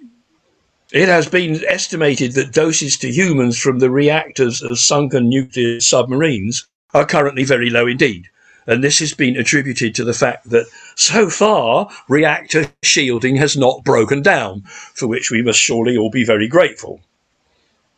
It 0.93 1.09
has 1.09 1.29
been 1.29 1.65
estimated 1.69 2.33
that 2.33 2.53
doses 2.53 2.99
to 2.99 3.13
humans 3.13 3.57
from 3.57 3.79
the 3.79 3.91
reactors 3.91 4.61
of 4.63 4.81
sunken 4.81 5.29
nuclear 5.29 5.81
submarines 5.81 6.67
are 6.95 7.07
currently 7.07 7.45
very 7.45 7.71
low 7.71 7.87
indeed. 7.87 8.29
And 8.67 8.85
this 8.85 8.99
has 9.01 9.15
been 9.15 9.37
attributed 9.37 9.95
to 9.95 10.05
the 10.05 10.15
fact 10.15 10.51
that 10.51 10.67
so 10.95 11.31
far 11.31 11.89
reactor 12.09 12.67
shielding 12.83 13.37
has 13.37 13.57
not 13.57 13.85
broken 13.85 14.23
down, 14.23 14.63
for 14.95 15.07
which 15.07 15.31
we 15.31 15.43
must 15.43 15.59
surely 15.59 15.97
all 15.97 16.11
be 16.11 16.25
very 16.25 16.47
grateful. 16.47 17.01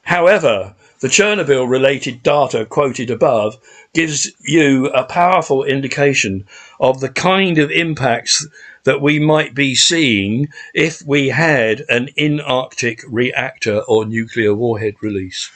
However, 0.05 0.75
the 1.01 1.09
Chernobyl 1.09 1.69
related 1.69 2.23
data 2.23 2.65
quoted 2.65 3.11
above 3.11 3.59
gives 3.93 4.31
you 4.41 4.87
a 4.87 5.05
powerful 5.05 5.65
indication 5.65 6.47
of 6.79 7.01
the 7.01 7.09
kind 7.09 7.59
of 7.59 7.71
impacts 7.71 8.47
that 8.85 9.01
we 9.01 9.19
might 9.19 9.55
be 9.55 9.75
seeing 9.75 10.49
if 10.75 11.03
we 11.05 11.29
had 11.29 11.85
an 11.89 12.09
in 12.17 12.41
Arctic 12.41 13.03
reactor 13.09 13.81
or 13.89 14.05
nuclear 14.05 14.55
warhead 14.55 14.95
release. 15.01 15.51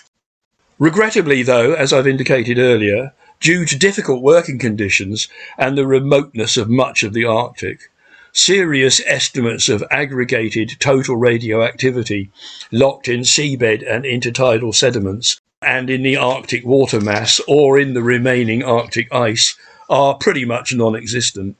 Regrettably, 0.79 1.43
though, 1.43 1.75
as 1.75 1.93
I've 1.93 2.07
indicated 2.07 2.59
earlier, 2.59 3.15
due 3.41 3.65
to 3.67 3.79
difficult 3.79 4.23
working 4.23 4.59
conditions 4.59 5.29
and 5.59 5.77
the 5.77 5.87
remoteness 5.87 6.57
of 6.57 6.69
much 6.69 7.03
of 7.03 7.13
the 7.13 7.25
Arctic, 7.25 7.91
serious 8.33 9.01
estimates 9.07 9.69
of 9.69 9.85
aggregated 9.91 10.77
total 10.79 11.17
radioactivity 11.17 12.31
locked 12.71 13.09
in 13.09 13.21
seabed 13.21 13.83
and 13.89 14.05
intertidal 14.05 14.75
sediments 14.75 15.41
and 15.63 15.89
in 15.89 16.03
the 16.03 16.17
Arctic 16.17 16.65
water 16.65 17.01
mass 17.01 17.41
or 17.49 17.79
in 17.79 17.95
the 17.95 18.03
remaining 18.03 18.63
Arctic 18.63 19.13
ice 19.13 19.57
are 19.89 20.15
pretty 20.15 20.45
much 20.45 20.75
non 20.75 20.95
existent. 20.95 21.57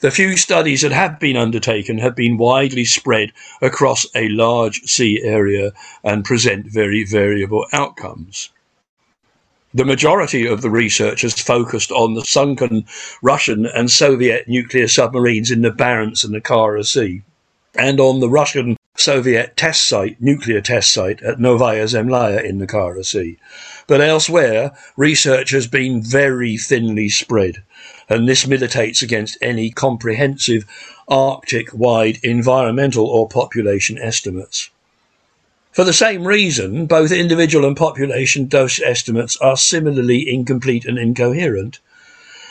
The 0.00 0.10
few 0.10 0.36
studies 0.36 0.80
that 0.82 0.92
have 0.92 1.18
been 1.20 1.36
undertaken 1.36 1.98
have 1.98 2.16
been 2.16 2.38
widely 2.38 2.84
spread 2.84 3.32
across 3.60 4.06
a 4.14 4.28
large 4.28 4.80
sea 4.84 5.20
area 5.22 5.72
and 6.02 6.24
present 6.24 6.66
very 6.66 7.04
variable 7.04 7.66
outcomes. 7.72 8.50
The 9.72 9.84
majority 9.84 10.46
of 10.46 10.62
the 10.62 10.70
research 10.70 11.22
has 11.22 11.34
focused 11.34 11.92
on 11.92 12.14
the 12.14 12.24
sunken 12.24 12.86
Russian 13.22 13.66
and 13.66 13.90
Soviet 13.90 14.48
nuclear 14.48 14.88
submarines 14.88 15.50
in 15.50 15.62
the 15.62 15.70
Barents 15.70 16.24
and 16.24 16.34
the 16.34 16.40
Kara 16.40 16.82
Sea, 16.82 17.22
and 17.76 18.00
on 18.00 18.18
the 18.18 18.28
Russian 18.28 18.76
Soviet 18.96 19.56
test 19.56 19.86
site, 19.86 20.20
nuclear 20.20 20.60
test 20.60 20.92
site 20.92 21.22
at 21.22 21.38
Novaya 21.38 21.84
Zemlya 21.84 22.42
in 22.42 22.58
the 22.58 22.66
Kara 22.66 23.04
Sea. 23.04 23.38
But 23.86 24.00
elsewhere, 24.00 24.72
research 24.96 25.50
has 25.50 25.68
been 25.68 26.02
very 26.02 26.56
thinly 26.56 27.08
spread 27.08 27.62
and 28.10 28.28
this 28.28 28.46
militates 28.46 29.02
against 29.02 29.38
any 29.40 29.70
comprehensive 29.70 30.64
Arctic 31.06 31.72
wide 31.72 32.18
environmental 32.24 33.06
or 33.06 33.28
population 33.28 33.98
estimates. 33.98 34.68
For 35.72 35.84
the 35.84 35.92
same 35.92 36.26
reason, 36.26 36.86
both 36.86 37.12
individual 37.12 37.64
and 37.64 37.76
population 37.76 38.46
dose 38.46 38.80
estimates 38.80 39.36
are 39.36 39.56
similarly 39.56 40.28
incomplete 40.28 40.84
and 40.84 40.98
incoherent. 40.98 41.78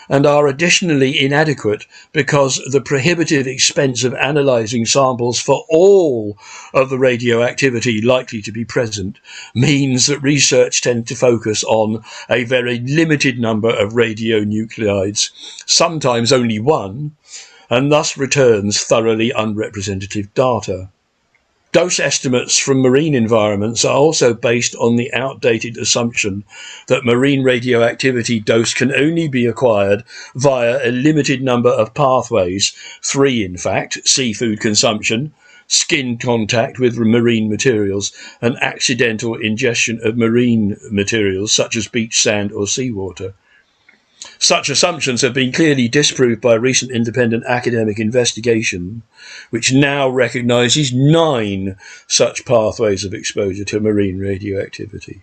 and 0.10 0.26
are 0.26 0.48
additionally 0.48 1.20
inadequate 1.20 1.86
because 2.14 2.62
the 2.72 2.82
prohibitive 2.82 3.46
expense 3.46 4.04
of 4.04 4.14
analysing 4.14 4.86
samples 4.86 5.40
for 5.40 5.66
all 5.70 6.38
of 6.74 6.90
the 6.90 6.98
radioactivity 6.98 8.02
likely 8.02 8.42
to 8.42 8.52
be 8.52 8.66
present 8.66 9.20
means 9.54 10.08
that 10.08 10.20
research 10.20 10.82
tends 10.82 11.08
to 11.10 11.16
focus 11.16 11.64
on 11.66 12.02
a 12.30 12.44
very 12.46 12.80
limited 12.80 13.38
number 13.38 13.70
of 13.70 13.94
radionuclides, 13.94 15.30
sometimes 15.66 16.32
only 16.32 16.58
one, 16.58 17.12
and 17.70 17.92
thus 17.92 18.18
returns 18.18 18.82
thoroughly 18.82 19.30
unrepresentative 19.32 20.34
data. 20.34 20.90
Dose 21.72 22.00
estimates 22.00 22.58
from 22.58 22.80
marine 22.80 23.14
environments 23.14 23.86
are 23.86 23.96
also 23.96 24.34
based 24.34 24.74
on 24.78 24.96
the 24.96 25.14
outdated 25.14 25.78
assumption 25.78 26.44
that 26.88 27.06
marine 27.06 27.44
radioactivity 27.44 28.40
dose 28.40 28.74
can 28.74 28.92
only 28.92 29.28
be 29.28 29.46
acquired 29.46 30.04
via 30.34 30.80
a 30.84 30.90
limited 30.90 31.44
number 31.44 31.70
of 31.70 31.94
pathways, 31.94 32.74
three 33.04 33.44
in 33.44 33.56
fact, 33.56 34.00
seafood 34.04 34.60
consumption, 34.60 35.32
skin 35.68 36.18
contact 36.18 36.80
with 36.80 36.98
marine 36.98 37.48
materials, 37.48 38.12
and 38.42 38.58
accidental 38.64 39.36
ingestion 39.36 40.00
of 40.04 40.18
marine 40.18 40.76
materials 40.90 41.52
such 41.52 41.76
as 41.76 41.88
beach 41.88 42.20
sand 42.20 42.52
or 42.52 42.66
seawater. 42.66 43.36
Such 44.38 44.70
assumptions 44.70 45.22
have 45.22 45.34
been 45.34 45.54
clearly 45.54 45.88
disproved 45.88 46.42
by 46.42 46.56
recent 46.56 46.92
independent 46.92 47.46
academic 47.48 48.00
investigation, 48.00 49.04
which 49.50 49.72
now 49.72 50.10
recognizes 50.10 50.92
nine 50.92 51.78
such 52.08 52.44
pathways 52.44 53.06
of 53.06 53.14
exposure 53.14 53.64
to 53.64 53.80
marine 53.80 54.20
radioactivity. 54.20 55.22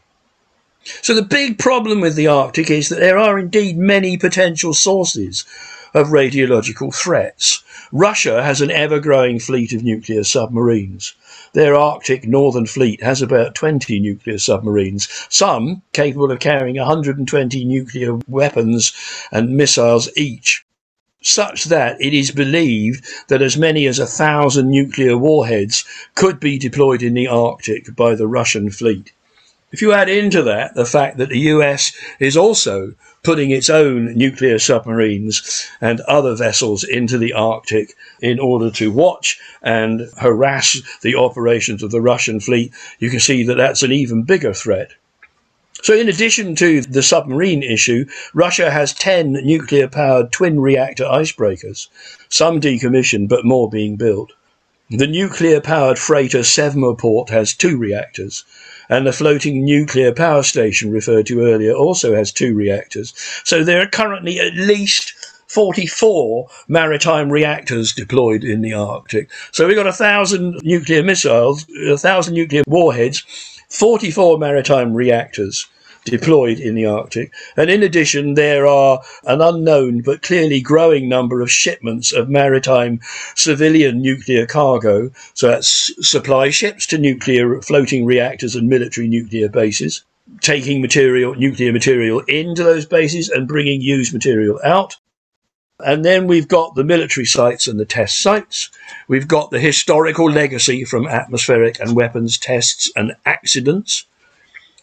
So 1.02 1.14
the 1.14 1.22
big 1.22 1.58
problem 1.58 2.00
with 2.00 2.14
the 2.14 2.28
Arctic 2.28 2.70
is 2.70 2.88
that 2.88 3.00
there 3.00 3.18
are 3.18 3.38
indeed 3.38 3.76
many 3.76 4.16
potential 4.16 4.72
sources 4.72 5.44
of 5.92 6.08
radiological 6.08 6.94
threats. 6.94 7.62
Russia 7.92 8.42
has 8.42 8.60
an 8.60 8.70
ever 8.70 9.00
growing 9.00 9.38
fleet 9.38 9.72
of 9.72 9.82
nuclear 9.82 10.24
submarines. 10.24 11.14
Their 11.56 11.74
Arctic 11.74 12.28
Northern 12.28 12.66
Fleet 12.66 13.02
has 13.02 13.22
about 13.22 13.54
20 13.54 13.98
nuclear 13.98 14.36
submarines, 14.36 15.08
some 15.30 15.80
capable 15.94 16.30
of 16.30 16.38
carrying 16.38 16.76
120 16.76 17.64
nuclear 17.64 18.18
weapons 18.28 18.92
and 19.32 19.56
missiles 19.56 20.10
each 20.18 20.66
such 21.22 21.64
that 21.64 21.96
it 21.98 22.12
is 22.12 22.30
believed 22.30 23.06
that 23.28 23.40
as 23.40 23.56
many 23.56 23.86
as 23.86 23.98
a 23.98 24.04
thousand 24.04 24.68
nuclear 24.68 25.16
warheads 25.16 25.86
could 26.14 26.40
be 26.40 26.58
deployed 26.58 27.02
in 27.02 27.14
the 27.14 27.26
Arctic 27.26 27.96
by 27.96 28.14
the 28.14 28.28
Russian 28.28 28.68
fleet. 28.68 29.12
If 29.72 29.80
you 29.80 29.94
add 29.94 30.10
into 30.10 30.42
that 30.42 30.74
the 30.74 30.84
fact 30.84 31.16
that 31.16 31.30
the 31.30 31.38
US 31.38 31.92
is 32.20 32.36
also 32.36 32.92
putting 33.26 33.50
its 33.50 33.68
own 33.68 34.14
nuclear 34.14 34.56
submarines 34.56 35.68
and 35.80 35.98
other 36.02 36.36
vessels 36.36 36.84
into 36.84 37.18
the 37.18 37.32
Arctic 37.32 37.92
in 38.20 38.38
order 38.38 38.70
to 38.70 38.92
watch 38.92 39.36
and 39.62 40.08
harass 40.18 40.80
the 41.02 41.16
operations 41.16 41.82
of 41.82 41.90
the 41.90 42.00
Russian 42.00 42.38
fleet, 42.38 42.72
you 43.00 43.10
can 43.10 43.18
see 43.18 43.42
that 43.42 43.56
that's 43.56 43.82
an 43.82 43.90
even 43.90 44.22
bigger 44.22 44.54
threat. 44.54 44.92
So, 45.82 45.92
in 45.92 46.08
addition 46.08 46.54
to 46.54 46.82
the 46.82 47.02
submarine 47.02 47.64
issue, 47.64 48.06
Russia 48.32 48.70
has 48.70 48.92
10 48.92 49.32
nuclear 49.32 49.88
powered 49.88 50.30
twin 50.30 50.60
reactor 50.60 51.04
icebreakers, 51.04 51.88
some 52.28 52.60
decommissioned 52.60 53.28
but 53.28 53.44
more 53.44 53.68
being 53.68 53.96
built. 53.96 54.34
The 54.88 55.08
nuclear 55.08 55.60
powered 55.60 55.98
freighter 55.98 56.44
Sevmorput 56.44 57.30
has 57.30 57.54
two 57.54 57.76
reactors, 57.76 58.44
and 58.88 59.06
the 59.06 59.12
floating 59.12 59.64
nuclear 59.64 60.12
power 60.12 60.42
station 60.42 60.90
referred 60.90 61.26
to 61.26 61.40
earlier 61.40 61.72
also 61.72 62.14
has 62.14 62.32
two 62.32 62.54
reactors. 62.54 63.14
So 63.44 63.64
there 63.64 63.82
are 63.82 63.86
currently 63.86 64.40
at 64.40 64.54
least 64.54 65.14
44 65.48 66.48
maritime 66.68 67.30
reactors 67.30 67.92
deployed 67.92 68.44
in 68.44 68.62
the 68.62 68.74
Arctic. 68.74 69.30
So 69.52 69.66
we've 69.66 69.76
got 69.76 69.86
a 69.86 69.92
thousand 69.92 70.60
nuclear 70.64 71.02
missiles, 71.02 71.66
a 71.88 71.96
thousand 71.96 72.34
nuclear 72.34 72.62
warheads, 72.66 73.20
44 73.68 74.38
maritime 74.38 74.94
reactors 74.94 75.66
deployed 76.06 76.58
in 76.58 76.74
the 76.74 76.86
Arctic. 76.86 77.34
And 77.56 77.68
in 77.68 77.82
addition, 77.82 78.34
there 78.34 78.66
are 78.66 79.02
an 79.24 79.42
unknown 79.42 80.00
but 80.00 80.22
clearly 80.22 80.60
growing 80.60 81.08
number 81.08 81.42
of 81.42 81.50
shipments 81.50 82.12
of 82.12 82.30
maritime 82.30 83.00
civilian 83.34 84.00
nuclear 84.00 84.46
cargo. 84.46 85.10
So 85.34 85.48
that's 85.48 85.92
supply 86.08 86.50
ships 86.50 86.86
to 86.86 86.98
nuclear 86.98 87.60
floating 87.60 88.06
reactors 88.06 88.54
and 88.54 88.68
military 88.68 89.08
nuclear 89.08 89.48
bases. 89.50 90.04
Taking 90.40 90.80
material, 90.80 91.34
nuclear 91.34 91.72
material 91.72 92.20
into 92.20 92.64
those 92.64 92.86
bases 92.86 93.28
and 93.28 93.46
bringing 93.46 93.80
used 93.80 94.12
material 94.12 94.58
out. 94.64 94.96
And 95.78 96.04
then 96.04 96.26
we've 96.26 96.48
got 96.48 96.74
the 96.74 96.84
military 96.84 97.26
sites 97.26 97.68
and 97.68 97.78
the 97.78 97.84
test 97.84 98.22
sites. 98.22 98.70
We've 99.08 99.28
got 99.28 99.50
the 99.50 99.60
historical 99.60 100.30
legacy 100.30 100.84
from 100.84 101.06
atmospheric 101.06 101.78
and 101.78 101.94
weapons 101.94 102.38
tests 102.38 102.90
and 102.96 103.12
accidents 103.26 104.06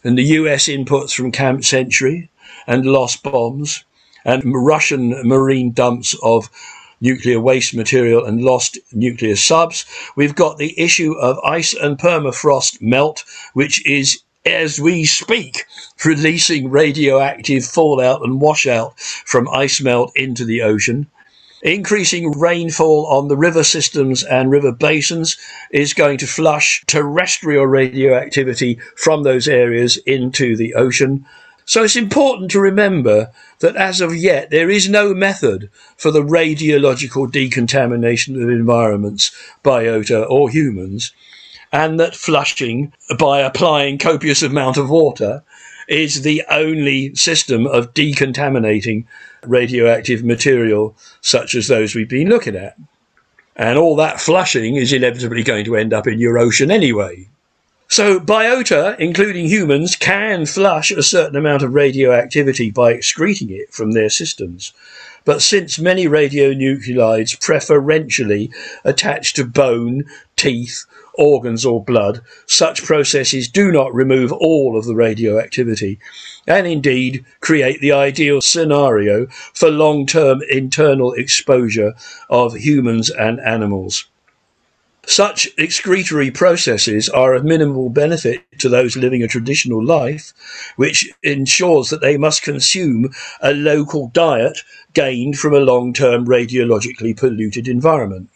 and 0.04 0.18
the 0.18 0.38
US 0.38 0.68
inputs 0.68 1.14
from 1.14 1.32
Camp 1.32 1.64
Century 1.64 2.28
and 2.66 2.84
lost 2.84 3.22
bombs 3.22 3.84
and 4.24 4.42
Russian 4.44 5.10
marine 5.26 5.72
dumps 5.72 6.14
of 6.22 6.50
nuclear 7.00 7.40
waste 7.40 7.74
material 7.74 8.24
and 8.24 8.42
lost 8.42 8.78
nuclear 8.92 9.36
subs. 9.36 9.84
We've 10.16 10.34
got 10.34 10.58
the 10.58 10.78
issue 10.78 11.12
of 11.14 11.38
ice 11.44 11.74
and 11.74 11.98
permafrost 11.98 12.80
melt, 12.80 13.24
which 13.54 13.84
is 13.86 14.22
as 14.46 14.78
we 14.78 15.04
speak, 15.06 15.64
releasing 16.04 16.70
radioactive 16.70 17.64
fallout 17.64 18.22
and 18.22 18.40
washout 18.40 18.98
from 19.00 19.48
ice 19.48 19.80
melt 19.80 20.12
into 20.14 20.44
the 20.44 20.60
ocean. 20.60 21.06
Increasing 21.64 22.30
rainfall 22.32 23.06
on 23.06 23.28
the 23.28 23.38
river 23.38 23.64
systems 23.64 24.22
and 24.22 24.50
river 24.50 24.70
basins 24.70 25.38
is 25.70 25.94
going 25.94 26.18
to 26.18 26.26
flush 26.26 26.84
terrestrial 26.86 27.66
radioactivity 27.66 28.78
from 28.96 29.22
those 29.22 29.48
areas 29.48 29.96
into 30.04 30.58
the 30.58 30.74
ocean. 30.74 31.24
So 31.64 31.82
it's 31.82 31.96
important 31.96 32.50
to 32.50 32.60
remember 32.60 33.30
that 33.60 33.76
as 33.76 34.02
of 34.02 34.14
yet, 34.14 34.50
there 34.50 34.68
is 34.68 34.90
no 34.90 35.14
method 35.14 35.70
for 35.96 36.10
the 36.10 36.22
radiological 36.22 37.32
decontamination 37.32 38.42
of 38.42 38.50
environments, 38.50 39.30
biota 39.64 40.28
or 40.28 40.50
humans, 40.50 41.14
and 41.72 41.98
that 41.98 42.14
flushing 42.14 42.92
by 43.18 43.40
applying 43.40 43.96
copious 43.96 44.42
amount 44.42 44.76
of 44.76 44.90
water 44.90 45.42
is 45.88 46.22
the 46.22 46.42
only 46.50 47.14
system 47.14 47.66
of 47.66 47.94
decontaminating 47.94 49.04
radioactive 49.42 50.24
material 50.24 50.96
such 51.20 51.54
as 51.54 51.68
those 51.68 51.94
we've 51.94 52.08
been 52.08 52.28
looking 52.28 52.56
at. 52.56 52.76
And 53.56 53.78
all 53.78 53.96
that 53.96 54.20
flushing 54.20 54.76
is 54.76 54.92
inevitably 54.92 55.42
going 55.42 55.64
to 55.66 55.76
end 55.76 55.92
up 55.92 56.06
in 56.06 56.18
your 56.18 56.38
ocean 56.38 56.70
anyway. 56.70 57.28
So, 57.88 58.18
biota, 58.18 58.98
including 58.98 59.46
humans, 59.46 59.94
can 59.94 60.46
flush 60.46 60.90
a 60.90 61.02
certain 61.02 61.36
amount 61.36 61.62
of 61.62 61.74
radioactivity 61.74 62.70
by 62.70 62.92
excreting 62.92 63.50
it 63.50 63.72
from 63.72 63.92
their 63.92 64.08
systems. 64.08 64.72
But 65.24 65.42
since 65.42 65.78
many 65.78 66.06
radionuclides 66.06 67.40
preferentially 67.40 68.50
attach 68.84 69.34
to 69.34 69.44
bone, 69.44 70.04
teeth, 70.36 70.84
organs, 71.16 71.64
or 71.64 71.82
blood, 71.82 72.20
such 72.46 72.84
processes 72.84 73.48
do 73.48 73.70
not 73.70 73.94
remove 73.94 74.32
all 74.32 74.76
of 74.76 74.84
the 74.84 74.94
radioactivity 74.94 75.98
and 76.46 76.66
indeed 76.66 77.24
create 77.40 77.80
the 77.80 77.92
ideal 77.92 78.40
scenario 78.40 79.26
for 79.52 79.70
long 79.70 80.06
term 80.06 80.42
internal 80.50 81.12
exposure 81.12 81.94
of 82.28 82.54
humans 82.54 83.10
and 83.10 83.40
animals. 83.40 84.06
Such 85.06 85.48
excretory 85.58 86.30
processes 86.30 87.10
are 87.10 87.34
of 87.34 87.44
minimal 87.44 87.90
benefit 87.90 88.42
to 88.58 88.70
those 88.70 88.96
living 88.96 89.22
a 89.22 89.28
traditional 89.28 89.84
life, 89.84 90.32
which 90.76 91.12
ensures 91.22 91.90
that 91.90 92.00
they 92.00 92.16
must 92.16 92.42
consume 92.42 93.10
a 93.42 93.52
local 93.52 94.08
diet 94.08 94.60
gained 94.94 95.38
from 95.38 95.52
a 95.52 95.60
long 95.60 95.92
term 95.92 96.24
radiologically 96.24 97.14
polluted 97.14 97.68
environment. 97.68 98.30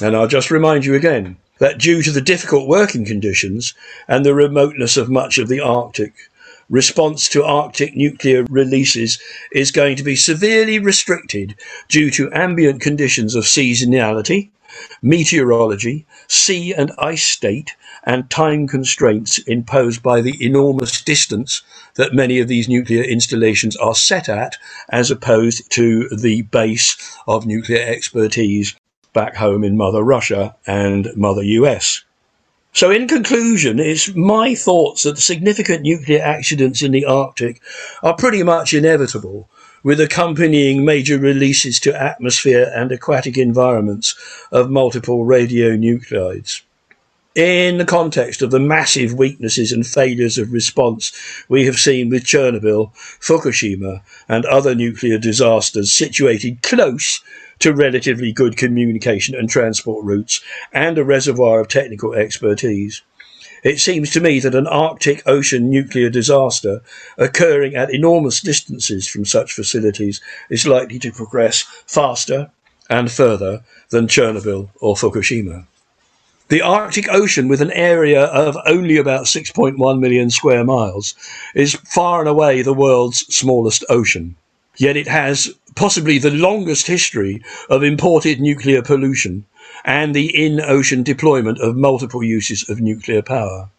And 0.00 0.14
I'll 0.14 0.28
just 0.28 0.52
remind 0.52 0.84
you 0.84 0.94
again 0.94 1.36
that 1.58 1.78
due 1.78 2.02
to 2.02 2.10
the 2.10 2.20
difficult 2.20 2.66
working 2.66 3.04
conditions 3.04 3.74
and 4.08 4.24
the 4.24 4.34
remoteness 4.34 4.96
of 4.96 5.08
much 5.08 5.38
of 5.38 5.48
the 5.48 5.60
Arctic, 5.60 6.14
response 6.68 7.28
to 7.28 7.44
Arctic 7.44 7.94
nuclear 7.94 8.44
releases 8.44 9.18
is 9.52 9.70
going 9.70 9.96
to 9.96 10.02
be 10.02 10.16
severely 10.16 10.78
restricted 10.78 11.54
due 11.88 12.10
to 12.10 12.32
ambient 12.32 12.80
conditions 12.80 13.34
of 13.34 13.44
seasonality, 13.44 14.50
meteorology, 15.02 16.06
sea 16.26 16.72
and 16.72 16.90
ice 16.98 17.24
state, 17.24 17.76
and 18.04 18.28
time 18.28 18.66
constraints 18.66 19.38
imposed 19.38 20.02
by 20.02 20.20
the 20.20 20.36
enormous 20.44 21.00
distance 21.02 21.62
that 21.94 22.12
many 22.12 22.40
of 22.40 22.48
these 22.48 22.68
nuclear 22.68 23.02
installations 23.02 23.76
are 23.76 23.94
set 23.94 24.28
at, 24.28 24.56
as 24.88 25.10
opposed 25.10 25.70
to 25.70 26.08
the 26.08 26.42
base 26.42 26.96
of 27.26 27.46
nuclear 27.46 27.86
expertise 27.86 28.74
back 29.14 29.36
home 29.36 29.64
in 29.64 29.78
Mother 29.78 30.02
Russia 30.02 30.54
and 30.66 31.08
Mother 31.16 31.42
US. 31.42 32.02
So, 32.74 32.90
in 32.90 33.06
conclusion, 33.06 33.78
it's 33.78 34.14
my 34.14 34.54
thoughts 34.56 35.04
that 35.04 35.18
significant 35.18 35.82
nuclear 35.82 36.20
accidents 36.20 36.82
in 36.82 36.90
the 36.90 37.04
Arctic 37.06 37.62
are 38.02 38.16
pretty 38.16 38.42
much 38.42 38.74
inevitable 38.74 39.48
with 39.84 40.00
accompanying 40.00 40.84
major 40.84 41.18
releases 41.18 41.78
to 41.78 42.02
atmosphere 42.02 42.72
and 42.74 42.90
aquatic 42.90 43.38
environments 43.38 44.16
of 44.50 44.70
multiple 44.70 45.24
radionuclides. 45.24 46.62
In 47.34 47.78
the 47.78 47.84
context 47.84 48.42
of 48.42 48.50
the 48.50 48.60
massive 48.60 49.12
weaknesses 49.12 49.72
and 49.72 49.86
failures 49.86 50.38
of 50.38 50.52
response 50.52 51.12
we 51.48 51.66
have 51.66 51.76
seen 51.76 52.08
with 52.08 52.24
Chernobyl, 52.24 52.92
Fukushima, 52.94 54.02
and 54.28 54.44
other 54.46 54.74
nuclear 54.74 55.18
disasters 55.18 55.92
situated 55.92 56.62
close 56.62 57.20
to 57.64 57.72
relatively 57.72 58.30
good 58.30 58.58
communication 58.58 59.34
and 59.34 59.48
transport 59.48 60.04
routes 60.04 60.42
and 60.74 60.98
a 60.98 61.02
reservoir 61.02 61.60
of 61.60 61.68
technical 61.68 62.12
expertise. 62.12 63.00
It 63.62 63.80
seems 63.80 64.10
to 64.10 64.20
me 64.20 64.38
that 64.40 64.54
an 64.54 64.66
Arctic 64.66 65.22
Ocean 65.24 65.70
nuclear 65.70 66.10
disaster 66.10 66.82
occurring 67.16 67.74
at 67.74 67.88
enormous 67.88 68.42
distances 68.42 69.08
from 69.08 69.24
such 69.24 69.54
facilities 69.54 70.20
is 70.50 70.66
likely 70.66 70.98
to 70.98 71.10
progress 71.10 71.62
faster 71.86 72.50
and 72.90 73.10
further 73.10 73.62
than 73.88 74.08
Chernobyl 74.08 74.68
or 74.82 74.94
Fukushima. 74.94 75.64
The 76.48 76.60
Arctic 76.60 77.08
Ocean, 77.10 77.48
with 77.48 77.62
an 77.62 77.72
area 77.72 78.24
of 78.24 78.58
only 78.66 78.98
about 78.98 79.24
6.1 79.24 79.98
million 79.98 80.28
square 80.28 80.64
miles, 80.64 81.14
is 81.54 81.76
far 81.76 82.20
and 82.20 82.28
away 82.28 82.60
the 82.60 82.74
world's 82.74 83.20
smallest 83.34 83.86
ocean. 83.88 84.36
Yet 84.76 84.96
it 84.96 85.06
has 85.06 85.54
possibly 85.76 86.18
the 86.18 86.30
longest 86.30 86.88
history 86.88 87.42
of 87.70 87.82
imported 87.82 88.40
nuclear 88.40 88.82
pollution 88.82 89.44
and 89.84 90.14
the 90.14 90.34
in 90.34 90.60
ocean 90.60 91.02
deployment 91.02 91.58
of 91.60 91.76
multiple 91.76 92.24
uses 92.24 92.68
of 92.68 92.80
nuclear 92.80 93.22
power. 93.22 93.70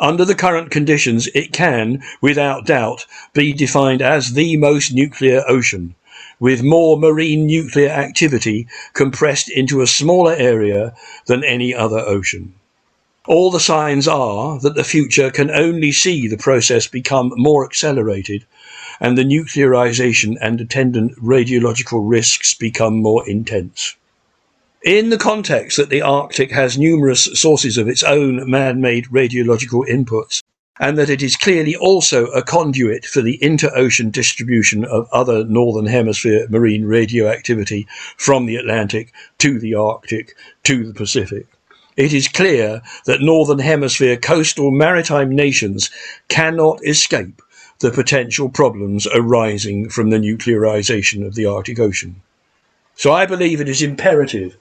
Under 0.00 0.24
the 0.24 0.34
current 0.34 0.70
conditions, 0.70 1.28
it 1.34 1.52
can, 1.52 2.02
without 2.20 2.66
doubt, 2.66 3.04
be 3.34 3.52
defined 3.52 4.00
as 4.00 4.32
the 4.32 4.56
most 4.56 4.92
nuclear 4.92 5.44
ocean, 5.46 5.94
with 6.40 6.62
more 6.62 6.98
marine 6.98 7.46
nuclear 7.46 7.90
activity 7.90 8.66
compressed 8.94 9.50
into 9.50 9.80
a 9.80 9.86
smaller 9.86 10.34
area 10.34 10.94
than 11.26 11.44
any 11.44 11.74
other 11.74 12.00
ocean. 12.00 12.54
All 13.26 13.50
the 13.50 13.60
signs 13.60 14.08
are 14.08 14.58
that 14.60 14.74
the 14.74 14.82
future 14.82 15.30
can 15.30 15.50
only 15.50 15.92
see 15.92 16.26
the 16.26 16.36
process 16.36 16.86
become 16.88 17.32
more 17.36 17.64
accelerated 17.64 18.44
and 19.02 19.18
the 19.18 19.24
nuclearization 19.24 20.36
and 20.40 20.60
attendant 20.60 21.12
radiological 21.16 22.00
risks 22.08 22.54
become 22.54 23.02
more 23.02 23.28
intense. 23.28 23.96
In 24.84 25.10
the 25.10 25.18
context 25.18 25.76
that 25.76 25.90
the 25.90 26.02
Arctic 26.02 26.52
has 26.52 26.78
numerous 26.78 27.24
sources 27.34 27.76
of 27.76 27.88
its 27.88 28.04
own 28.04 28.48
man 28.48 28.80
made 28.80 29.06
radiological 29.06 29.84
inputs, 29.88 30.40
and 30.78 30.96
that 30.96 31.10
it 31.10 31.20
is 31.20 31.36
clearly 31.36 31.74
also 31.74 32.26
a 32.26 32.42
conduit 32.42 33.04
for 33.04 33.22
the 33.22 33.42
inter-ocean 33.42 34.10
distribution 34.10 34.84
of 34.84 35.08
other 35.12 35.44
northern 35.44 35.86
hemisphere 35.86 36.46
marine 36.48 36.84
radioactivity 36.84 37.88
from 38.16 38.46
the 38.46 38.56
Atlantic 38.56 39.12
to 39.38 39.58
the 39.58 39.74
Arctic 39.74 40.36
to 40.62 40.86
the 40.86 40.94
Pacific. 40.94 41.46
It 41.96 42.12
is 42.12 42.28
clear 42.28 42.82
that 43.06 43.20
northern 43.20 43.58
hemisphere 43.58 44.16
coastal 44.16 44.70
maritime 44.70 45.34
nations 45.34 45.90
cannot 46.28 46.78
escape 46.86 47.42
the 47.82 47.90
potential 47.90 48.48
problems 48.48 49.08
arising 49.12 49.88
from 49.88 50.10
the 50.10 50.16
nuclearization 50.16 51.26
of 51.26 51.34
the 51.34 51.44
Arctic 51.44 51.80
Ocean. 51.80 52.14
So 52.94 53.12
I 53.12 53.26
believe 53.26 53.60
it 53.60 53.68
is 53.68 53.82
imperative 53.82 54.56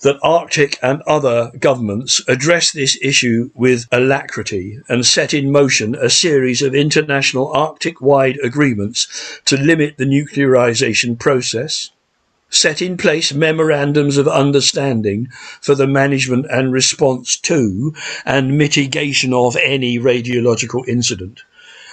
that 0.00 0.18
Arctic 0.20 0.76
and 0.82 1.00
other 1.02 1.52
governments 1.60 2.20
address 2.26 2.72
this 2.72 2.98
issue 3.00 3.50
with 3.54 3.86
alacrity 3.92 4.80
and 4.88 5.06
set 5.06 5.32
in 5.32 5.52
motion 5.52 5.94
a 5.94 6.10
series 6.10 6.60
of 6.60 6.74
international 6.74 7.52
Arctic 7.52 8.00
wide 8.00 8.36
agreements 8.42 9.40
to 9.44 9.56
limit 9.56 9.96
the 9.96 10.04
nuclearization 10.04 11.16
process, 11.16 11.90
set 12.50 12.82
in 12.82 12.96
place 12.96 13.32
memorandums 13.32 14.16
of 14.16 14.26
understanding 14.26 15.28
for 15.60 15.76
the 15.76 15.86
management 15.86 16.46
and 16.50 16.72
response 16.72 17.36
to 17.36 17.94
and 18.24 18.58
mitigation 18.58 19.32
of 19.32 19.56
any 19.62 20.00
radiological 20.00 20.86
incident 20.88 21.42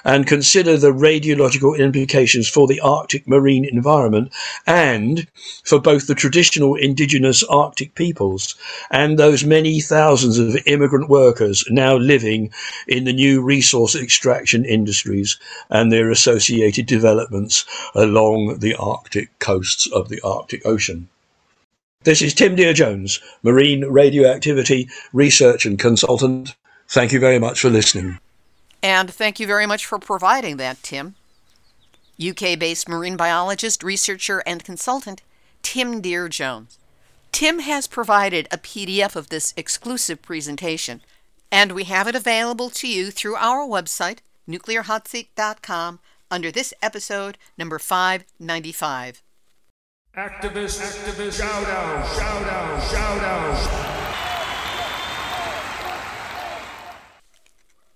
and 0.04 0.28
consider 0.28 0.78
the 0.78 0.92
radiological 0.92 1.78
implications 1.78 2.48
for 2.48 2.68
the 2.68 2.80
Arctic 2.82 3.28
marine 3.28 3.66
environment 3.66 4.32
and 4.68 5.28
for 5.64 5.80
both 5.80 6.08
the 6.08 6.16
traditional 6.16 6.76
indigenous 6.76 7.44
Arctic 7.44 7.96
peoples 7.96 8.56
and 8.92 9.18
those 9.18 9.44
many 9.44 9.80
thousands 9.80 10.38
of 10.38 10.58
immigrant 10.66 11.10
workers 11.10 11.64
now 11.70 11.96
living 11.96 12.52
in 12.88 13.06
the 13.06 13.14
new 13.14 13.42
resource 13.42 13.96
extraction 13.96 14.66
industries 14.66 15.38
and 15.70 15.92
their 15.92 16.10
associated 16.10 16.86
developments 16.86 17.66
along 17.96 18.60
the 18.60 18.76
Arctic 18.76 19.38
coasts 19.40 19.88
of 19.88 20.10
the 20.10 20.22
Arctic 20.22 20.66
Ocean. 20.66 21.08
This 22.04 22.22
is 22.22 22.34
Tim 22.34 22.56
Deere 22.56 22.74
Jones, 22.74 23.22
Marine 23.44 23.86
Radioactivity 23.86 24.90
Research 25.14 25.66
and 25.66 25.80
Consultant. 25.80 26.54
Thank 26.90 27.14
you 27.14 27.20
very 27.20 27.40
much 27.40 27.62
for 27.62 27.70
listening. 27.70 28.20
And 28.84 29.10
thank 29.10 29.40
you 29.40 29.48
very 29.48 29.66
much 29.66 29.86
for 29.86 29.98
providing 29.98 30.58
that, 30.58 30.84
Tim. 30.84 31.16
UK 32.22 32.60
based 32.60 32.90
marine 32.90 33.16
biologist, 33.16 33.82
researcher, 33.82 34.44
and 34.46 34.64
consultant, 34.64 35.22
Tim 35.64 36.02
Deere 36.02 36.28
Jones. 36.28 36.78
Tim 37.32 37.60
has 37.60 37.88
provided 37.88 38.48
a 38.52 38.58
PDF 38.58 39.16
of 39.16 39.30
this 39.30 39.54
exclusive 39.58 40.22
presentation, 40.22 41.02
and 41.50 41.72
we 41.72 41.86
have 41.86 42.08
it 42.08 42.16
available 42.16 42.70
to 42.72 42.88
you 42.88 43.10
through 43.10 43.36
our 43.38 43.66
website, 43.66 44.20
nuclearhotseat.com, 44.48 46.00
under 46.30 46.52
this 46.52 46.74
episode, 46.82 47.38
number 47.58 47.80
595. 47.80 49.24
Activist, 50.16 50.82
activist, 50.82 51.38
shout 51.40 51.68
out, 51.68 52.16
shout 52.16 52.48
out, 52.48 52.92
shout 52.92 53.24
out. 53.24 53.93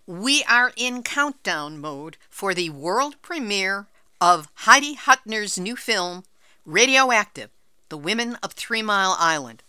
We 0.07 0.41
are 0.45 0.71
in 0.77 1.03
countdown 1.03 1.77
mode 1.79 2.15
for 2.29 2.53
the 2.53 2.69
world 2.69 3.21
premiere 3.21 3.87
of 4.21 4.47
Heidi 4.53 4.95
Hutner's 4.95 5.59
new 5.59 5.75
film, 5.75 6.23
Radioactive 6.65 7.49
The 7.89 7.97
Women 7.97 8.35
of 8.35 8.53
Three 8.53 8.81
Mile 8.81 9.17
Island. 9.19 9.63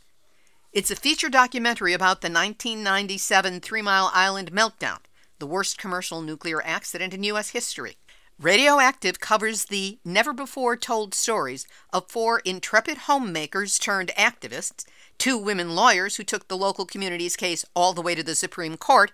It's 0.73 0.93
a 0.93 0.97
feature 0.97 1.29
documentary 1.29 1.93
about 1.93 2.21
the 2.21 2.29
1997 2.29 3.61
Three 3.61 3.83
Mile 3.83 4.13
Island 4.15 4.53
meltdown, 4.53 4.99
the 5.41 5.47
worst 5.47 5.77
commercial 5.77 6.23
nuclear 6.23 6.65
accident 6.65 7.13
in 7.13 7.25
U.S. 7.25 7.51
history. 7.51 7.97
Radioactive 8.41 9.19
covers 9.19 9.65
the 9.65 9.99
never 10.05 10.33
before 10.33 10.77
told 10.77 11.15
stories 11.15 11.67
of 11.93 12.09
four 12.09 12.39
intrepid 12.45 12.99
homemakers 12.99 13.77
turned 13.77 14.13
activists, 14.17 14.85
two 15.19 15.37
women 15.37 15.75
lawyers 15.75 16.15
who 16.15 16.23
took 16.23 16.47
the 16.47 16.57
local 16.57 16.87
community's 16.87 17.35
case 17.35 17.65
all 17.75 17.93
the 17.93 18.03
way 18.03 18.15
to 18.15 18.23
the 18.23 18.37
Supreme 18.37 18.77
Court, 18.77 19.11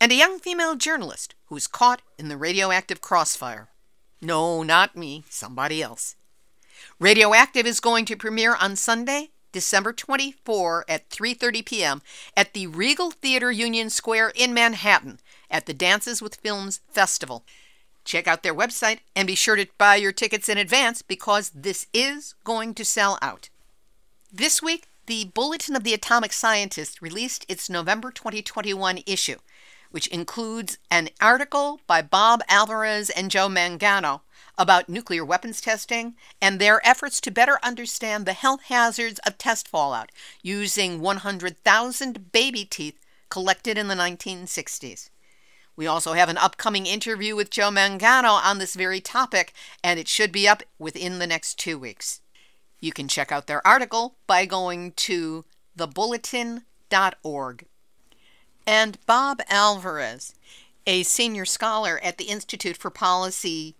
and 0.00 0.12
a 0.12 0.16
young 0.16 0.38
female 0.38 0.76
journalist 0.76 1.34
who 1.46 1.54
was 1.54 1.66
caught 1.66 2.02
in 2.18 2.28
the 2.28 2.36
radioactive 2.36 3.00
crossfire. 3.00 3.68
No, 4.20 4.62
not 4.62 4.96
me, 4.96 5.24
somebody 5.28 5.82
else. 5.82 6.16
Radioactive 7.00 7.66
is 7.66 7.80
going 7.80 8.04
to 8.04 8.16
premiere 8.16 8.54
on 8.54 8.76
Sunday, 8.76 9.30
December 9.52 9.92
24 9.92 10.84
at 10.88 11.08
3:30 11.10 11.64
p.m. 11.64 12.02
at 12.36 12.52
the 12.52 12.66
Regal 12.66 13.10
Theater 13.10 13.50
Union 13.50 13.90
Square 13.90 14.32
in 14.34 14.52
Manhattan 14.52 15.20
at 15.50 15.66
the 15.66 15.74
Dances 15.74 16.20
with 16.20 16.36
Films 16.36 16.80
Festival. 16.90 17.44
Check 18.04 18.26
out 18.26 18.42
their 18.42 18.54
website 18.54 19.00
and 19.16 19.26
be 19.26 19.34
sure 19.34 19.56
to 19.56 19.66
buy 19.78 19.96
your 19.96 20.12
tickets 20.12 20.48
in 20.48 20.58
advance 20.58 21.02
because 21.02 21.50
this 21.50 21.86
is 21.92 22.34
going 22.44 22.74
to 22.74 22.84
sell 22.84 23.18
out. 23.20 23.48
This 24.32 24.62
week, 24.62 24.86
the 25.06 25.30
Bulletin 25.34 25.74
of 25.74 25.84
the 25.84 25.94
Atomic 25.94 26.32
Scientist 26.32 27.00
released 27.00 27.44
its 27.48 27.70
November 27.70 28.10
2021 28.10 29.00
issue 29.06 29.36
which 29.90 30.06
includes 30.08 30.78
an 30.90 31.08
article 31.20 31.80
by 31.86 32.02
Bob 32.02 32.42
Alvarez 32.48 33.10
and 33.10 33.30
Joe 33.30 33.48
Mangano 33.48 34.20
about 34.56 34.88
nuclear 34.88 35.24
weapons 35.24 35.60
testing 35.60 36.14
and 36.42 36.58
their 36.58 36.86
efforts 36.86 37.20
to 37.20 37.30
better 37.30 37.58
understand 37.62 38.26
the 38.26 38.32
health 38.32 38.62
hazards 38.64 39.20
of 39.26 39.38
test 39.38 39.68
fallout 39.68 40.10
using 40.42 41.00
100,000 41.00 42.32
baby 42.32 42.64
teeth 42.64 42.98
collected 43.30 43.78
in 43.78 43.88
the 43.88 43.94
1960s. 43.94 45.10
We 45.76 45.86
also 45.86 46.14
have 46.14 46.28
an 46.28 46.38
upcoming 46.38 46.86
interview 46.86 47.36
with 47.36 47.50
Joe 47.50 47.70
Mangano 47.70 48.32
on 48.32 48.58
this 48.58 48.74
very 48.74 49.00
topic, 49.00 49.52
and 49.84 50.00
it 50.00 50.08
should 50.08 50.32
be 50.32 50.48
up 50.48 50.64
within 50.78 51.20
the 51.20 51.26
next 51.26 51.56
two 51.56 51.78
weeks. 51.78 52.20
You 52.80 52.92
can 52.92 53.06
check 53.06 53.30
out 53.30 53.46
their 53.46 53.64
article 53.64 54.16
by 54.26 54.44
going 54.44 54.92
to 54.92 55.44
thebulletin.org 55.76 57.66
and 58.68 58.98
Bob 59.06 59.40
Alvarez, 59.48 60.34
a 60.86 61.02
senior 61.02 61.46
scholar 61.46 61.98
at 62.02 62.18
the 62.18 62.26
Institute 62.26 62.76
for 62.76 62.90
Policy 62.90 63.74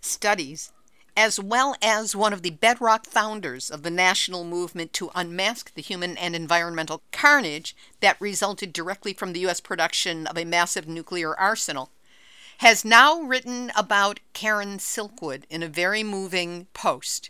Studies, 0.00 0.72
as 1.14 1.38
well 1.38 1.76
as 1.82 2.16
one 2.16 2.32
of 2.32 2.40
the 2.40 2.48
bedrock 2.48 3.04
founders 3.04 3.70
of 3.70 3.82
the 3.82 3.90
national 3.90 4.44
movement 4.44 4.94
to 4.94 5.10
unmask 5.14 5.74
the 5.74 5.82
human 5.82 6.16
and 6.16 6.34
environmental 6.34 7.02
carnage 7.12 7.76
that 8.00 8.18
resulted 8.18 8.72
directly 8.72 9.12
from 9.12 9.34
the 9.34 9.40
U.S. 9.40 9.60
production 9.60 10.26
of 10.26 10.38
a 10.38 10.46
massive 10.46 10.88
nuclear 10.88 11.38
arsenal, 11.38 11.90
has 12.60 12.86
now 12.86 13.20
written 13.20 13.70
about 13.76 14.20
Karen 14.32 14.78
Silkwood 14.78 15.42
in 15.50 15.62
a 15.62 15.68
very 15.68 16.02
moving 16.02 16.68
post. 16.72 17.28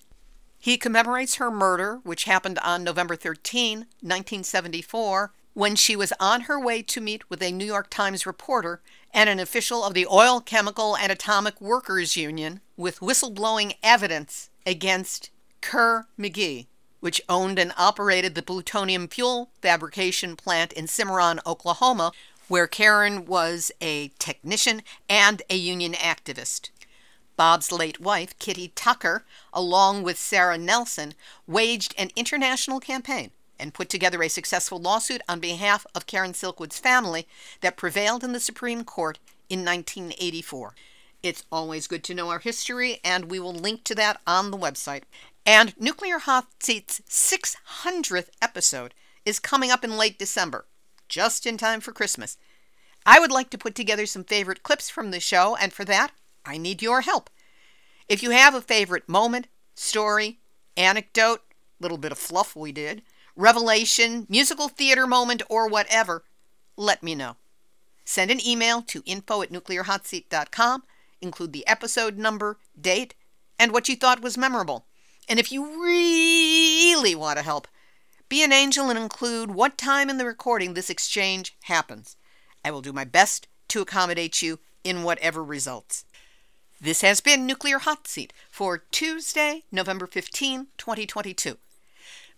He 0.56 0.76
commemorates 0.76 1.34
her 1.34 1.50
murder, 1.50 1.98
which 2.04 2.24
happened 2.24 2.60
on 2.60 2.84
November 2.84 3.16
13, 3.16 3.78
1974, 3.78 5.32
when 5.54 5.76
she 5.76 5.94
was 5.94 6.12
on 6.18 6.42
her 6.42 6.58
way 6.58 6.82
to 6.82 7.00
meet 7.00 7.28
with 7.28 7.42
a 7.42 7.52
New 7.52 7.64
York 7.64 7.90
Times 7.90 8.24
reporter 8.24 8.80
and 9.12 9.28
an 9.28 9.38
official 9.38 9.84
of 9.84 9.94
the 9.94 10.06
Oil, 10.06 10.40
Chemical, 10.40 10.96
and 10.96 11.12
Atomic 11.12 11.60
Workers 11.60 12.16
Union 12.16 12.60
with 12.76 13.00
whistleblowing 13.00 13.74
evidence 13.82 14.48
against 14.64 15.30
Kerr 15.60 16.06
McGee, 16.18 16.66
which 17.00 17.20
owned 17.28 17.58
and 17.58 17.72
operated 17.76 18.34
the 18.34 18.42
plutonium 18.42 19.08
fuel 19.08 19.50
fabrication 19.60 20.36
plant 20.36 20.72
in 20.72 20.86
Cimarron, 20.86 21.40
Oklahoma, 21.46 22.12
where 22.48 22.66
Karen 22.66 23.26
was 23.26 23.70
a 23.80 24.08
technician 24.18 24.82
and 25.08 25.42
a 25.50 25.56
union 25.56 25.92
activist. 25.92 26.70
Bob's 27.36 27.72
late 27.72 28.00
wife, 28.00 28.38
Kitty 28.38 28.72
Tucker, 28.74 29.24
along 29.52 30.02
with 30.02 30.18
Sarah 30.18 30.58
Nelson, 30.58 31.14
waged 31.46 31.94
an 31.98 32.10
international 32.16 32.80
campaign 32.80 33.30
and 33.62 33.72
put 33.72 33.88
together 33.88 34.20
a 34.22 34.28
successful 34.28 34.80
lawsuit 34.80 35.22
on 35.28 35.38
behalf 35.38 35.86
of 35.94 36.08
Karen 36.08 36.32
Silkwood's 36.32 36.80
family 36.80 37.28
that 37.60 37.76
prevailed 37.76 38.24
in 38.24 38.32
the 38.32 38.40
Supreme 38.40 38.82
Court 38.82 39.20
in 39.48 39.64
1984. 39.64 40.74
It's 41.22 41.44
always 41.52 41.86
good 41.86 42.02
to 42.04 42.14
know 42.14 42.28
our 42.28 42.40
history, 42.40 42.98
and 43.04 43.30
we 43.30 43.38
will 43.38 43.54
link 43.54 43.84
to 43.84 43.94
that 43.94 44.20
on 44.26 44.50
the 44.50 44.58
website. 44.58 45.04
And 45.46 45.78
Nuclear 45.78 46.18
Hot 46.18 46.48
Seat's 46.58 47.00
600th 47.08 48.30
episode 48.42 48.94
is 49.24 49.38
coming 49.38 49.70
up 49.70 49.84
in 49.84 49.96
late 49.96 50.18
December, 50.18 50.66
just 51.08 51.46
in 51.46 51.56
time 51.56 51.80
for 51.80 51.92
Christmas. 51.92 52.36
I 53.06 53.20
would 53.20 53.30
like 53.30 53.50
to 53.50 53.58
put 53.58 53.76
together 53.76 54.06
some 54.06 54.24
favorite 54.24 54.64
clips 54.64 54.90
from 54.90 55.12
the 55.12 55.20
show, 55.20 55.54
and 55.54 55.72
for 55.72 55.84
that, 55.84 56.10
I 56.44 56.58
need 56.58 56.82
your 56.82 57.02
help. 57.02 57.30
If 58.08 58.24
you 58.24 58.30
have 58.30 58.56
a 58.56 58.60
favorite 58.60 59.08
moment, 59.08 59.46
story, 59.76 60.40
anecdote, 60.76 61.42
little 61.78 61.98
bit 61.98 62.10
of 62.10 62.18
fluff 62.18 62.56
we 62.56 62.72
did, 62.72 63.02
revelation, 63.36 64.26
musical 64.28 64.68
theater 64.68 65.06
moment, 65.06 65.42
or 65.48 65.68
whatever, 65.68 66.24
let 66.76 67.02
me 67.02 67.14
know. 67.14 67.36
Send 68.04 68.30
an 68.30 68.44
email 68.46 68.82
to 68.82 69.02
info 69.06 69.42
at 69.42 69.50
nuclearhotseat.com, 69.50 70.82
include 71.20 71.52
the 71.52 71.66
episode 71.66 72.18
number, 72.18 72.58
date, 72.80 73.14
and 73.58 73.72
what 73.72 73.88
you 73.88 73.96
thought 73.96 74.22
was 74.22 74.36
memorable. 74.36 74.86
And 75.28 75.38
if 75.38 75.52
you 75.52 75.82
really 75.82 77.14
want 77.14 77.38
to 77.38 77.44
help, 77.44 77.68
be 78.28 78.42
an 78.42 78.52
angel 78.52 78.90
and 78.90 78.98
include 78.98 79.50
what 79.52 79.78
time 79.78 80.10
in 80.10 80.18
the 80.18 80.24
recording 80.24 80.74
this 80.74 80.90
exchange 80.90 81.54
happens. 81.64 82.16
I 82.64 82.70
will 82.70 82.80
do 82.80 82.92
my 82.92 83.04
best 83.04 83.46
to 83.68 83.80
accommodate 83.80 84.42
you 84.42 84.58
in 84.84 85.02
whatever 85.02 85.44
results. 85.44 86.04
This 86.80 87.02
has 87.02 87.20
been 87.20 87.46
Nuclear 87.46 87.78
Hot 87.78 88.08
Seat 88.08 88.32
for 88.50 88.78
Tuesday, 88.90 89.62
November 89.70 90.06
15, 90.06 90.66
2022. 90.76 91.58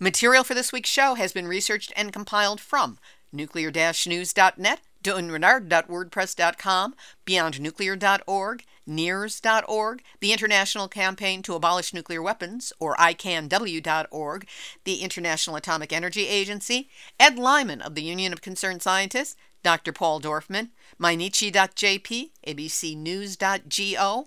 Material 0.05 0.45
for 0.45 0.53
this 0.53 0.71
week's 0.71 0.91
show 0.91 1.15
has 1.15 1.33
been 1.33 1.49
researched 1.49 1.91
and 1.97 2.13
compiled 2.13 2.61
from 2.61 2.99
nuclear-news.net, 3.33 4.81
doenrenard.wordpress.com, 5.03 6.95
beyondnuclear.org, 7.25 8.65
NIRS.org, 8.87 10.03
the 10.21 10.33
International 10.35 10.89
Campaign 10.89 11.41
to 11.41 11.55
Abolish 11.55 11.95
Nuclear 11.95 12.21
Weapons, 12.21 12.71
or 12.79 12.95
ICANW.org, 12.97 14.47
the 14.85 14.97
International 14.97 15.57
Atomic 15.57 15.91
Energy 15.91 16.29
Agency, 16.29 16.91
Ed 17.19 17.39
Lyman 17.39 17.81
of 17.81 17.95
the 17.95 18.03
Union 18.03 18.35
of 18.35 18.43
Concerned 18.43 18.83
Scientists, 18.83 19.37
Dr. 19.63 19.95
Paul 19.95 20.21
Dorfman, 20.21 20.69
Mainichi.jp, 21.01 22.29
abcnews.go, 22.47 24.27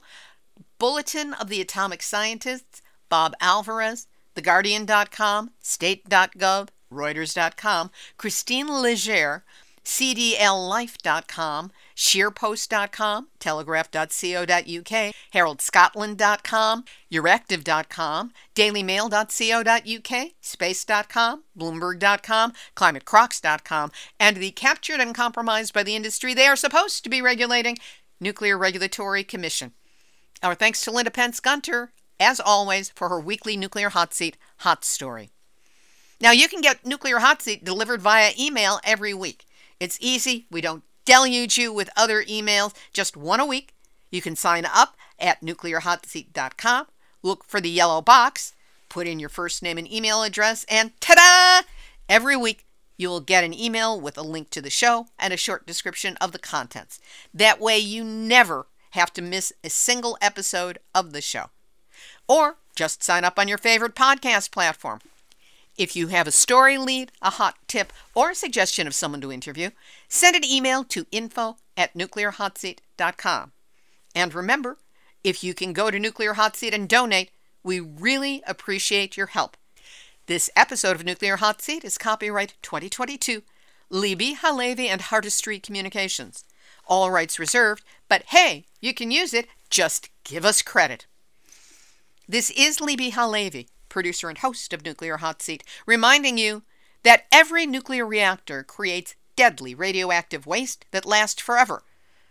Bulletin 0.80 1.34
of 1.36 1.50
the 1.50 1.62
Atomic 1.62 2.02
Scientists, 2.02 2.82
Bob 3.10 3.36
Alvarez, 3.40 4.08
TheGuardian.com, 4.38 5.52
State.gov, 5.62 6.70
Reuters.com, 6.92 7.92
Christine 8.18 8.68
Leger, 8.68 9.44
CDLLife.com, 9.84 11.72
ScheerPost.com, 11.96 13.28
Telegraph.co.uk, 13.40 15.14
HeraldScotland.com, 15.34 16.84
Euractiv.com, 17.12 18.32
DailyMail.co.uk, 18.54 20.32
Space.com, 20.42 21.44
Bloomberg.com, 21.58 22.54
ClimateCrocks.com, 22.76 23.92
and 24.20 24.38
the 24.38 24.52
captured 24.52 25.00
and 25.00 25.16
compromised 25.16 25.74
by 25.74 25.84
the 25.84 25.96
industry 25.96 26.34
they 26.34 26.48
are 26.48 26.58
supposed 26.58 27.04
to 27.06 27.10
be 27.10 27.22
regulating, 27.22 27.78
Nuclear 28.20 28.58
Regulatory 28.58 29.24
Commission. 29.24 29.72
Our 30.44 30.54
thanks 30.54 30.82
to 30.82 30.92
Linda 30.92 31.12
Pentz 31.12 31.40
Gunter, 31.40 31.94
as 32.20 32.40
always, 32.40 32.90
for 32.90 33.10
her 33.10 33.20
weekly 33.20 33.58
Nuclear 33.58 33.90
Hot 33.90 34.14
Seat 34.14 34.38
Hot 34.58 34.84
Story. 34.84 35.30
Now, 36.20 36.32
you 36.32 36.48
can 36.48 36.62
get 36.62 36.86
Nuclear 36.86 37.20
Hot 37.20 37.42
Seat 37.42 37.64
delivered 37.64 38.02
via 38.02 38.32
email 38.40 38.80
every 38.84 39.14
week. 39.14 39.46
It's 39.80 39.98
easy. 40.02 40.48
We 40.50 40.62
don't 40.62 40.84
deluge 41.06 41.58
you 41.58 41.72
with 41.72 41.90
other 41.96 42.24
emails, 42.24 42.74
just 42.92 43.16
one 43.16 43.40
a 43.40 43.46
week. 43.46 43.74
You 44.10 44.22
can 44.22 44.36
sign 44.36 44.66
up 44.66 44.96
at 45.20 45.42
nuclearhotseat.com. 45.42 46.88
Look 47.24 47.44
for 47.46 47.62
the 47.62 47.70
yellow 47.70 48.02
box, 48.02 48.54
put 48.90 49.08
in 49.08 49.20
your 49.20 49.30
first 49.30 49.62
name 49.62 49.78
and 49.78 49.92
email 49.92 50.24
address, 50.24 50.66
and 50.70 50.92
ta 51.00 51.16
da! 51.16 51.68
Every 52.10 52.38
week, 52.38 52.66
you 52.98 53.10
will 53.10 53.22
get 53.22 53.44
an 53.44 53.54
email 53.54 54.00
with 54.00 54.18
a 54.18 54.24
link 54.24 54.50
to 54.52 54.62
the 54.62 54.70
show 54.70 55.08
and 55.20 55.34
a 55.34 55.38
short 55.38 55.68
description 55.68 56.18
of 56.18 56.32
the 56.32 56.40
contents. 56.40 57.00
That 57.34 57.60
way, 57.60 57.78
you 57.78 58.04
never 58.04 58.68
have 58.92 59.14
to 59.14 59.22
miss 59.22 59.54
a 59.64 59.70
single 59.70 60.18
episode 60.22 60.80
of 60.96 61.14
the 61.14 61.22
show. 61.22 61.52
Or 62.28 62.58
just 62.76 63.04
sign 63.04 63.24
up 63.24 63.40
on 63.40 63.48
your 63.48 63.58
favorite 63.58 63.96
podcast 63.96 64.52
platform. 64.52 65.00
If 65.78 65.96
you 65.96 66.08
have 66.08 66.28
a 66.28 66.32
story 66.32 66.78
lead, 66.78 67.12
a 67.22 67.32
hot 67.32 67.56
tip, 67.68 67.94
or 68.16 68.32
a 68.32 68.36
suggestion 68.36 68.88
of 68.88 68.96
someone 68.96 69.22
to 69.22 69.32
interview, 69.32 69.70
send 70.08 70.36
an 70.36 70.44
email 70.44 70.84
to 70.86 71.06
info 71.12 71.58
at 71.76 71.94
nuclearhotseat.com. 71.94 73.52
And 74.16 74.34
remember, 74.34 74.78
if 75.24 75.44
you 75.44 75.54
can 75.54 75.74
go 75.74 75.92
to 75.92 76.00
Nuclear 76.00 76.34
Hot 76.34 76.56
Seat 76.56 76.74
and 76.74 76.90
donate, 76.90 77.32
we 77.64 77.80
really 77.80 78.42
appreciate 78.48 79.18
your 79.18 79.28
help. 79.28 79.56
This 80.26 80.50
episode 80.56 80.96
of 80.96 81.06
Nuclear 81.06 81.38
Hot 81.38 81.62
Seat 81.62 81.84
is 81.84 81.98
copyright 81.98 82.56
2022, 82.62 83.44
Libbe 83.92 84.38
HaLevy 84.38 84.88
and 84.88 85.02
Heartistry 85.02 85.62
Communications. 85.62 86.44
All 86.88 87.12
rights 87.12 87.40
reserved, 87.40 87.84
but 88.10 88.24
hey, 88.28 88.66
you 88.82 88.94
can 88.94 89.12
use 89.12 89.34
it, 89.34 89.48
just 89.70 90.10
give 90.24 90.44
us 90.46 90.62
credit. 90.62 91.06
This 92.30 92.50
is 92.50 92.80
Libbe 92.80 93.14
HaLevy, 93.14 93.68
producer 93.88 94.28
and 94.28 94.38
host 94.40 94.74
of 94.74 94.84
Nuclear 94.84 95.16
Hot 95.16 95.42
Seat, 95.42 95.64
reminding 95.86 96.38
you 96.38 96.64
that 97.04 97.26
every 97.32 97.66
nuclear 97.66 98.06
reactor 98.06 98.64
creates 98.64 99.16
deadly 99.38 99.74
radioactive 99.74 100.46
waste 100.46 100.84
that 100.92 101.06
lasts 101.06 101.42
forever. 101.42 101.84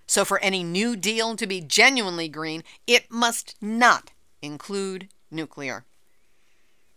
So, 0.06 0.26
for 0.26 0.38
any 0.40 0.62
new 0.62 0.96
deal 0.96 1.34
to 1.36 1.46
be 1.46 1.62
genuinely 1.62 2.28
green, 2.28 2.62
it 2.86 3.10
must 3.10 3.54
not 3.62 4.12
include 4.42 5.08
nuclear. 5.30 5.86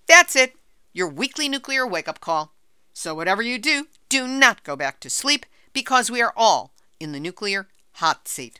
That's 0.06 0.36
it, 0.36 0.56
your 0.92 1.08
weekly 1.08 1.48
nuclear 1.48 1.88
wake 1.88 2.10
up 2.10 2.20
call. 2.20 2.52
So, 2.94 3.16
whatever 3.16 3.42
you 3.42 3.60
do, 3.60 3.88
do 4.10 4.28
not 4.28 4.66
go 4.66 4.76
back 4.76 5.00
to 5.00 5.10
sleep 5.10 5.46
because 5.72 6.12
we 6.12 6.22
are 6.22 6.34
all 6.36 6.74
in 7.00 7.14
the 7.14 7.20
nuclear 7.22 7.70
hot 7.94 8.28
seat. 8.28 8.60